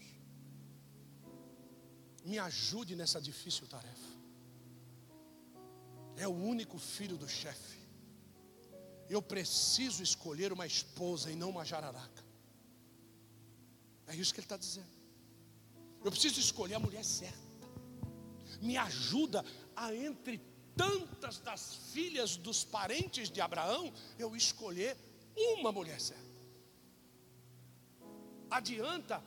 me 2.24 2.40
ajude 2.40 2.96
nessa 2.96 3.22
difícil 3.22 3.68
tarefa. 3.68 4.14
É 6.16 6.28
o 6.28 6.32
único 6.32 6.78
filho 6.78 7.18
do 7.18 7.28
chefe. 7.28 7.80
Eu 9.10 9.22
preciso 9.22 10.02
escolher 10.02 10.54
uma 10.54 10.66
esposa 10.66 11.32
e 11.32 11.36
não 11.36 11.50
uma 11.50 11.66
jararaca. 11.66 12.24
É 14.08 14.16
isso 14.16 14.34
que 14.34 14.40
ele 14.40 14.46
está 14.46 14.58
dizendo. 14.58 14.94
Eu 16.04 16.12
preciso 16.12 16.40
escolher 16.40 16.76
a 16.76 16.80
mulher 16.80 17.04
certa. 17.04 17.38
Me 18.62 18.78
ajuda 18.78 19.44
a 19.76 19.94
entre 19.94 20.42
tantas 20.76 21.40
das 21.40 21.76
filhas 21.92 22.36
dos 22.36 22.64
parentes 22.64 23.30
de 23.30 23.42
Abraão, 23.42 23.94
eu 24.18 24.36
escolher 24.36 24.98
uma 25.36 25.72
mulher 25.72 26.00
certa. 26.00 26.24
Adianta, 28.50 29.24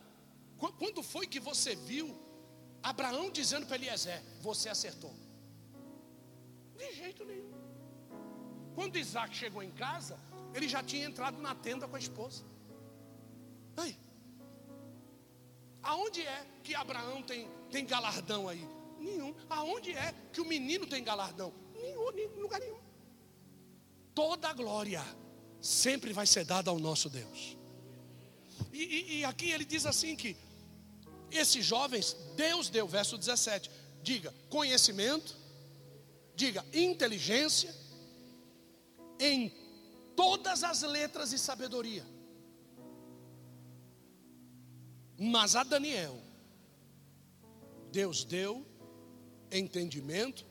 quando 0.79 1.03
foi 1.03 1.27
que 1.27 1.41
você 1.41 1.75
viu 1.75 2.26
Abraão 2.91 3.31
dizendo 3.31 3.67
para 3.67 3.77
Eliezer: 3.77 4.23
Você 4.41 4.69
acertou. 4.69 5.13
De 6.79 6.93
jeito 6.95 7.25
nenhum. 7.25 7.51
Quando 8.77 8.97
Isaac 8.97 9.35
chegou 9.35 9.61
em 9.61 9.73
casa, 9.73 10.17
ele 10.55 10.69
já 10.69 10.83
tinha 10.85 11.05
entrado 11.05 11.41
na 11.43 11.53
tenda 11.55 11.89
com 11.89 11.97
a 11.97 11.99
esposa. 11.99 12.45
Aí. 13.77 13.99
Aonde 15.83 16.23
é 16.23 16.47
que 16.63 16.75
Abraão 16.77 17.23
tem, 17.23 17.49
tem 17.73 17.85
galardão 17.85 18.49
aí? 18.49 18.65
Nenhum. 19.01 19.35
Aonde 19.51 19.91
é 19.93 20.15
que 20.33 20.41
o 20.41 20.45
menino 20.45 20.87
tem 20.87 21.03
galardão? 21.03 21.53
Nenhum, 21.75 22.13
nenhum 22.13 22.41
lugar 22.41 22.61
nenhum. 22.61 22.79
Toda 24.15 24.49
a 24.49 24.53
glória 24.53 25.05
sempre 25.61 26.13
vai 26.13 26.27
ser 26.27 26.45
dada 26.45 26.71
ao 26.71 26.79
nosso 26.79 27.11
Deus. 27.11 27.57
E, 28.73 28.83
e, 28.83 29.19
e 29.19 29.25
aqui 29.25 29.51
ele 29.51 29.65
diz 29.65 29.87
assim 29.87 30.15
que 30.15 30.37
esses 31.31 31.65
jovens, 31.65 32.17
Deus 32.37 32.69
deu, 32.69 32.87
verso 32.87 33.17
17, 33.19 33.71
diga 34.03 34.33
conhecimento, 34.49 35.37
diga 36.35 36.65
inteligência, 36.73 37.75
em 39.19 39.51
todas 40.15 40.63
as 40.63 40.83
letras 40.83 41.33
e 41.33 41.39
sabedoria. 41.39 42.05
Mas 45.19 45.57
a 45.57 45.65
Daniel, 45.65 46.21
Deus 47.91 48.25
deu 48.25 48.65
entendimento 49.51 50.45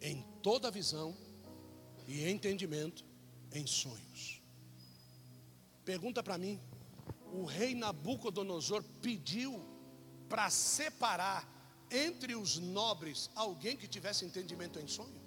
em 0.00 0.22
toda 0.42 0.70
visão 0.70 1.16
e 2.06 2.26
entendimento 2.28 3.04
em 3.52 3.66
sonhos. 3.66 4.40
Pergunta 5.84 6.22
para 6.22 6.38
mim, 6.38 6.60
o 7.32 7.44
rei 7.44 7.74
Nabucodonosor 7.74 8.82
pediu 9.02 9.62
para 10.28 10.48
separar 10.50 11.46
entre 11.90 12.34
os 12.34 12.58
nobres 12.58 13.30
alguém 13.34 13.76
que 13.76 13.88
tivesse 13.88 14.24
entendimento 14.24 14.78
em 14.78 14.88
sonho? 14.88 15.20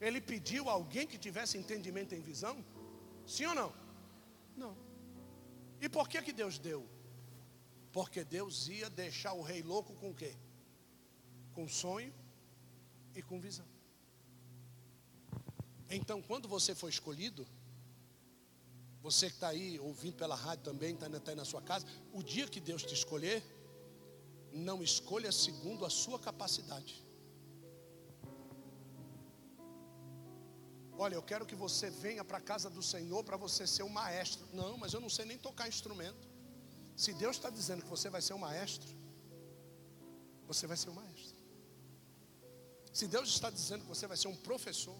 Ele 0.00 0.20
pediu 0.20 0.68
alguém 0.68 1.06
que 1.06 1.18
tivesse 1.18 1.56
entendimento 1.56 2.14
em 2.14 2.20
visão? 2.20 2.64
Sim 3.26 3.46
ou 3.46 3.54
não? 3.54 3.72
Não. 4.56 4.76
E 5.80 5.88
por 5.88 6.08
que 6.08 6.20
que 6.22 6.32
Deus 6.32 6.58
deu? 6.58 6.86
Porque 7.92 8.24
Deus 8.24 8.68
ia 8.68 8.90
deixar 8.90 9.32
o 9.32 9.42
rei 9.42 9.62
louco 9.62 9.94
com 9.94 10.10
o 10.10 10.14
quê? 10.14 10.34
Com 11.54 11.66
sonho 11.68 12.12
e 13.14 13.22
com 13.22 13.40
visão. 13.40 13.66
Então, 15.88 16.20
quando 16.20 16.48
você 16.48 16.74
foi 16.74 16.90
escolhido, 16.90 17.46
você 19.02 19.28
que 19.28 19.36
está 19.36 19.48
aí 19.48 19.78
ouvindo 19.78 20.16
pela 20.16 20.34
rádio 20.34 20.64
também, 20.64 20.94
está 20.94 21.08
tá 21.08 21.30
aí 21.30 21.36
na 21.36 21.44
sua 21.44 21.62
casa, 21.62 21.86
o 22.12 22.22
dia 22.22 22.46
que 22.48 22.60
Deus 22.60 22.82
te 22.82 22.92
escolher, 22.92 23.42
não 24.56 24.82
escolha 24.82 25.30
segundo 25.30 25.84
a 25.84 25.90
sua 25.90 26.18
capacidade. 26.18 27.04
Olha, 30.98 31.14
eu 31.14 31.22
quero 31.22 31.44
que 31.44 31.54
você 31.54 31.90
venha 31.90 32.24
para 32.24 32.38
a 32.38 32.40
casa 32.40 32.70
do 32.70 32.82
Senhor 32.82 33.22
para 33.22 33.36
você 33.36 33.66
ser 33.66 33.82
um 33.82 33.88
maestro. 33.88 34.46
Não, 34.52 34.78
mas 34.78 34.94
eu 34.94 35.00
não 35.00 35.10
sei 35.10 35.26
nem 35.26 35.36
tocar 35.36 35.68
instrumento. 35.68 36.28
Se 36.96 37.12
Deus 37.12 37.36
está 37.36 37.50
dizendo 37.50 37.82
que 37.82 37.88
você 37.88 38.08
vai 38.08 38.22
ser 38.22 38.32
um 38.32 38.38
maestro, 38.38 38.88
você 40.46 40.66
vai 40.66 40.76
ser 40.76 40.88
um 40.88 40.94
maestro. 40.94 41.36
Se 42.92 43.06
Deus 43.06 43.28
está 43.28 43.50
dizendo 43.50 43.82
que 43.82 43.88
você 43.88 44.06
vai 44.06 44.16
ser 44.16 44.28
um 44.28 44.36
professor, 44.36 44.96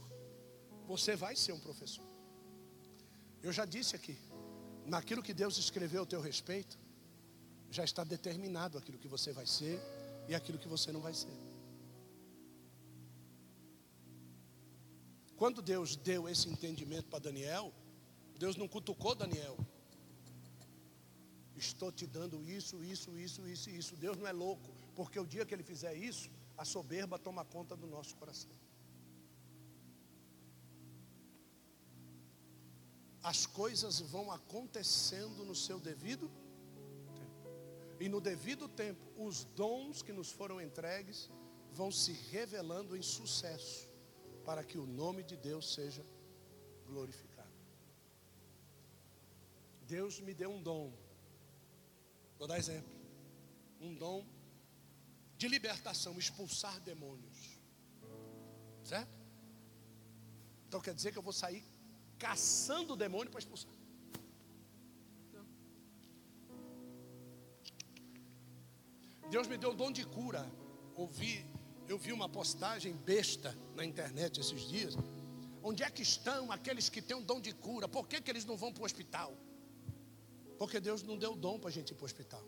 você 0.87 1.17
vai 1.17 1.35
ser 1.35 1.53
um 1.53 1.61
professor. 1.61 2.05
Eu 3.43 3.53
já 3.53 3.65
disse 3.65 3.97
aqui, 3.97 4.19
naquilo 4.85 5.23
que 5.23 5.33
Deus 5.33 5.57
escreveu 5.57 6.03
a 6.03 6.07
teu 6.07 6.21
respeito, 6.21 6.79
já 7.71 7.85
está 7.85 8.05
determinado 8.05 8.79
aquilo 8.79 8.99
que 8.99 9.09
você 9.09 9.33
vai 9.33 9.47
ser 9.47 9.81
e 10.29 10.35
aquilo 10.35 10.59
que 10.59 10.69
você 10.69 10.93
não 10.93 11.01
vai 11.01 11.15
ser. 11.15 11.37
Quando 15.37 15.61
Deus 15.61 15.97
deu 15.97 16.29
esse 16.29 16.49
entendimento 16.49 17.09
para 17.09 17.19
Daniel, 17.19 17.73
Deus 18.39 18.57
não 18.57 18.67
cutucou 18.67 19.15
Daniel. 19.15 19.57
Estou 21.55 21.93
te 21.93 22.07
dando 22.07 22.43
isso, 22.43 22.83
isso, 22.83 23.17
isso, 23.19 23.47
isso, 23.47 23.71
isso. 23.71 23.97
Deus 23.97 24.17
não 24.17 24.27
é 24.27 24.33
louco, 24.33 24.71
porque 24.95 25.19
o 25.19 25.27
dia 25.27 25.45
que 25.45 25.55
ele 25.55 25.63
fizer 25.63 25.95
isso, 25.95 26.31
a 26.57 26.65
soberba 26.65 27.19
toma 27.19 27.45
conta 27.45 27.77
do 27.77 27.87
nosso 27.87 28.17
coração. 28.17 28.51
As 33.23 33.45
coisas 33.45 34.01
vão 34.01 34.31
acontecendo 34.31 35.45
no 35.45 35.55
seu 35.55 35.79
devido 35.81 36.31
e 37.99 38.09
no 38.09 38.21
devido 38.21 38.69
tempo, 38.69 39.05
os 39.17 39.45
dons 39.45 40.03
que 40.03 40.13
nos 40.13 40.31
foram 40.31 40.61
entregues 40.61 41.31
vão 41.73 41.91
se 41.91 42.13
revelando 42.13 42.97
em 42.97 43.03
sucesso, 43.03 43.89
para 44.45 44.63
que 44.63 44.79
o 44.79 44.87
nome 44.87 45.23
de 45.23 45.37
Deus 45.37 45.73
seja 45.73 46.05
glorificado. 46.85 47.47
Deus 49.87 50.21
me 50.21 50.35
deu 50.35 50.51
um 50.51 50.63
dom, 50.63 50.93
vou 52.39 52.49
dar 52.49 52.59
exemplo: 52.59 52.93
um 53.81 53.95
dom 53.95 54.27
de 55.37 55.49
libertação, 55.49 56.19
expulsar 56.19 56.81
demônios, 56.81 57.59
certo? 58.83 59.17
Então 60.67 60.81
quer 60.81 60.95
dizer 60.95 61.13
que 61.13 61.19
eu 61.19 61.23
vou 61.23 61.33
sair 61.33 61.65
caçando 62.19 62.95
o 62.95 62.97
demônio 62.97 63.31
para 63.31 63.41
expulsar. 63.41 63.76
Deus 69.31 69.47
me 69.49 69.57
deu 69.59 69.71
o 69.71 69.75
dom 69.75 69.91
de 69.91 70.05
cura. 70.05 70.47
Ouvi, 70.95 71.45
eu 71.89 71.99
vi 71.99 72.13
uma 72.13 72.29
postagem 72.29 72.93
besta 72.95 73.57
na 73.75 73.85
internet 73.85 74.41
esses 74.41 74.63
dias. 74.63 74.97
Onde 75.63 75.83
é 75.83 75.91
que 75.91 76.03
estão 76.03 76.53
aqueles 76.53 76.89
que 76.89 77.03
têm 77.03 77.17
o 77.17 77.23
dom 77.23 77.41
de 77.41 77.53
cura? 77.53 77.89
Por 77.89 78.07
que, 78.09 78.21
que 78.21 78.31
eles 78.31 78.45
não 78.45 78.57
vão 78.57 78.73
para 78.73 78.83
o 78.83 78.87
hospital? 78.87 79.37
Porque 80.59 80.81
Deus 80.81 81.03
não 81.03 81.19
deu 81.19 81.35
dom 81.35 81.59
para 81.59 81.71
a 81.71 81.73
gente 81.73 81.91
ir 81.91 81.95
para 81.95 82.05
o 82.05 82.07
hospital. 82.07 82.45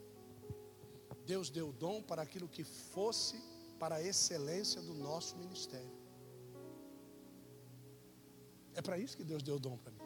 Deus 1.26 1.50
deu 1.50 1.72
dom 1.72 2.02
para 2.02 2.22
aquilo 2.22 2.48
que 2.48 2.64
fosse 2.64 3.42
para 3.78 3.96
a 3.96 4.02
excelência 4.02 4.80
do 4.80 4.94
nosso 4.94 5.36
ministério. 5.36 5.92
É 8.74 8.80
para 8.80 8.96
isso 8.98 9.16
que 9.16 9.24
Deus 9.24 9.42
deu 9.42 9.58
dom 9.58 9.76
para 9.76 9.92
mim. 9.92 9.97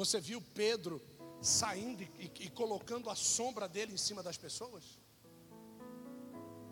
Você 0.00 0.18
viu 0.18 0.40
Pedro 0.54 0.98
saindo 1.42 2.02
e, 2.02 2.32
e, 2.40 2.48
colocando 2.48 3.10
a 3.10 3.14
sombra 3.14 3.68
dele 3.68 3.92
em 3.92 3.98
cima 3.98 4.22
das 4.22 4.38
pessoas? 4.38 4.98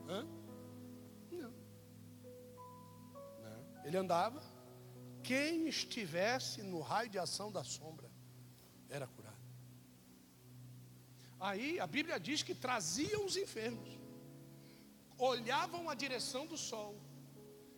Hã? 0.09 0.27
Não. 1.31 1.53
Não. 3.43 3.85
Ele 3.85 3.99
andava, 3.99 4.43
quem 5.23 5.69
estivesse 5.69 6.63
no 6.63 6.81
raio 6.81 7.11
de 7.11 7.19
ação 7.19 7.53
da 7.53 7.63
sombra 7.63 8.11
era 8.89 9.07
curado. 9.07 9.37
Aí 11.39 11.79
a 11.79 11.87
Bíblia 11.87 12.19
diz 12.19 12.43
que 12.43 12.55
traziam 12.55 13.27
os 13.27 13.37
enfermos, 13.37 13.91
olhavam 15.19 15.91
a 15.91 15.95
direção 15.95 16.47
do 16.47 16.57
sol 16.57 16.99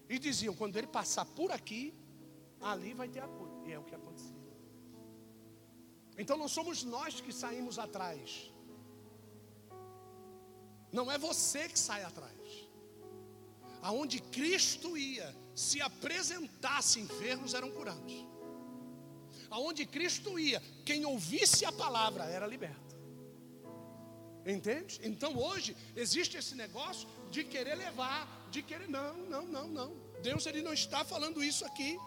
e 0.08 0.16
diziam: 0.16 0.54
quando 0.54 0.76
ele 0.76 0.86
passar 0.86 1.24
por 1.24 1.50
aqui, 1.50 1.92
ali 2.60 2.94
vai 2.94 3.08
ter 3.08 3.18
a 3.18 3.26
cura. 3.26 3.50
E 3.66 3.72
é 3.72 3.78
o 3.80 3.82
que 3.82 3.96
aconteceu. 3.96 4.39
Então 6.18 6.36
não 6.36 6.48
somos 6.48 6.82
nós 6.84 7.20
que 7.20 7.32
saímos 7.32 7.78
atrás. 7.78 8.50
Não 10.92 11.10
é 11.10 11.16
você 11.18 11.68
que 11.68 11.78
sai 11.78 12.02
atrás. 12.02 12.30
Aonde 13.82 14.20
Cristo 14.20 14.96
ia, 14.96 15.34
se 15.54 15.80
apresentasse 15.80 17.00
enfermos 17.00 17.54
eram 17.54 17.70
curados. 17.70 18.26
Aonde 19.48 19.86
Cristo 19.86 20.38
ia, 20.38 20.62
quem 20.84 21.04
ouvisse 21.04 21.64
a 21.64 21.72
palavra 21.72 22.24
era 22.24 22.46
liberto. 22.46 22.90
Entende? 24.46 25.00
Então 25.02 25.36
hoje 25.36 25.76
existe 25.94 26.36
esse 26.36 26.54
negócio 26.54 27.08
de 27.30 27.44
querer 27.44 27.74
levar, 27.74 28.48
de 28.50 28.62
querer 28.62 28.88
não, 28.88 29.16
não, 29.28 29.46
não, 29.46 29.68
não. 29.68 29.96
Deus 30.22 30.46
ele 30.46 30.62
não 30.62 30.72
está 30.72 31.04
falando 31.04 31.42
isso 31.42 31.64
aqui. 31.64 31.98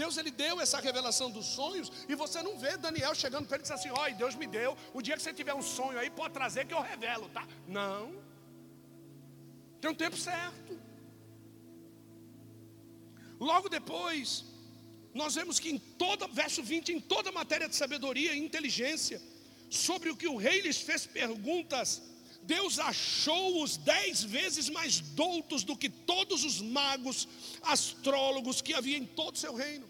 Deus 0.00 0.16
ele 0.20 0.32
deu 0.44 0.54
essa 0.64 0.78
revelação 0.88 1.28
dos 1.36 1.46
sonhos 1.58 1.90
e 2.10 2.14
você 2.22 2.38
não 2.46 2.54
vê 2.64 2.72
Daniel 2.76 3.14
chegando 3.22 3.46
para 3.48 3.56
ele 3.58 3.68
e 3.68 3.72
assim: 3.72 3.92
"Olha, 4.02 4.14
Deus 4.22 4.34
me 4.42 4.46
deu. 4.58 4.72
O 4.92 5.02
dia 5.06 5.16
que 5.16 5.22
você 5.22 5.32
tiver 5.40 5.54
um 5.60 5.66
sonho 5.76 5.98
aí, 5.98 6.10
pode 6.20 6.34
trazer 6.38 6.66
que 6.66 6.74
eu 6.78 6.82
revelo, 6.92 7.28
tá?" 7.36 7.44
Não. 7.66 8.02
Tem 9.80 9.90
um 9.90 9.98
tempo 10.04 10.16
certo. 10.16 10.72
Logo 13.38 13.68
depois, 13.78 14.44
nós 15.20 15.34
vemos 15.38 15.58
que 15.62 15.70
em 15.74 15.78
toda, 15.78 16.26
verso 16.42 16.62
20, 16.62 16.92
em 16.96 17.00
toda 17.00 17.38
matéria 17.40 17.68
de 17.68 17.76
sabedoria 17.82 18.32
e 18.34 18.38
inteligência, 18.38 19.18
sobre 19.70 20.10
o 20.10 20.16
que 20.16 20.28
o 20.28 20.36
rei 20.36 20.60
lhes 20.60 20.80
fez 20.88 21.06
perguntas, 21.06 22.02
Deus 22.46 22.78
achou-os 22.78 23.76
dez 23.76 24.22
vezes 24.22 24.68
mais 24.68 25.00
doutos 25.00 25.64
do 25.64 25.76
que 25.76 25.88
todos 25.88 26.44
os 26.44 26.60
magos, 26.60 27.28
astrólogos 27.62 28.62
que 28.62 28.72
havia 28.72 28.96
em 28.96 29.04
todo 29.04 29.34
o 29.34 29.38
seu 29.38 29.54
reino. 29.54 29.88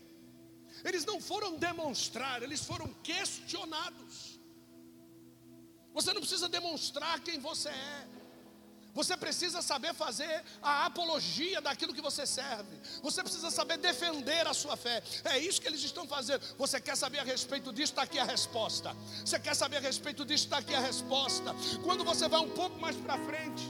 Eles 0.82 1.04
não 1.04 1.20
foram 1.20 1.56
demonstrar, 1.56 2.42
eles 2.42 2.64
foram 2.64 2.88
questionados. 3.02 4.40
Você 5.92 6.12
não 6.12 6.20
precisa 6.20 6.48
demonstrar 6.48 7.20
quem 7.20 7.38
você 7.38 7.68
é. 7.68 8.15
Você 8.96 9.14
precisa 9.14 9.60
saber 9.60 9.92
fazer 9.92 10.42
a 10.62 10.86
apologia 10.86 11.60
daquilo 11.60 11.92
que 11.92 12.00
você 12.00 12.24
serve. 12.26 12.80
Você 13.02 13.22
precisa 13.22 13.50
saber 13.50 13.76
defender 13.76 14.46
a 14.46 14.54
sua 14.54 14.74
fé. 14.74 15.02
É 15.22 15.38
isso 15.38 15.60
que 15.60 15.68
eles 15.68 15.82
estão 15.84 16.08
fazendo. 16.08 16.40
Você 16.56 16.80
quer 16.80 16.96
saber 16.96 17.18
a 17.18 17.22
respeito 17.22 17.74
disso? 17.74 17.92
Está 17.92 18.04
aqui 18.04 18.18
a 18.18 18.24
resposta. 18.24 18.96
Você 19.22 19.38
quer 19.38 19.54
saber 19.54 19.76
a 19.76 19.80
respeito 19.80 20.24
disso? 20.24 20.44
Está 20.44 20.58
aqui 20.58 20.74
a 20.74 20.80
resposta. 20.80 21.54
Quando 21.84 22.04
você 22.04 22.26
vai 22.26 22.40
um 22.40 22.48
pouco 22.48 22.80
mais 22.80 22.96
para 22.96 23.18
frente, 23.18 23.64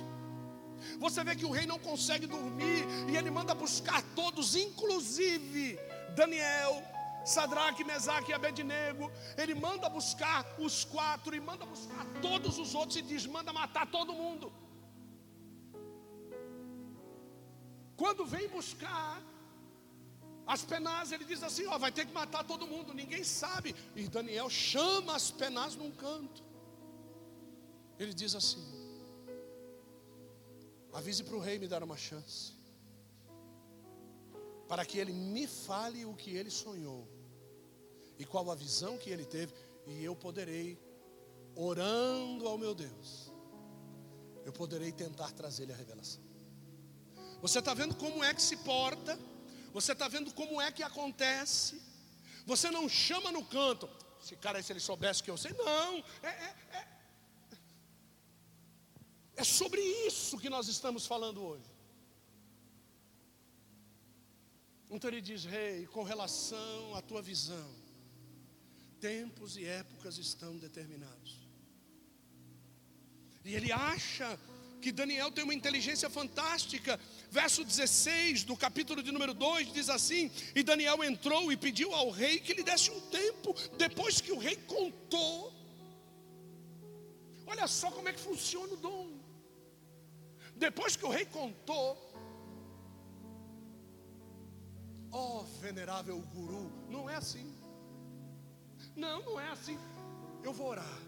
você 1.01 1.25
vê 1.25 1.35
que 1.35 1.45
o 1.45 1.51
rei 1.51 1.67
não 1.67 1.81
consegue 1.81 2.29
dormir 2.29 2.87
e 3.11 3.17
ele 3.17 3.29
manda 3.29 3.53
buscar 3.53 4.01
todos, 4.15 4.55
inclusive 4.55 5.77
Daniel, 6.15 6.85
Sadraque, 7.25 7.83
Mesaque 7.83 8.31
e 8.31 8.35
Abednego. 8.35 9.11
Ele 9.37 9.57
manda 9.57 9.89
buscar 9.89 10.47
os 10.57 10.85
quatro 10.85 11.35
e 11.35 11.41
manda 11.41 11.67
buscar 11.67 12.07
todos 12.23 12.61
os 12.61 12.77
outros 12.77 12.97
e 12.97 13.03
diz: 13.03 13.27
manda 13.27 13.53
matar 13.53 13.89
todo 13.89 14.15
mundo. 14.15 14.53
Quando 17.97 18.25
vem 18.27 18.49
buscar 18.49 19.23
as 20.47 20.65
penas, 20.65 21.13
ele 21.13 21.25
diz 21.25 21.43
assim: 21.43 21.67
ó, 21.67 21.79
vai 21.79 21.91
ter 21.91 22.07
que 22.07 22.13
matar 22.13 22.45
todo 22.45 22.67
mundo, 22.67 22.95
ninguém 22.95 23.25
sabe. 23.25 23.75
E 23.95 24.09
Daniel 24.09 24.49
chama 24.49 25.15
as 25.15 25.31
penas 25.31 25.75
num 25.75 25.91
canto. 25.91 26.43
Ele 27.99 28.13
diz 28.13 28.35
assim: 28.35 28.65
avise 30.93 31.23
para 31.25 31.37
o 31.37 31.41
rei 31.41 31.59
me 31.59 31.69
dar 31.69 31.83
uma 31.83 31.97
chance, 31.97 32.53
para 34.69 34.85
que 34.85 34.99
ele 34.99 35.13
me 35.13 35.47
fale 35.47 36.05
o 36.05 36.15
que 36.15 36.31
ele 36.31 36.51
sonhou 36.51 37.07
e 38.19 38.25
qual 38.25 38.51
a 38.51 38.55
visão 38.55 38.97
que 38.97 39.11
ele 39.11 39.25
teve, 39.25 39.53
e 39.87 40.03
eu 40.03 40.17
poderei, 40.17 40.79
orando 41.55 42.49
ao 42.49 42.57
meu 42.57 42.75
Deus, 42.75 43.33
eu 44.45 44.53
poderei 44.53 44.91
tentar 44.91 45.33
trazer-lhe 45.33 45.73
a 45.73 45.77
revelação. 45.77 46.26
Você 47.41 47.59
está 47.59 47.75
vendo 47.75 47.95
como 47.95 48.25
é 48.25 48.33
que 48.35 48.43
se 48.43 48.57
porta, 48.59 49.19
você 49.73 49.93
está 49.93 50.09
vendo 50.09 50.33
como 50.33 50.61
é 50.61 50.73
que 50.73 50.83
acontece. 50.83 51.81
Você 52.47 52.71
não 52.71 52.89
chama 52.89 53.31
no 53.33 53.45
canto, 53.45 53.89
se 54.21 54.37
cara, 54.37 54.63
se 54.63 54.73
ele 54.73 54.81
soubesse 54.81 55.23
que 55.23 55.31
eu 55.31 55.37
sei, 55.37 55.53
não, 55.53 55.99
é, 56.23 56.29
é, 56.29 56.57
é, 56.73 56.89
é 59.37 59.45
sobre 59.45 59.81
isso 59.81 60.39
que 60.39 60.49
nós 60.49 60.69
estamos 60.69 61.07
falando 61.07 61.43
hoje. 61.43 61.77
Então 64.89 65.11
ele 65.11 65.21
diz, 65.21 65.45
rei, 65.45 65.87
com 65.89 66.05
relação 66.05 66.95
à 66.95 67.03
tua 67.03 67.21
visão, 67.21 67.75
tempos 69.01 69.57
e 69.57 69.65
épocas 69.65 70.17
estão 70.17 70.57
determinados. 70.57 71.47
E 73.45 73.55
ele 73.55 73.71
acha 73.73 74.39
que 74.81 74.93
Daniel 74.93 75.31
tem 75.31 75.45
uma 75.45 75.55
inteligência 75.55 76.09
fantástica. 76.09 76.99
Verso 77.31 77.65
16 77.65 78.45
do 78.45 78.57
capítulo 78.57 79.03
de 79.03 79.11
número 79.11 79.35
2 79.35 79.73
diz 79.73 79.89
assim: 79.89 80.31
E 80.55 80.63
Daniel 80.63 81.03
entrou 81.03 81.51
e 81.51 81.57
pediu 81.57 81.93
ao 81.95 82.11
rei 82.11 82.39
que 82.41 82.55
lhe 82.55 82.63
desse 82.63 82.91
um 82.91 83.01
tempo, 83.11 83.55
depois 83.77 84.21
que 84.21 84.33
o 84.33 84.39
rei 84.39 84.57
contou. 84.57 85.53
Olha 87.47 87.67
só 87.67 87.91
como 87.91 88.09
é 88.09 88.13
que 88.13 88.21
funciona 88.21 88.73
o 88.75 88.77
dom. 88.77 89.11
Depois 90.55 90.97
que 90.97 91.05
o 91.05 91.11
rei 91.11 91.27
contou, 91.27 91.99
ó 95.13 95.41
oh, 95.41 95.43
venerável 95.61 96.19
guru, 96.35 96.73
não 96.89 97.09
é 97.11 97.17
assim. 97.17 97.55
Não, 98.95 99.23
não 99.23 99.39
é 99.39 99.49
assim. 99.51 99.79
Eu 100.43 100.53
vou 100.53 100.69
orar. 100.69 100.99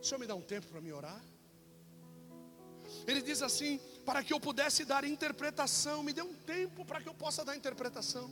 O 0.00 0.04
senhor 0.04 0.20
me 0.20 0.26
dá 0.26 0.34
um 0.34 0.42
tempo 0.42 0.68
para 0.68 0.80
me 0.80 0.92
orar? 0.92 1.20
Ele 3.06 3.20
diz 3.20 3.42
assim: 3.42 3.80
para 4.08 4.24
que 4.24 4.32
eu 4.32 4.40
pudesse 4.40 4.86
dar 4.86 5.04
interpretação, 5.04 6.02
me 6.02 6.14
dê 6.14 6.22
um 6.22 6.32
tempo 6.32 6.82
para 6.82 6.98
que 7.02 7.08
eu 7.10 7.12
possa 7.12 7.44
dar 7.44 7.54
interpretação. 7.54 8.30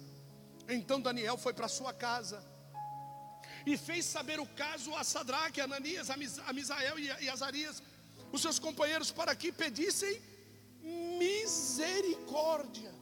Então 0.67 0.99
Daniel 0.99 1.37
foi 1.37 1.53
para 1.53 1.69
sua 1.69 1.93
casa 1.93 2.43
e 3.67 3.77
fez 3.77 4.07
saber 4.07 4.41
o 4.41 4.47
caso 4.47 4.95
a 4.95 5.05
Sadraque, 5.05 5.61
a 5.61 5.65
Ananias, 5.65 6.09
a 6.09 6.53
Misael 6.55 6.99
e 6.99 7.29
Azarias, 7.29 7.83
os 8.33 8.41
seus 8.41 8.59
companheiros, 8.59 9.11
para 9.11 9.37
que 9.37 9.53
pedissem 9.53 10.19
misericórdia. 11.19 12.95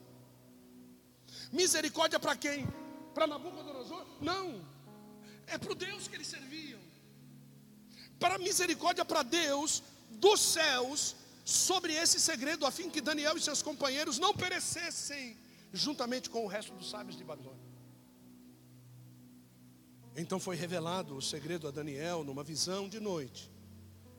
Misericórdia 1.52 2.18
para 2.18 2.34
quem? 2.34 2.66
Para 3.14 3.28
Nabucodonosor? 3.28 4.04
Não, 4.20 4.66
é 5.46 5.56
para 5.56 5.70
o 5.70 5.76
Deus 5.76 6.08
que 6.08 6.16
eles 6.16 6.26
serviam. 6.26 6.80
Para 8.18 8.36
misericórdia 8.36 9.04
para 9.04 9.22
Deus 9.22 9.80
dos 10.10 10.40
céus 10.40 11.14
sobre 11.44 11.92
esse 11.92 12.18
segredo, 12.18 12.64
a 12.64 12.70
fim 12.70 12.88
que 12.88 13.02
Daniel 13.02 13.36
e 13.36 13.40
seus 13.40 13.60
companheiros 13.60 14.18
não 14.18 14.34
perecessem 14.34 15.36
juntamente 15.72 16.30
com 16.30 16.42
o 16.44 16.48
resto 16.48 16.72
dos 16.72 16.88
sábios 16.88 17.16
de 17.16 17.22
Babilônia. 17.22 17.62
Então 20.16 20.40
foi 20.40 20.56
revelado 20.56 21.16
o 21.16 21.22
segredo 21.22 21.68
a 21.68 21.70
Daniel 21.70 22.24
numa 22.24 22.42
visão 22.42 22.88
de 22.88 22.98
noite. 22.98 23.52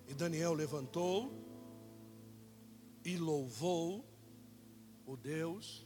E 0.07 0.13
Daniel 0.13 0.53
levantou 0.53 1.34
e 3.03 3.17
louvou 3.17 4.05
o 5.05 5.17
Deus 5.17 5.84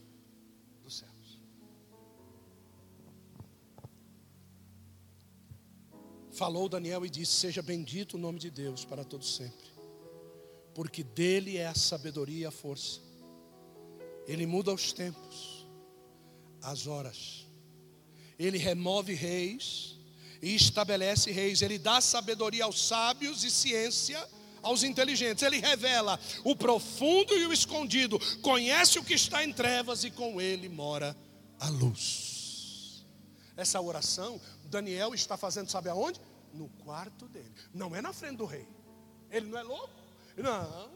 dos 0.82 0.98
céus. 0.98 1.40
Falou 6.32 6.68
Daniel 6.68 7.06
e 7.06 7.10
disse: 7.10 7.32
Seja 7.32 7.62
bendito 7.62 8.14
o 8.14 8.18
nome 8.18 8.38
de 8.38 8.50
Deus 8.50 8.84
para 8.84 9.04
todos 9.04 9.36
sempre 9.36 9.69
porque 10.80 11.04
dele 11.04 11.58
é 11.58 11.66
a 11.66 11.74
sabedoria 11.74 12.38
e 12.38 12.46
a 12.46 12.50
força. 12.50 13.00
Ele 14.26 14.46
muda 14.46 14.72
os 14.72 14.94
tempos, 14.94 15.66
as 16.62 16.86
horas. 16.86 17.46
Ele 18.38 18.56
remove 18.56 19.12
reis 19.12 19.98
e 20.40 20.54
estabelece 20.54 21.30
reis. 21.30 21.60
Ele 21.60 21.78
dá 21.78 22.00
sabedoria 22.00 22.64
aos 22.64 22.82
sábios 22.88 23.44
e 23.44 23.50
ciência 23.50 24.26
aos 24.62 24.82
inteligentes. 24.82 25.42
Ele 25.42 25.58
revela 25.58 26.18
o 26.44 26.56
profundo 26.56 27.36
e 27.36 27.44
o 27.44 27.52
escondido. 27.52 28.18
Conhece 28.40 28.98
o 28.98 29.04
que 29.04 29.12
está 29.12 29.44
em 29.44 29.52
trevas 29.52 30.02
e 30.02 30.10
com 30.10 30.40
ele 30.40 30.66
mora 30.70 31.14
a 31.58 31.68
luz. 31.68 33.04
Essa 33.54 33.78
oração, 33.82 34.40
Daniel 34.64 35.12
está 35.12 35.36
fazendo, 35.36 35.70
sabe 35.70 35.90
aonde? 35.90 36.18
No 36.54 36.70
quarto 36.70 37.28
dele. 37.28 37.52
Não 37.74 37.94
é 37.94 38.00
na 38.00 38.14
frente 38.14 38.38
do 38.38 38.46
rei. 38.46 38.66
Ele 39.30 39.44
não 39.44 39.58
é 39.58 39.62
louco. 39.62 39.99
Não. 40.42 40.90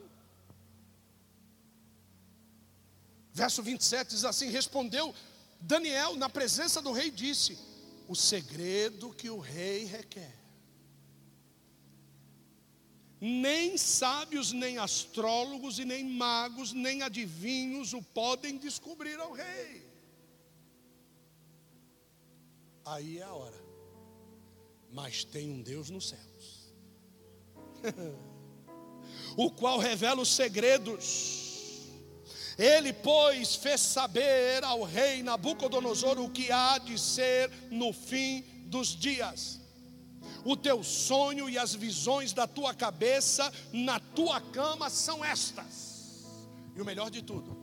Verso 3.33 3.63
27 3.63 4.11
diz 4.11 4.25
assim: 4.25 4.49
Respondeu 4.49 5.15
Daniel 5.61 6.17
na 6.17 6.29
presença 6.29 6.81
do 6.81 6.93
rei, 6.93 7.11
disse: 7.11 7.59
O 8.09 8.15
segredo 8.15 9.13
que 9.13 9.29
o 9.29 9.39
rei 9.39 9.85
requer. 9.85 10.35
Nem 13.21 13.79
sábios, 13.79 14.53
nem 14.53 14.77
astrólogos, 14.77 15.79
e 15.79 15.85
nem 15.85 16.05
magos, 16.05 16.73
nem 16.73 17.03
adivinhos 17.03 17.93
o 17.93 18.03
podem 18.03 18.59
descobrir 18.59 19.19
ao 19.19 19.33
rei. 19.33 19.83
Aí 22.85 23.19
é 23.19 23.23
a 23.23 23.33
hora. 23.33 23.65
Mas 24.93 25.25
tem 25.25 25.51
um 25.51 25.63
Deus 25.63 25.91
nos 25.91 26.11
céus. 26.11 26.75
o 29.37 29.51
qual 29.51 29.79
revela 29.79 30.23
os 30.23 30.29
segredos. 30.29 31.43
Ele, 32.57 32.93
pois, 32.93 33.57
fez 33.57 33.81
saber 33.81 34.63
ao 34.63 34.83
rei 34.83 35.23
Nabucodonosor 35.23 36.19
o 36.21 36.31
que 36.31 36.53
há 36.53 36.79
de 36.79 36.99
ser 36.99 37.51
no 37.71 37.93
fim 37.93 38.43
dos 38.67 38.89
dias. 38.89 39.61
O 40.45 40.57
teu 40.57 40.83
sonho 40.85 41.49
e 41.49 41.59
as 41.59 41.75
visões 41.75 42.33
da 42.33 42.47
tua 42.47 42.75
cabeça 42.75 43.53
na 43.73 43.99
tua 43.99 44.41
cama 44.41 44.89
são 44.89 45.25
estas. 45.25 46.25
E 46.77 46.81
o 46.81 46.85
melhor 46.85 47.11
de 47.11 47.23
tudo, 47.23 47.57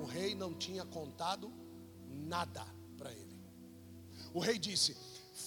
o 0.00 0.04
rei 0.04 0.34
não 0.34 0.52
tinha 0.52 0.84
contado 0.84 1.52
nada 2.08 2.64
para 2.96 3.12
ele. 3.12 3.36
O 4.34 4.40
rei 4.40 4.58
disse: 4.58 4.96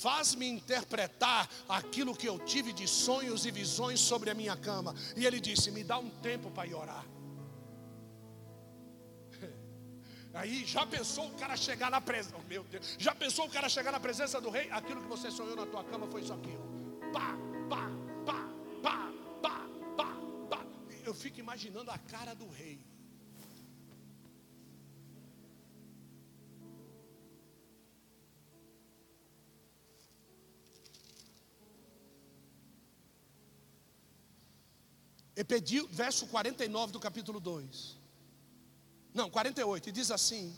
faz-me 0.01 0.47
interpretar 0.47 1.49
aquilo 1.67 2.15
que 2.15 2.27
eu 2.27 2.39
tive 2.39 2.71
de 2.71 2.87
sonhos 2.87 3.45
e 3.45 3.51
visões 3.51 3.99
sobre 3.99 4.29
a 4.29 4.33
minha 4.33 4.55
cama. 4.55 4.95
E 5.15 5.25
ele 5.25 5.39
disse: 5.39 5.71
Me 5.71 5.83
dá 5.83 5.97
um 5.99 6.09
tempo 6.09 6.49
para 6.51 6.67
ir 6.67 6.73
orar. 6.73 7.05
Aí 10.33 10.65
já 10.65 10.85
pensou 10.85 11.27
o 11.27 11.33
cara 11.35 11.57
chegar 11.57 11.91
na 11.91 11.99
presença, 11.99 12.35
oh, 12.39 12.47
meu 12.47 12.63
Deus, 12.63 12.95
já 12.97 13.13
pensou 13.13 13.45
o 13.45 13.49
cara 13.49 13.67
chegar 13.67 13.91
na 13.91 13.99
presença 13.99 14.39
do 14.39 14.49
rei? 14.49 14.69
Aquilo 14.71 15.01
que 15.01 15.07
você 15.07 15.29
sonhou 15.29 15.55
na 15.55 15.65
tua 15.65 15.83
cama 15.83 16.07
foi 16.07 16.21
isso 16.21 16.33
aqui. 16.33 16.57
Pá, 17.11 17.35
pá, 17.69 17.91
pá, 18.25 18.49
pá, 18.81 19.11
pá, 19.41 19.67
pá, 19.97 20.17
pá. 20.49 20.65
Eu 21.03 21.13
fico 21.13 21.39
imaginando 21.39 21.91
a 21.91 21.97
cara 21.97 22.33
do 22.33 22.47
rei. 22.47 22.88
E 35.39 35.43
pediu, 35.51 35.87
verso 35.87 36.27
49 36.27 36.91
do 36.91 36.99
capítulo 36.99 37.39
2. 37.39 37.97
Não, 39.13 39.29
48, 39.29 39.87
e 39.87 39.91
diz 39.93 40.11
assim: 40.11 40.53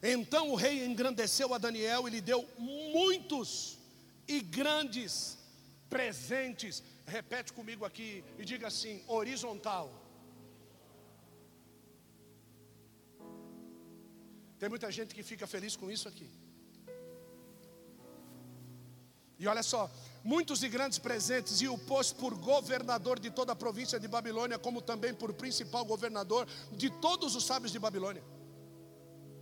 Então 0.00 0.50
o 0.52 0.54
rei 0.54 0.86
engrandeceu 0.86 1.52
a 1.52 1.58
Daniel 1.58 2.06
e 2.06 2.12
lhe 2.12 2.20
deu 2.20 2.48
muitos 2.56 3.76
e 4.28 4.40
grandes 4.40 5.36
presentes. 5.90 6.80
Repete 7.04 7.52
comigo 7.52 7.84
aqui 7.84 8.22
e 8.38 8.44
diga 8.44 8.68
assim: 8.68 9.02
horizontal. 9.08 9.86
Tem 14.60 14.68
muita 14.68 14.92
gente 14.92 15.12
que 15.12 15.24
fica 15.24 15.44
feliz 15.44 15.74
com 15.74 15.90
isso 15.90 16.06
aqui. 16.06 16.30
E 19.40 19.48
olha 19.48 19.64
só, 19.64 19.90
muitos 20.24 20.62
e 20.62 20.68
grandes 20.68 20.98
presentes, 20.98 21.60
e 21.60 21.68
o 21.68 21.76
pôs 21.76 22.10
por 22.10 22.34
governador 22.34 23.20
de 23.20 23.30
toda 23.30 23.52
a 23.52 23.56
província 23.56 24.00
de 24.00 24.08
Babilônia, 24.08 24.58
como 24.58 24.80
também 24.80 25.12
por 25.12 25.34
principal 25.34 25.84
governador 25.84 26.48
de 26.72 26.88
todos 26.88 27.36
os 27.36 27.44
sábios 27.44 27.70
de 27.70 27.78
Babilônia. 27.78 28.24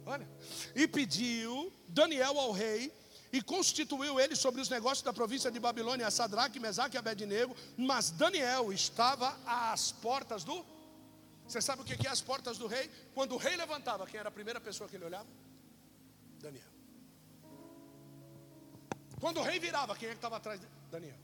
Olha, 0.05 0.29
e 0.75 0.89
pediu 0.89 1.73
Daniel 1.87 2.39
ao 2.39 2.51
rei, 2.51 2.93
e 3.33 3.41
constituiu 3.41 4.21
ele 4.21 4.37
sobre 4.37 4.61
os 4.61 4.69
negócios 4.69 5.03
da 5.03 5.13
província 5.13 5.51
de 5.51 5.59
Babilônia, 5.59 6.07
a 6.07 6.11
Sadraque, 6.11 6.61
Mesaque 6.61 6.97
e 6.97 6.99
Abednego, 6.99 7.57
mas 7.79 8.11
Daniel 8.11 8.71
estava 8.73 9.39
às 9.47 9.91
portas 9.91 10.45
do. 10.45 10.67
Você 11.49 11.61
sabe 11.63 11.81
o 11.81 11.85
que 11.85 12.07
é 12.07 12.11
as 12.11 12.21
portas 12.21 12.59
do 12.59 12.67
rei? 12.67 12.91
Quando 13.15 13.33
o 13.35 13.39
rei 13.39 13.57
levantava, 13.57 14.07
quem 14.07 14.21
era 14.21 14.29
a 14.29 14.33
primeira 14.33 14.61
pessoa 14.61 14.89
que 14.89 14.97
ele 14.97 15.07
olhava? 15.07 15.29
Daniel. 16.41 16.82
Quando 19.23 19.39
o 19.39 19.43
rei 19.45 19.61
virava, 19.61 19.95
quem 19.95 20.09
é 20.09 20.11
que 20.11 20.19
estava 20.19 20.37
atrás 20.37 20.59
dele? 20.59 20.73
Daniel. 20.91 21.17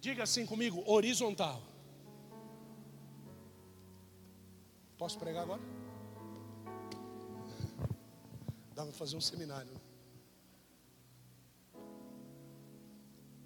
Diga 0.00 0.24
assim 0.24 0.44
comigo, 0.44 0.82
horizontal. 0.84 1.62
Posso 4.98 5.16
pregar 5.16 5.44
agora? 5.44 5.62
Dá 8.74 8.82
para 8.82 8.92
fazer 8.92 9.16
um 9.16 9.20
seminário. 9.20 9.70
Né? 9.72 9.80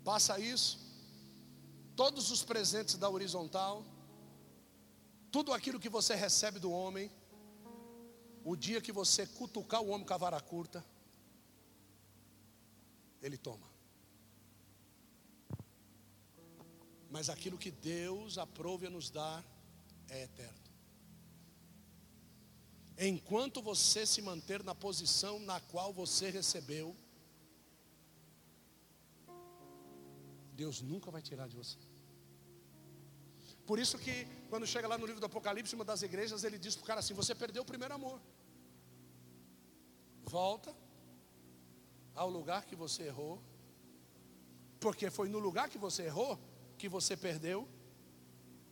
Passa 0.02 0.40
isso. 0.40 0.80
Todos 1.94 2.30
os 2.30 2.42
presentes 2.42 2.94
da 2.94 3.10
horizontal. 3.10 3.84
Tudo 5.30 5.52
aquilo 5.52 5.78
que 5.78 5.90
você 5.90 6.14
recebe 6.14 6.58
do 6.58 6.72
homem. 6.72 7.12
O 8.42 8.56
dia 8.56 8.80
que 8.80 8.90
você 8.90 9.26
cutucar 9.26 9.82
o 9.82 9.90
homem 9.90 10.06
com 10.06 10.14
a 10.14 10.16
vara 10.16 10.40
curta 10.40 10.82
ele 13.22 13.36
toma. 13.36 13.66
Mas 17.10 17.28
aquilo 17.28 17.58
que 17.58 17.70
Deus 17.70 18.38
aprove 18.38 18.86
a 18.86 18.90
nos 18.90 19.10
dar 19.10 19.44
é 20.08 20.24
eterno. 20.24 20.68
Enquanto 22.98 23.62
você 23.62 24.04
se 24.04 24.20
manter 24.20 24.62
na 24.62 24.74
posição 24.74 25.38
na 25.38 25.60
qual 25.60 25.92
você 25.92 26.30
recebeu, 26.30 26.96
Deus 30.52 30.80
nunca 30.82 31.10
vai 31.10 31.22
tirar 31.22 31.48
de 31.48 31.56
você. 31.56 31.78
Por 33.64 33.78
isso 33.78 33.98
que 33.98 34.26
quando 34.50 34.66
chega 34.66 34.88
lá 34.88 34.98
no 34.98 35.06
livro 35.06 35.20
do 35.20 35.26
Apocalipse, 35.26 35.74
uma 35.74 35.84
das 35.84 36.02
igrejas, 36.02 36.42
ele 36.42 36.58
diz 36.58 36.74
para 36.74 36.82
o 36.82 36.86
cara 36.86 37.00
assim: 37.00 37.14
você 37.14 37.34
perdeu 37.34 37.62
o 37.62 37.66
primeiro 37.66 37.94
amor. 37.94 38.20
Volta 40.24 40.74
ao 42.18 42.28
lugar 42.28 42.64
que 42.66 42.74
você 42.74 43.04
errou, 43.04 43.40
porque 44.80 45.08
foi 45.08 45.28
no 45.28 45.38
lugar 45.38 45.68
que 45.68 45.78
você 45.78 46.02
errou 46.02 46.38
que 46.76 46.88
você 46.88 47.16
perdeu 47.16 47.66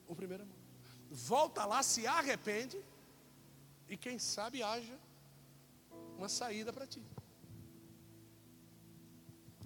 o 0.08 0.14
primeiro 0.16 0.42
amor. 0.42 0.56
Volta 1.10 1.64
lá, 1.64 1.80
se 1.82 2.06
arrepende 2.06 2.78
e 3.88 3.96
quem 3.96 4.18
sabe 4.18 4.64
haja 4.64 4.98
uma 6.18 6.28
saída 6.28 6.72
para 6.72 6.88
ti. 6.88 7.02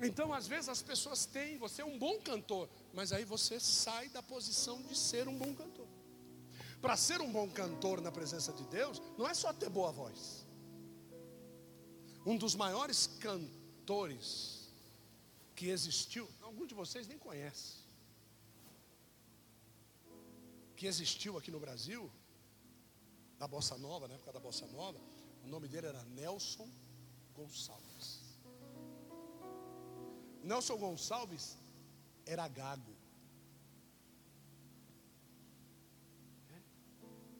Então, 0.02 0.32
às 0.32 0.46
vezes 0.46 0.68
as 0.68 0.82
pessoas 0.82 1.24
têm, 1.24 1.56
você 1.56 1.80
é 1.80 1.84
um 1.84 1.98
bom 1.98 2.18
cantor, 2.20 2.68
mas 2.92 3.12
aí 3.12 3.24
você 3.24 3.58
sai 3.58 4.10
da 4.10 4.22
posição 4.22 4.82
de 4.82 4.96
ser 4.96 5.26
um 5.26 5.36
bom 5.36 5.54
cantor. 5.54 5.88
Para 6.82 6.96
ser 6.96 7.20
um 7.20 7.32
bom 7.32 7.48
cantor 7.48 8.00
na 8.02 8.12
presença 8.12 8.52
de 8.52 8.64
Deus, 8.64 9.00
não 9.16 9.26
é 9.26 9.32
só 9.32 9.52
ter 9.54 9.70
boa 9.70 9.90
voz. 9.90 10.46
Um 12.26 12.36
dos 12.36 12.54
maiores 12.54 13.06
cantores 13.06 13.59
cantores 13.90 14.70
que 15.56 15.66
existiu, 15.68 16.28
alguns 16.42 16.68
de 16.68 16.74
vocês 16.74 17.08
nem 17.08 17.18
conhecem, 17.18 17.80
que 20.76 20.86
existiu 20.86 21.36
aqui 21.36 21.50
no 21.50 21.58
Brasil, 21.58 22.02
da 23.38 23.48
Bossa 23.48 23.76
Nova, 23.76 24.06
na 24.06 24.14
época 24.14 24.32
da 24.32 24.38
Bossa 24.38 24.66
Nova, 24.68 25.00
o 25.44 25.48
nome 25.48 25.66
dele 25.66 25.88
era 25.88 26.02
Nelson 26.04 26.68
Gonçalves. 27.34 28.08
Nelson 30.44 30.76
Gonçalves 30.76 31.58
era 32.24 32.46
gago. 32.46 32.94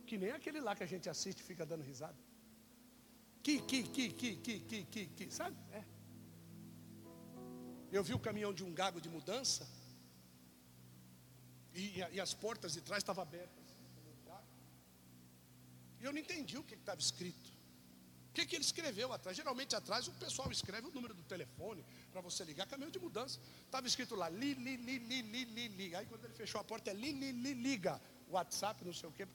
Que 0.05 0.19
nem 0.19 0.33
aquele 0.33 0.61
lá 0.61 0.75
que 0.75 0.83
a 0.83 0.93
gente 0.95 1.09
assiste 1.09 1.41
e 1.41 1.45
fica 1.45 1.65
dando 1.65 1.85
risada. 1.85 2.19
Que, 3.45 3.63
que, 3.63 3.85
que, 3.85 4.09
que, 4.21 4.37
que, 4.37 4.61
que, 4.61 4.85
que, 4.85 5.07
que, 5.07 5.31
sabe? 5.31 5.57
É. 5.71 5.90
Eu 7.93 8.03
vi 8.05 8.15
o 8.15 8.19
caminhão 8.19 8.53
de 8.53 8.65
um 8.65 8.73
gago 8.73 9.01
de 9.01 9.09
mudança. 9.09 9.69
E, 11.75 11.99
e 12.13 12.21
as 12.21 12.33
portas 12.35 12.73
de 12.73 12.81
trás 12.81 13.03
estavam 13.03 13.23
abertas. 13.23 13.61
E 16.01 16.05
eu 16.05 16.13
não 16.13 16.19
entendi 16.19 16.57
o 16.57 16.65
que 16.65 16.75
estava 16.75 17.01
escrito. 17.01 17.51
O 18.31 18.33
que, 18.33 18.47
que 18.47 18.57
ele 18.57 18.65
escreveu 18.65 19.13
atrás? 19.13 19.37
Geralmente 19.37 19.75
atrás 19.75 20.07
o 20.09 20.13
pessoal 20.13 20.51
escreve 20.51 20.87
o 20.87 20.93
número 20.93 21.13
do 21.13 21.23
telefone 21.25 21.85
para 22.13 22.21
você 22.21 22.45
ligar, 22.45 22.67
caminhão 22.67 22.91
de 22.91 22.99
mudança. 22.99 23.41
Estava 23.67 23.87
escrito 23.87 24.15
lá, 24.15 24.29
li, 24.29 24.55
li, 24.55 24.77
li, 24.77 24.99
li, 24.99 25.23
li, 25.23 25.45
li, 25.45 25.69
li. 25.69 25.95
Aí 25.97 26.07
quando 26.07 26.25
ele 26.25 26.35
fechou 26.35 26.61
a 26.61 26.65
porta 26.65 26.91
é 26.91 26.95
li, 26.95 27.13
li, 27.13 27.33
li, 27.33 27.55
liga. 27.55 28.01
WhatsApp, 28.29 28.85
não 28.85 28.95
sei 28.95 29.09
o 29.09 29.13
quê. 29.13 29.27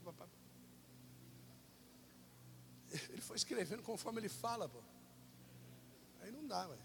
Ele 3.09 3.21
foi 3.21 3.35
escrevendo 3.35 3.83
conforme 3.83 4.21
ele 4.21 4.29
fala, 4.29 4.69
pô. 4.69 4.81
Aí 6.21 6.31
não 6.31 6.47
dá, 6.47 6.65
velho. 6.65 6.84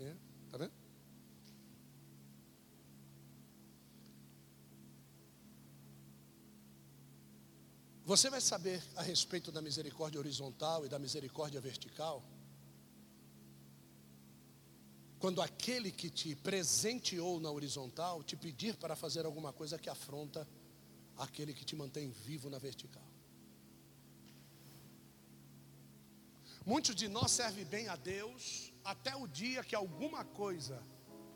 É, 0.00 0.16
tá 0.50 0.56
vendo? 0.56 0.72
Você 8.06 8.30
vai 8.30 8.40
saber 8.40 8.82
a 8.96 9.02
respeito 9.02 9.52
da 9.52 9.60
misericórdia 9.60 10.18
horizontal 10.18 10.84
e 10.84 10.88
da 10.88 10.98
misericórdia 10.98 11.60
vertical 11.60 12.24
quando 15.18 15.42
aquele 15.42 15.92
que 15.92 16.08
te 16.08 16.34
presenteou 16.34 17.38
na 17.38 17.50
horizontal 17.50 18.24
te 18.24 18.36
pedir 18.36 18.76
para 18.76 18.96
fazer 18.96 19.26
alguma 19.26 19.52
coisa 19.52 19.78
que 19.78 19.90
afronta 19.90 20.48
aquele 21.18 21.52
que 21.52 21.62
te 21.62 21.76
mantém 21.76 22.10
vivo 22.10 22.48
na 22.48 22.58
vertical. 22.58 23.04
Muitos 26.64 26.94
de 26.94 27.08
nós 27.08 27.30
servem 27.30 27.64
bem 27.64 27.88
a 27.88 27.96
Deus 27.96 28.72
até 28.84 29.16
o 29.16 29.26
dia 29.26 29.64
que 29.64 29.74
alguma 29.74 30.24
coisa 30.24 30.82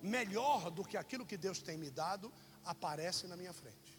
melhor 0.02 0.70
do 0.70 0.84
que 0.84 0.96
aquilo 0.96 1.26
que 1.26 1.36
Deus 1.36 1.60
tem 1.60 1.78
me 1.78 1.90
dado 1.90 2.32
aparece 2.64 3.26
na 3.26 3.36
minha 3.36 3.52
frente. 3.52 3.98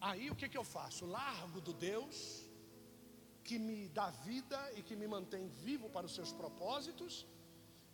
Aí 0.00 0.30
o 0.30 0.34
que, 0.34 0.48
que 0.48 0.58
eu 0.58 0.64
faço? 0.64 1.06
Largo 1.06 1.60
do 1.60 1.72
Deus 1.72 2.46
que 3.46 3.58
me 3.58 3.88
dá 3.88 4.10
vida 4.10 4.58
e 4.76 4.82
que 4.82 4.96
me 4.96 5.06
mantém 5.06 5.48
vivo 5.64 5.88
para 5.88 6.06
os 6.08 6.14
seus 6.14 6.32
propósitos, 6.32 7.24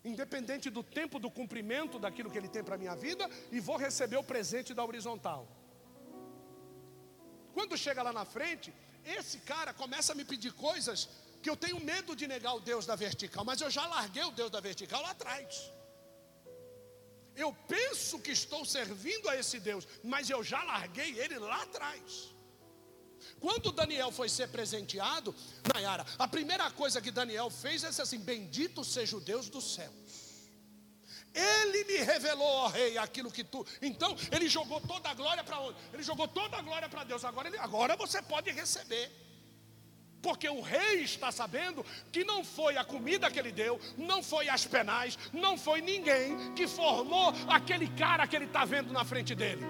independente 0.03 0.71
do 0.71 0.83
tempo 0.83 1.19
do 1.19 1.31
cumprimento 1.31 1.99
daquilo 1.99 2.31
que 2.31 2.39
Ele 2.39 2.49
tem 2.49 2.65
para 2.65 2.77
a 2.77 2.79
minha 2.79 2.97
vida, 2.97 3.29
e 3.51 3.61
vou 3.61 3.77
receber 3.77 4.17
o 4.17 4.25
presente 4.25 4.73
da 4.73 4.83
horizontal. 4.83 5.47
Quando 7.53 7.77
chega 7.77 8.03
lá 8.03 8.13
na 8.15 8.25
frente, 8.25 8.73
esse 9.05 9.39
cara 9.39 9.73
começa 9.75 10.13
a 10.13 10.15
me 10.15 10.25
pedir 10.25 10.53
coisas 10.53 11.09
que 11.43 11.51
eu 11.51 11.57
tenho 11.57 11.81
medo 11.81 12.15
de 12.15 12.27
negar 12.27 12.55
o 12.55 12.61
Deus 12.61 12.87
da 12.87 12.95
vertical, 12.95 13.45
mas 13.45 13.61
eu 13.61 13.71
já 13.71 13.87
larguei 13.87 14.25
o 14.25 14.31
Deus 14.31 14.51
da 14.51 14.61
vertical 14.61 15.03
lá 15.03 15.11
atrás. 15.11 15.71
Eu 17.35 17.53
penso 17.67 18.19
que 18.19 18.31
estou 18.31 18.65
servindo 18.65 19.29
a 19.29 19.37
esse 19.37 19.59
Deus, 19.59 19.89
mas 20.05 20.29
eu 20.31 20.45
já 20.45 20.63
larguei 20.63 21.19
ele 21.19 21.39
lá 21.39 21.63
atrás. 21.63 22.33
Quando 23.41 23.73
Daniel 23.73 24.11
foi 24.13 24.29
ser 24.29 24.49
presenteado, 24.49 25.35
Nayara, 25.73 26.05
a 26.19 26.29
primeira 26.29 26.71
coisa 26.71 27.01
que 27.01 27.11
Daniel 27.11 27.51
fez 27.51 27.83
é 27.85 27.89
assim: 27.89 28.19
Bendito 28.19 28.85
seja 28.85 29.17
o 29.17 29.21
Deus 29.21 29.49
dos 29.49 29.75
céus. 29.75 30.02
Ele 31.35 31.85
me 31.85 31.99
revelou, 31.99 32.47
ó 32.47 32.69
rei, 32.69 32.99
aquilo 32.99 33.31
que 33.31 33.43
tu. 33.43 33.67
Então, 33.81 34.17
ele 34.31 34.49
jogou 34.49 34.81
toda 34.81 35.09
a 35.09 35.15
glória 35.15 35.43
para 35.43 35.59
onde? 35.61 35.79
Ele 35.93 36.03
jogou 36.03 36.29
toda 36.29 36.57
a 36.57 36.63
glória 36.63 36.89
para 36.89 37.05
Deus. 37.05 37.25
Agora, 37.25 37.49
ele, 37.49 37.59
agora 37.59 37.97
você 37.97 38.21
pode 38.21 38.51
receber. 38.51 39.11
Porque 40.21 40.49
o 40.49 40.61
rei 40.61 41.03
está 41.03 41.33
sabendo 41.33 41.85
que 42.13 42.23
não 42.23 42.45
foi 42.45 42.77
a 42.77 42.85
comida 42.85 43.31
que 43.31 43.39
ele 43.39 43.51
deu, 43.51 43.81
não 43.99 44.23
foi 44.23 44.49
as 44.49 44.65
penais, 44.65 45.19
não 45.33 45.59
foi 45.59 45.81
ninguém 45.81 46.55
que 46.55 46.69
formou 46.69 47.35
aquele 47.49 47.89
cara 47.89 48.27
que 48.27 48.37
ele 48.37 48.45
está 48.45 48.65
vendo 48.65 48.93
na 48.93 49.05
frente 49.05 49.35
dele. 49.35 49.65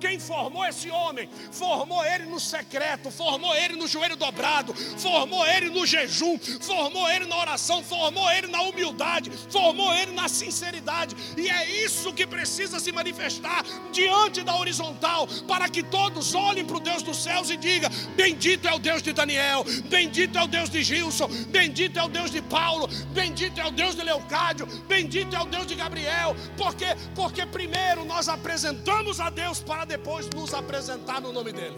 Quem 0.00 0.18
formou 0.18 0.64
esse 0.64 0.90
homem? 0.90 1.28
Formou 1.52 2.02
ele 2.04 2.24
no 2.24 2.40
secreto, 2.40 3.10
formou 3.10 3.54
ele 3.54 3.76
no 3.76 3.86
joelho 3.86 4.16
dobrado, 4.16 4.74
formou 4.98 5.46
ele 5.46 5.68
no 5.68 5.84
jejum, 5.84 6.38
formou 6.38 7.08
ele 7.10 7.26
na 7.26 7.36
oração, 7.36 7.84
formou 7.84 8.30
ele 8.30 8.46
na 8.46 8.62
humildade, 8.62 9.30
formou 9.50 9.92
ele 9.94 10.12
na 10.12 10.26
sinceridade. 10.26 11.14
E 11.36 11.50
é 11.50 11.84
isso 11.84 12.14
que 12.14 12.26
precisa 12.26 12.80
se 12.80 12.90
manifestar 12.90 13.62
diante 13.92 14.42
da 14.42 14.56
horizontal, 14.56 15.28
para 15.46 15.68
que 15.68 15.82
todos 15.82 16.34
olhem 16.34 16.64
para 16.64 16.78
o 16.78 16.80
Deus 16.80 17.02
dos 17.02 17.22
céus 17.22 17.50
e 17.50 17.56
digam: 17.58 17.90
Bendito 18.16 18.66
é 18.66 18.72
o 18.72 18.78
Deus 18.78 19.02
de 19.02 19.12
Daniel, 19.12 19.64
bendito 19.84 20.38
é 20.38 20.42
o 20.42 20.46
Deus 20.46 20.70
de 20.70 20.82
Gilson, 20.82 21.28
bendito 21.48 21.98
é 21.98 22.02
o 22.02 22.08
Deus 22.08 22.30
de 22.30 22.40
Paulo, 22.40 22.88
bendito 23.12 23.60
é 23.60 23.66
o 23.66 23.70
Deus 23.70 23.94
de 23.94 24.02
Leocádio, 24.02 24.66
bendito 24.88 25.36
é 25.36 25.40
o 25.40 25.46
Deus 25.46 25.66
de 25.66 25.74
Gabriel, 25.74 26.34
porque 26.56 26.86
porque 27.14 27.44
primeiro 27.44 28.04
nós 28.04 28.28
apresentamos 28.28 29.20
a 29.20 29.28
Deus 29.28 29.60
para 29.60 29.84
depois 29.90 30.28
nos 30.30 30.54
apresentar 30.54 31.20
no 31.20 31.32
nome 31.32 31.52
dEle. 31.52 31.76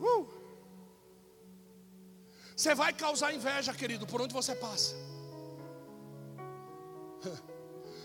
Uh! 0.00 0.24
Você 2.56 2.72
vai 2.74 2.92
causar 2.92 3.34
inveja, 3.34 3.74
querido, 3.74 4.06
por 4.06 4.22
onde 4.22 4.32
você 4.32 4.54
passa. 4.54 4.94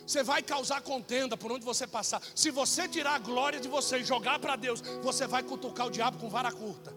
Você 0.07 0.23
vai 0.23 0.41
causar 0.41 0.79
contenda 0.81 1.35
por 1.35 1.51
onde 1.51 1.65
você 1.65 1.85
passar. 1.85 2.21
Se 2.33 2.49
você 2.49 2.87
tirar 2.87 3.15
a 3.15 3.19
glória 3.19 3.59
de 3.59 3.67
você 3.67 3.97
e 3.97 4.05
jogar 4.05 4.39
para 4.39 4.55
Deus, 4.55 4.79
você 5.01 5.27
vai 5.27 5.43
cutucar 5.43 5.87
o 5.87 5.91
diabo 5.91 6.17
com 6.17 6.29
vara 6.29 6.49
curta. 6.49 6.95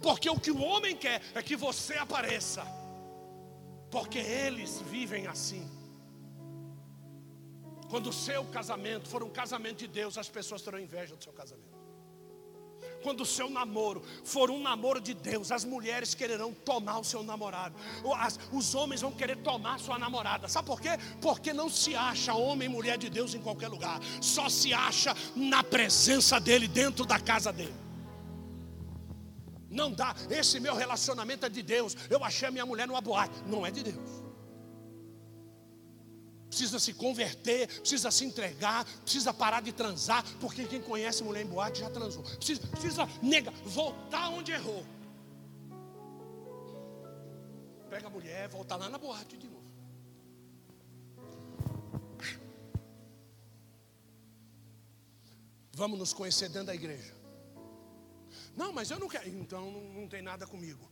Porque 0.00 0.30
o 0.30 0.40
que 0.40 0.50
o 0.50 0.62
homem 0.62 0.96
quer 0.96 1.20
é 1.34 1.42
que 1.42 1.54
você 1.54 1.92
apareça. 1.98 2.64
Porque 3.90 4.18
eles 4.18 4.80
vivem 4.90 5.26
assim. 5.26 5.81
Quando 7.92 8.06
o 8.06 8.12
seu 8.12 8.42
casamento 8.46 9.06
for 9.06 9.22
um 9.22 9.28
casamento 9.28 9.80
de 9.80 9.86
Deus, 9.86 10.16
as 10.16 10.26
pessoas 10.26 10.62
terão 10.62 10.80
inveja 10.80 11.14
do 11.14 11.22
seu 11.22 11.30
casamento. 11.30 11.76
Quando 13.02 13.20
o 13.20 13.26
seu 13.26 13.50
namoro 13.50 14.02
for 14.24 14.50
um 14.50 14.62
namoro 14.62 14.98
de 14.98 15.12
Deus, 15.12 15.52
as 15.52 15.62
mulheres 15.62 16.14
quererão 16.14 16.54
tomar 16.54 17.00
o 17.00 17.04
seu 17.04 17.22
namorado, 17.22 17.76
as, 18.16 18.40
os 18.50 18.74
homens 18.74 19.02
vão 19.02 19.12
querer 19.12 19.36
tomar 19.42 19.78
sua 19.78 19.98
namorada. 19.98 20.48
Sabe 20.48 20.68
por 20.68 20.80
quê? 20.80 20.88
Porque 21.20 21.52
não 21.52 21.68
se 21.68 21.94
acha 21.94 22.32
homem 22.32 22.66
e 22.66 22.72
mulher 22.72 22.96
de 22.96 23.10
Deus 23.10 23.34
em 23.34 23.42
qualquer 23.42 23.68
lugar, 23.68 24.00
só 24.22 24.48
se 24.48 24.72
acha 24.72 25.14
na 25.36 25.62
presença 25.62 26.40
dEle, 26.40 26.66
dentro 26.66 27.04
da 27.04 27.20
casa 27.20 27.52
dEle. 27.52 27.74
Não 29.68 29.92
dá, 29.92 30.16
esse 30.30 30.58
meu 30.58 30.74
relacionamento 30.74 31.44
é 31.44 31.50
de 31.50 31.62
Deus. 31.62 31.94
Eu 32.08 32.24
achei 32.24 32.48
a 32.48 32.50
minha 32.50 32.64
mulher 32.64 32.88
numa 32.88 33.02
boate, 33.02 33.34
não 33.46 33.66
é 33.66 33.70
de 33.70 33.82
Deus 33.82 34.21
precisa 36.52 36.78
se 36.78 36.92
converter, 36.92 37.66
precisa 37.80 38.10
se 38.10 38.26
entregar, 38.26 38.84
precisa 39.00 39.32
parar 39.32 39.62
de 39.62 39.72
transar, 39.72 40.22
porque 40.38 40.66
quem 40.66 40.82
conhece 40.82 41.24
mulher 41.24 41.42
em 41.42 41.48
boate 41.48 41.80
já 41.80 41.88
transou. 41.88 42.22
Precisa, 42.22 42.60
precisa 42.68 43.08
nega, 43.22 43.50
voltar 43.64 44.28
onde 44.28 44.52
errou. 44.52 44.84
Pega 47.88 48.06
a 48.06 48.10
mulher, 48.10 48.48
volta 48.50 48.76
lá 48.76 48.90
na 48.90 48.98
boate 48.98 49.38
de 49.38 49.48
novo. 49.48 49.62
Vamos 55.72 55.98
nos 55.98 56.12
conhecer 56.12 56.50
dentro 56.50 56.66
da 56.66 56.74
igreja. 56.74 57.14
Não, 58.54 58.74
mas 58.74 58.90
eu 58.90 59.00
não 59.00 59.08
quero. 59.08 59.26
Então 59.26 59.70
não, 59.70 59.80
não 60.02 60.06
tem 60.06 60.20
nada 60.20 60.46
comigo. 60.46 60.91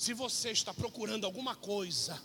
Se 0.00 0.14
você 0.14 0.50
está 0.50 0.72
procurando 0.72 1.26
alguma 1.26 1.54
coisa 1.54 2.18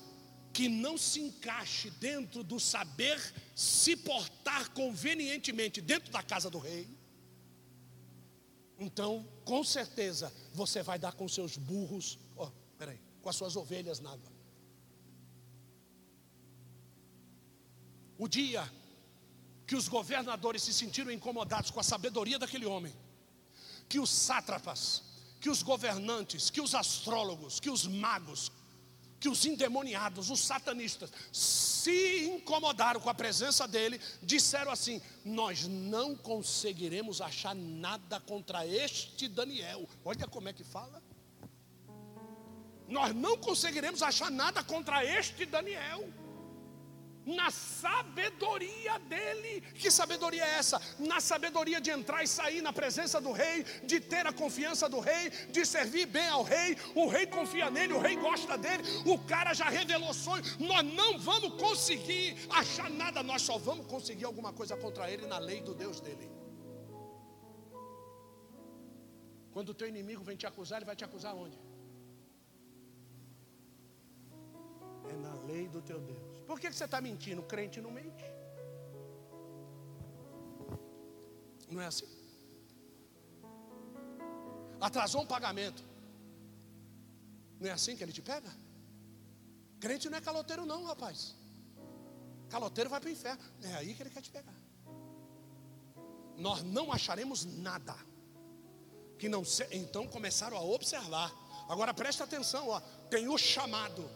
que 0.54 0.70
não 0.70 0.98
se 0.98 1.20
encaixe 1.20 1.90
dentro 1.90 2.42
do 2.42 2.58
saber 2.58 3.20
se 3.54 3.98
portar 3.98 4.70
convenientemente 4.72 5.82
dentro 5.82 6.10
da 6.10 6.24
casa 6.24 6.50
do 6.50 6.58
rei, 6.58 6.88
então, 8.80 9.28
com 9.44 9.62
certeza, 9.62 10.32
você 10.54 10.82
vai 10.82 10.98
dar 10.98 11.16
com 11.16 11.28
seus 11.28 11.58
burros, 11.58 12.18
oh, 12.38 12.50
peraí, 12.78 12.98
com 13.22 13.28
as 13.28 13.36
suas 13.36 13.58
ovelhas 13.58 14.00
na 14.00 14.14
água. 14.14 14.32
O 18.18 18.30
dia 18.30 18.64
que 19.68 19.76
os 19.76 19.90
governadores 19.90 20.64
se 20.64 20.74
sentiram 20.74 21.12
incomodados 21.12 21.72
com 21.72 21.82
a 21.82 21.84
sabedoria 21.84 22.40
daquele 22.40 22.66
homem, 22.66 22.96
que 23.90 24.00
os 24.00 24.10
sátrapas, 24.10 25.04
que 25.46 25.50
os 25.52 25.62
governantes, 25.62 26.50
que 26.50 26.60
os 26.60 26.74
astrólogos, 26.74 27.60
que 27.60 27.70
os 27.70 27.86
magos, 27.86 28.52
que 29.20 29.30
os 29.30 29.46
endemoniados, 29.46 30.32
os 30.32 30.40
satanistas, 30.40 31.12
se 31.32 32.26
incomodaram 32.26 33.00
com 33.00 33.12
a 33.12 33.14
presença 33.14 33.68
dele, 33.68 34.02
disseram 34.24 34.72
assim: 34.72 35.00
Nós 35.24 35.68
não 35.68 36.16
conseguiremos 36.16 37.22
achar 37.22 37.54
nada 37.54 38.20
contra 38.20 38.66
este 38.66 39.28
Daniel. 39.28 39.88
Olha 40.04 40.28
como 40.28 40.50
é 40.50 40.54
que 40.54 40.64
fala. 40.64 41.00
Nós 42.88 43.14
não 43.14 43.38
conseguiremos 43.38 44.02
achar 44.02 44.32
nada 44.32 44.64
contra 44.64 45.06
este 45.06 45.46
Daniel 45.46 46.12
na 47.26 47.50
sabedoria 47.50 49.00
dele. 49.00 49.62
Que 49.74 49.90
sabedoria 49.90 50.46
é 50.46 50.56
essa? 50.60 50.80
Na 51.00 51.20
sabedoria 51.20 51.82
de 51.82 51.90
entrar 51.90 52.24
e 52.24 52.28
sair 52.28 52.62
na 52.62 52.72
presença 52.72 53.20
do 53.20 53.32
rei, 53.32 53.64
de 53.84 54.00
ter 54.00 54.26
a 54.28 54.34
confiança 54.34 54.88
do 54.88 55.00
rei, 55.00 55.30
de 55.50 55.66
servir 55.66 56.06
bem 56.06 56.28
ao 56.28 56.44
rei. 56.44 56.78
O 56.94 57.08
rei 57.08 57.26
confia 57.26 57.70
nele, 57.72 57.94
o 57.94 58.00
rei 58.00 58.16
gosta 58.16 58.58
dele. 58.58 58.84
O 59.06 59.18
cara 59.20 59.54
já 59.54 59.70
revelou 59.70 60.14
sonhos. 60.14 60.58
Nós 60.58 60.84
não 60.94 61.18
vamos 61.18 61.60
conseguir 61.62 62.36
achar 62.50 62.90
nada, 62.90 63.24
nós 63.24 63.42
só 63.42 63.58
vamos 63.58 63.88
conseguir 63.88 64.26
alguma 64.26 64.54
coisa 64.54 64.78
contra 64.78 65.10
ele 65.10 65.26
na 65.26 65.40
lei 65.40 65.62
do 65.62 65.74
Deus 65.74 66.00
dele. 66.00 66.30
Quando 69.52 69.70
o 69.70 69.74
teu 69.74 69.88
inimigo 69.88 70.22
vem 70.24 70.36
te 70.36 70.46
acusar, 70.46 70.80
ele 70.80 70.86
vai 70.86 70.98
te 70.98 71.06
acusar 71.06 71.34
onde? 71.34 71.58
É 75.10 75.16
na 75.16 75.34
lei 75.46 75.68
do 75.70 75.82
teu 75.82 76.00
Deus. 76.00 76.35
Por 76.46 76.60
que 76.60 76.72
você 76.72 76.86
está 76.86 77.02
mentindo? 77.02 77.42
O 77.42 77.46
crente 77.46 77.82
não 77.82 77.92
mente. 77.92 78.26
Não 81.70 81.82
é 81.82 81.88
assim? 81.88 82.08
Atrasou 84.80 85.22
um 85.22 85.26
pagamento. 85.26 85.84
Não 87.60 87.70
é 87.70 87.72
assim 87.72 87.96
que 87.96 88.04
ele 88.04 88.12
te 88.12 88.22
pega? 88.22 88.52
Crente 89.80 90.10
não 90.10 90.18
é 90.18 90.22
caloteiro, 90.22 90.66
não, 90.66 90.84
rapaz. 90.86 91.36
Caloteiro 92.50 92.90
vai 92.90 93.00
para 93.00 93.10
o 93.10 93.12
inferno. 93.12 93.44
É 93.64 93.74
aí 93.76 93.94
que 93.94 94.04
ele 94.04 94.10
quer 94.10 94.22
te 94.22 94.32
pegar. 94.32 94.56
Nós 96.38 96.62
não 96.64 96.92
acharemos 96.92 97.46
nada 97.46 97.96
que 99.18 99.30
não 99.30 99.44
se... 99.44 99.68
Então 99.72 100.08
começaram 100.08 100.58
a 100.58 100.62
observar. 100.62 101.34
Agora 101.70 101.94
presta 101.94 102.24
atenção, 102.24 102.70
ó. 102.70 102.80
Tem 103.10 103.28
o 103.28 103.38
chamado 103.38 104.10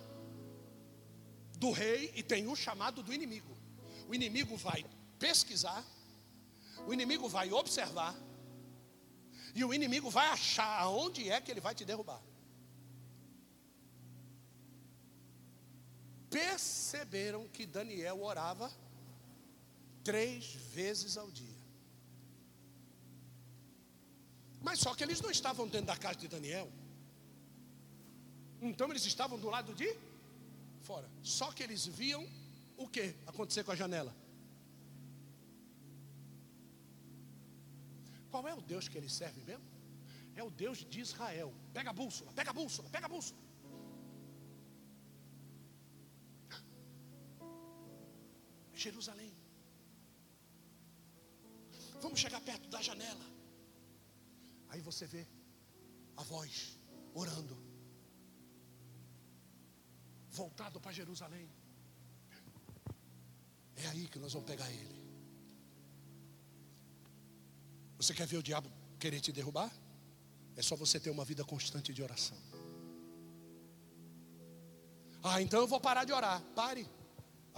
do 1.60 1.72
rei 1.72 2.12
e 2.16 2.24
tem 2.24 2.48
o 2.48 2.56
chamado 2.56 3.04
do 3.04 3.14
inimigo. 3.14 3.56
O 4.08 4.16
inimigo 4.16 4.56
vai 4.56 4.86
pesquisar, 5.20 5.86
o 6.88 6.94
inimigo 6.94 7.28
vai 7.28 7.52
observar, 7.52 8.16
e 9.54 9.64
o 9.64 9.74
inimigo 9.74 10.10
vai 10.10 10.28
achar 10.28 10.80
aonde 10.80 11.30
é 11.30 11.42
que 11.42 11.52
ele 11.52 11.60
vai 11.60 11.76
te 11.76 11.84
derrubar. 11.84 12.22
Perceberam 16.30 17.48
que 17.50 17.66
Daniel 17.66 18.22
orava 18.22 18.72
três 20.04 20.54
vezes 20.74 21.18
ao 21.18 21.30
dia. 21.30 21.60
Mas 24.62 24.80
só 24.80 24.94
que 24.96 25.04
eles 25.04 25.20
não 25.20 25.32
estavam 25.32 25.68
dentro 25.68 25.88
da 25.88 25.98
casa 25.98 26.20
de 26.20 26.28
Daniel. 26.28 26.72
Então 28.62 28.90
eles 28.90 29.06
estavam 29.06 29.40
do 29.40 29.50
lado 29.50 29.74
de 29.74 29.90
fora. 30.90 31.08
Só 31.38 31.48
que 31.56 31.62
eles 31.66 31.86
viam 32.02 32.24
o 32.84 32.88
que 32.94 33.04
acontecer 33.32 33.64
com 33.64 33.74
a 33.74 33.80
janela. 33.82 34.14
Qual 38.32 38.48
é 38.52 38.54
o 38.60 38.62
Deus 38.72 38.88
que 38.88 38.98
ele 39.00 39.12
serve 39.20 39.42
mesmo? 39.50 39.68
É 40.40 40.44
o 40.44 40.50
Deus 40.64 40.80
de 40.92 41.00
Israel. 41.08 41.54
Pega 41.78 41.90
a 41.92 41.98
bússola, 42.02 42.32
pega 42.40 42.50
a 42.54 42.58
bússola, 42.62 42.90
pega 42.96 43.06
a 43.06 43.14
bússola. 43.16 43.42
Jerusalém. 48.74 49.32
Vamos 52.04 52.20
chegar 52.20 52.42
perto 52.50 52.68
da 52.76 52.82
janela. 52.90 53.26
Aí 54.70 54.82
você 54.90 55.06
vê 55.06 55.26
a 56.16 56.24
voz 56.24 56.80
orando 57.14 57.69
voltado 60.42 60.80
para 60.84 60.98
Jerusalém. 61.00 61.48
É 63.84 63.86
aí 63.92 64.04
que 64.12 64.20
nós 64.24 64.32
vamos 64.34 64.48
pegar 64.52 64.70
ele. 64.80 64.98
Você 68.00 68.14
quer 68.18 68.28
ver 68.32 68.38
o 68.42 68.44
diabo 68.50 68.68
querer 69.04 69.22
te 69.26 69.32
derrubar? 69.40 69.72
É 70.60 70.62
só 70.70 70.76
você 70.84 70.98
ter 71.06 71.12
uma 71.18 71.26
vida 71.32 71.44
constante 71.54 71.94
de 71.98 72.02
oração. 72.08 72.38
Ah, 75.30 75.40
então 75.46 75.60
eu 75.64 75.70
vou 75.74 75.82
parar 75.88 76.04
de 76.10 76.14
orar. 76.20 76.42
Pare. 76.60 76.86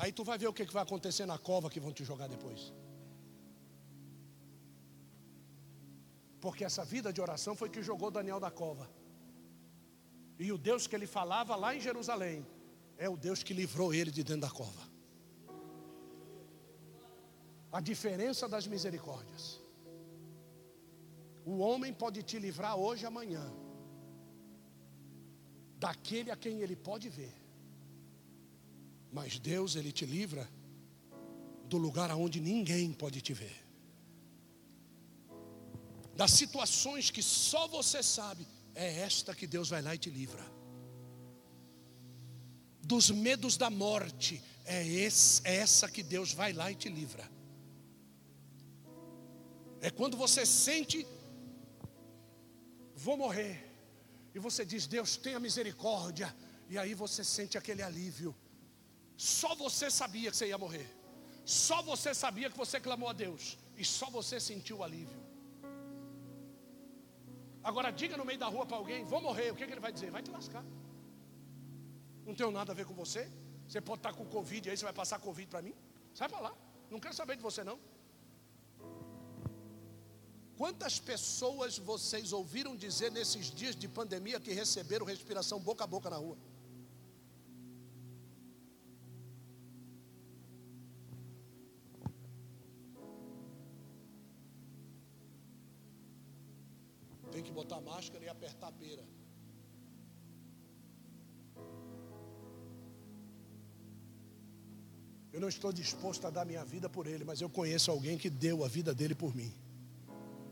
Aí 0.01 0.11
tu 0.11 0.23
vai 0.29 0.37
ver 0.43 0.47
o 0.47 0.53
que 0.53 0.65
vai 0.77 0.83
acontecer 0.83 1.25
na 1.31 1.37
cova 1.49 1.69
que 1.73 1.83
vão 1.85 1.93
te 1.97 2.03
jogar 2.11 2.27
depois. 2.35 2.61
Porque 6.43 6.63
essa 6.69 6.83
vida 6.93 7.13
de 7.15 7.21
oração 7.21 7.55
foi 7.61 7.69
que 7.73 7.83
jogou 7.89 8.09
Daniel 8.09 8.39
da 8.45 8.51
cova. 8.61 8.89
E 10.39 10.51
o 10.55 10.57
Deus 10.69 10.87
que 10.87 10.95
ele 10.95 11.09
falava 11.17 11.55
lá 11.63 11.75
em 11.75 11.81
Jerusalém 11.89 12.37
é 13.05 13.09
o 13.09 13.17
Deus 13.17 13.41
que 13.41 13.53
livrou 13.61 13.91
ele 13.99 14.11
de 14.17 14.23
dentro 14.23 14.43
da 14.47 14.51
cova. 14.59 14.83
A 17.77 17.81
diferença 17.81 18.47
das 18.47 18.67
misericórdias. 18.67 19.59
O 21.43 21.57
homem 21.65 21.91
pode 21.91 22.21
te 22.21 22.37
livrar 22.37 22.75
hoje, 22.77 23.03
amanhã, 23.03 23.43
daquele 25.79 26.29
a 26.29 26.37
quem 26.43 26.61
ele 26.61 26.75
pode 26.75 27.09
ver. 27.09 27.33
Mas 29.11 29.39
Deus, 29.39 29.75
ele 29.75 29.91
te 29.91 30.05
livra 30.05 30.47
do 31.65 31.79
lugar 31.79 32.11
aonde 32.11 32.39
ninguém 32.39 32.93
pode 32.93 33.19
te 33.19 33.33
ver. 33.33 33.57
Das 36.15 36.31
situações 36.43 37.09
que 37.09 37.23
só 37.23 37.67
você 37.67 38.03
sabe 38.03 38.47
é 38.75 38.99
esta 38.99 39.33
que 39.33 39.47
Deus 39.47 39.69
vai 39.69 39.81
lá 39.81 39.95
e 39.95 39.97
te 39.97 40.11
livra. 40.11 40.60
Dos 42.83 43.09
medos 43.09 43.57
da 43.57 43.69
morte, 43.69 44.41
é, 44.65 44.85
esse, 44.85 45.41
é 45.43 45.55
essa 45.55 45.89
que 45.89 46.03
Deus 46.03 46.33
vai 46.33 46.53
lá 46.53 46.71
e 46.71 46.75
te 46.75 46.89
livra. 46.89 47.29
É 49.81 49.89
quando 49.89 50.15
você 50.15 50.45
sente, 50.45 51.07
vou 52.95 53.17
morrer, 53.17 53.71
e 54.33 54.39
você 54.39 54.63
diz, 54.63 54.85
Deus 54.87 55.17
tenha 55.17 55.39
misericórdia, 55.39 56.35
e 56.69 56.77
aí 56.77 56.93
você 56.93 57.23
sente 57.23 57.57
aquele 57.57 57.81
alívio. 57.81 58.35
Só 59.17 59.55
você 59.55 59.89
sabia 59.89 60.29
que 60.31 60.37
você 60.37 60.47
ia 60.47 60.57
morrer, 60.57 60.87
só 61.43 61.81
você 61.81 62.13
sabia 62.13 62.49
que 62.49 62.57
você 62.57 62.79
clamou 62.79 63.09
a 63.09 63.13
Deus, 63.13 63.57
e 63.75 63.83
só 63.83 64.09
você 64.09 64.39
sentiu 64.39 64.77
o 64.77 64.83
alívio. 64.83 65.19
Agora 67.63 67.91
diga 67.91 68.17
no 68.17 68.25
meio 68.25 68.39
da 68.39 68.47
rua 68.47 68.65
para 68.65 68.77
alguém, 68.77 69.03
vou 69.03 69.21
morrer, 69.21 69.51
o 69.51 69.55
que, 69.55 69.65
que, 69.65 69.71
ele 69.71 69.81
vai 69.81 69.91
dizer? 69.91 70.09
Vai 70.11 70.23
te 70.23 70.31
lascar. 70.31 70.63
Não 72.31 72.35
tenho 72.41 72.49
nada 72.49 72.71
a 72.71 72.75
ver 72.79 72.85
com 72.85 72.93
você. 72.93 73.29
Você 73.67 73.81
pode 73.81 73.99
estar 73.99 74.13
com 74.13 74.25
Covid 74.25 74.69
aí, 74.69 74.77
você 74.77 74.85
vai 74.85 74.93
passar 74.93 75.19
Covid 75.19 75.49
para 75.49 75.61
mim? 75.61 75.73
Sai 76.13 76.29
para 76.29 76.39
lá. 76.39 76.53
Não 76.89 76.97
quero 76.97 77.13
saber 77.13 77.35
de 77.35 77.41
você 77.41 77.61
não. 77.61 77.77
Quantas 80.55 80.97
pessoas 80.97 81.77
vocês 81.77 82.31
ouviram 82.31 82.73
dizer 82.77 83.11
nesses 83.11 83.47
dias 83.51 83.75
de 83.75 83.89
pandemia 83.89 84.39
que 84.39 84.53
receberam 84.53 85.05
respiração 85.05 85.59
boca 85.59 85.83
a 85.83 85.87
boca 85.87 86.09
na 86.09 86.15
rua? 86.15 86.37
tem 97.33 97.43
que 97.43 97.51
botar 97.51 97.79
máscara 97.81 98.23
e 98.25 98.29
apertar 98.29 98.67
a 98.67 98.71
beira. 98.71 99.03
Eu 105.33 105.39
não 105.39 105.47
estou 105.47 105.71
disposto 105.71 106.27
a 106.27 106.29
dar 106.29 106.45
minha 106.45 106.63
vida 106.65 106.89
por 106.89 107.07
ele, 107.07 107.23
mas 107.23 107.39
eu 107.39 107.49
conheço 107.49 107.89
alguém 107.89 108.17
que 108.17 108.29
deu 108.29 108.65
a 108.65 108.67
vida 108.67 108.93
dele 108.93 109.15
por 109.15 109.33
mim. 109.33 109.53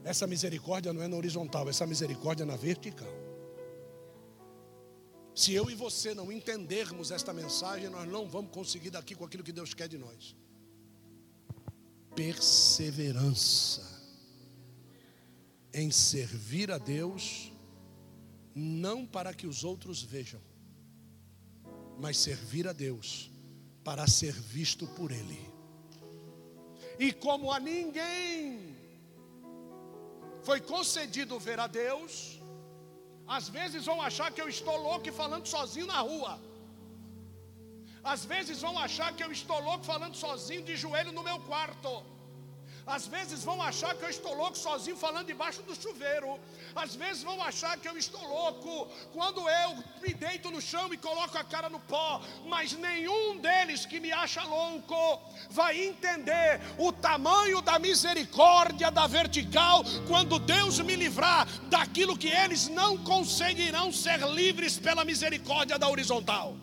Essa 0.04 0.26
misericórdia 0.26 0.94
não 0.94 1.02
é 1.02 1.08
na 1.08 1.18
horizontal, 1.18 1.68
essa 1.70 1.86
misericórdia 1.86 2.44
é 2.44 2.46
na 2.46 2.56
vertical. 2.56 3.14
Se 5.36 5.54
eu 5.54 5.70
e 5.70 5.76
você 5.76 6.14
não 6.14 6.32
entendermos 6.32 7.12
esta 7.12 7.34
mensagem, 7.34 7.90
nós 7.90 8.08
não 8.08 8.28
vamos 8.30 8.52
conseguir 8.52 8.90
daqui 8.90 9.16
com 9.16 9.26
aquilo 9.26 9.44
que 9.44 9.52
Deus 9.52 9.74
quer 9.74 9.90
de 9.90 9.98
nós. 9.98 10.36
Perseverança 12.16 13.88
em 15.74 15.92
servir 15.92 16.72
a 16.72 16.78
Deus, 16.78 17.52
não 18.56 19.06
para 19.06 19.34
que 19.34 19.46
os 19.46 19.64
outros 19.64 20.02
vejam, 20.02 20.42
mas 22.00 22.18
servir 22.18 22.68
a 22.68 22.74
Deus 22.74 23.30
para 23.84 24.08
ser 24.08 24.34
visto 24.34 24.88
por 24.88 25.12
Ele. 25.12 25.42
E 26.98 27.12
como 27.14 27.52
a 27.52 27.60
ninguém 27.60 28.76
foi 30.44 30.60
concedido 30.60 31.40
ver 31.40 31.60
a 31.60 31.68
Deus, 31.68 32.42
às 33.26 33.48
vezes 33.48 33.86
vão 33.86 34.02
achar 34.02 34.32
que 34.32 34.42
eu 34.42 34.50
estou 34.50 34.78
louco 34.78 35.08
e 35.08 35.12
falando 35.12 35.46
sozinho 35.46 35.88
na 35.88 36.00
rua. 36.02 36.40
Às 38.04 38.26
vezes 38.26 38.62
vão 38.62 38.78
achar 38.78 39.14
que 39.16 39.24
eu 39.24 39.32
estou 39.32 39.60
louco 39.62 39.84
falando 39.84 40.16
sozinho 40.16 40.64
de 40.64 40.76
joelho 40.76 41.12
no 41.12 41.24
meu 41.24 41.40
quarto. 41.42 41.92
Às 42.90 43.06
vezes 43.06 43.44
vão 43.44 43.62
achar 43.62 43.94
que 43.96 44.04
eu 44.04 44.10
estou 44.10 44.34
louco 44.34 44.58
sozinho 44.58 44.98
falando 44.98 45.28
debaixo 45.28 45.62
do 45.62 45.76
chuveiro. 45.76 46.40
Às 46.76 46.96
vezes 46.96 47.22
vão 47.22 47.40
achar 47.44 47.78
que 47.78 47.88
eu 47.88 47.96
estou 47.96 48.26
louco 48.28 48.88
quando 49.14 49.48
eu 49.48 49.70
me 50.02 50.12
deito 50.12 50.50
no 50.50 50.60
chão 50.60 50.92
e 50.92 50.98
coloco 50.98 51.38
a 51.38 51.44
cara 51.44 51.70
no 51.70 51.80
pó. 51.82 52.20
Mas 52.48 52.74
nenhum 52.74 53.38
deles 53.38 53.86
que 53.86 54.00
me 54.00 54.12
acha 54.12 54.44
louco 54.44 55.22
vai 55.52 55.80
entender 55.80 56.60
o 56.80 56.92
tamanho 56.92 57.62
da 57.62 57.78
misericórdia 57.78 58.90
da 58.90 59.06
vertical 59.06 59.84
quando 60.08 60.40
Deus 60.40 60.80
me 60.80 60.96
livrar 60.96 61.48
daquilo 61.70 62.18
que 62.18 62.30
eles 62.30 62.68
não 62.70 62.98
conseguirão 62.98 63.92
ser 63.92 64.20
livres 64.30 64.80
pela 64.80 65.06
misericórdia 65.06 65.78
da 65.78 65.88
horizontal. 65.88 66.56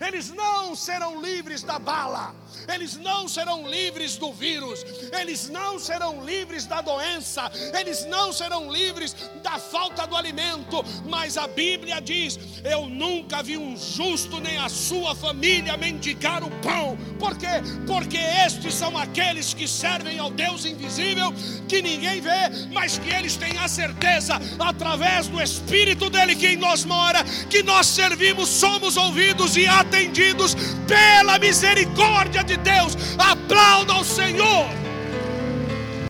Eles 0.00 0.30
não 0.30 0.74
serão 0.74 1.22
livres 1.22 1.62
da 1.62 1.78
bala, 1.78 2.34
eles 2.72 2.96
não 2.96 3.26
serão 3.26 3.68
livres 3.68 4.16
do 4.16 4.32
vírus, 4.32 4.84
eles 5.18 5.48
não 5.48 5.78
serão 5.78 6.24
livres 6.24 6.66
da 6.66 6.80
doença, 6.80 7.50
eles 7.78 8.04
não 8.04 8.32
serão 8.32 8.70
livres 8.70 9.16
da 9.42 9.58
falta 9.58 10.06
do 10.06 10.14
alimento, 10.14 10.84
mas 11.08 11.38
a 11.38 11.46
Bíblia 11.46 12.00
diz: 12.00 12.38
Eu 12.62 12.86
nunca 12.86 13.42
vi 13.42 13.56
um 13.56 13.76
justo 13.76 14.38
nem 14.38 14.58
a 14.58 14.68
sua 14.68 15.14
família 15.14 15.76
mendigar 15.76 16.44
o 16.44 16.50
pão, 16.60 16.96
por 17.18 17.36
quê? 17.38 17.46
Porque 17.86 18.18
estes 18.18 18.74
são 18.74 18.98
aqueles 18.98 19.54
que 19.54 19.66
servem 19.66 20.18
ao 20.18 20.30
Deus 20.30 20.64
invisível, 20.66 21.32
que 21.66 21.80
ninguém 21.80 22.20
vê, 22.20 22.68
mas 22.70 22.98
que 22.98 23.08
eles 23.10 23.36
têm 23.36 23.56
a 23.58 23.68
certeza, 23.68 24.34
através 24.58 25.28
do 25.28 25.40
Espírito 25.40 26.10
dele 26.10 26.36
que 26.36 26.48
em 26.48 26.56
nós 26.56 26.84
mora, 26.84 27.24
que 27.48 27.62
nós 27.62 27.86
servimos, 27.86 28.48
somos 28.48 28.96
ouvidos 28.96 29.56
e 29.56 29.66
atendidos 29.86 30.56
pela 30.86 31.38
misericórdia 31.38 32.42
de 32.42 32.56
Deus. 32.56 32.96
Aplauda 33.18 33.94
ao 33.94 34.04
Senhor. 34.04 34.85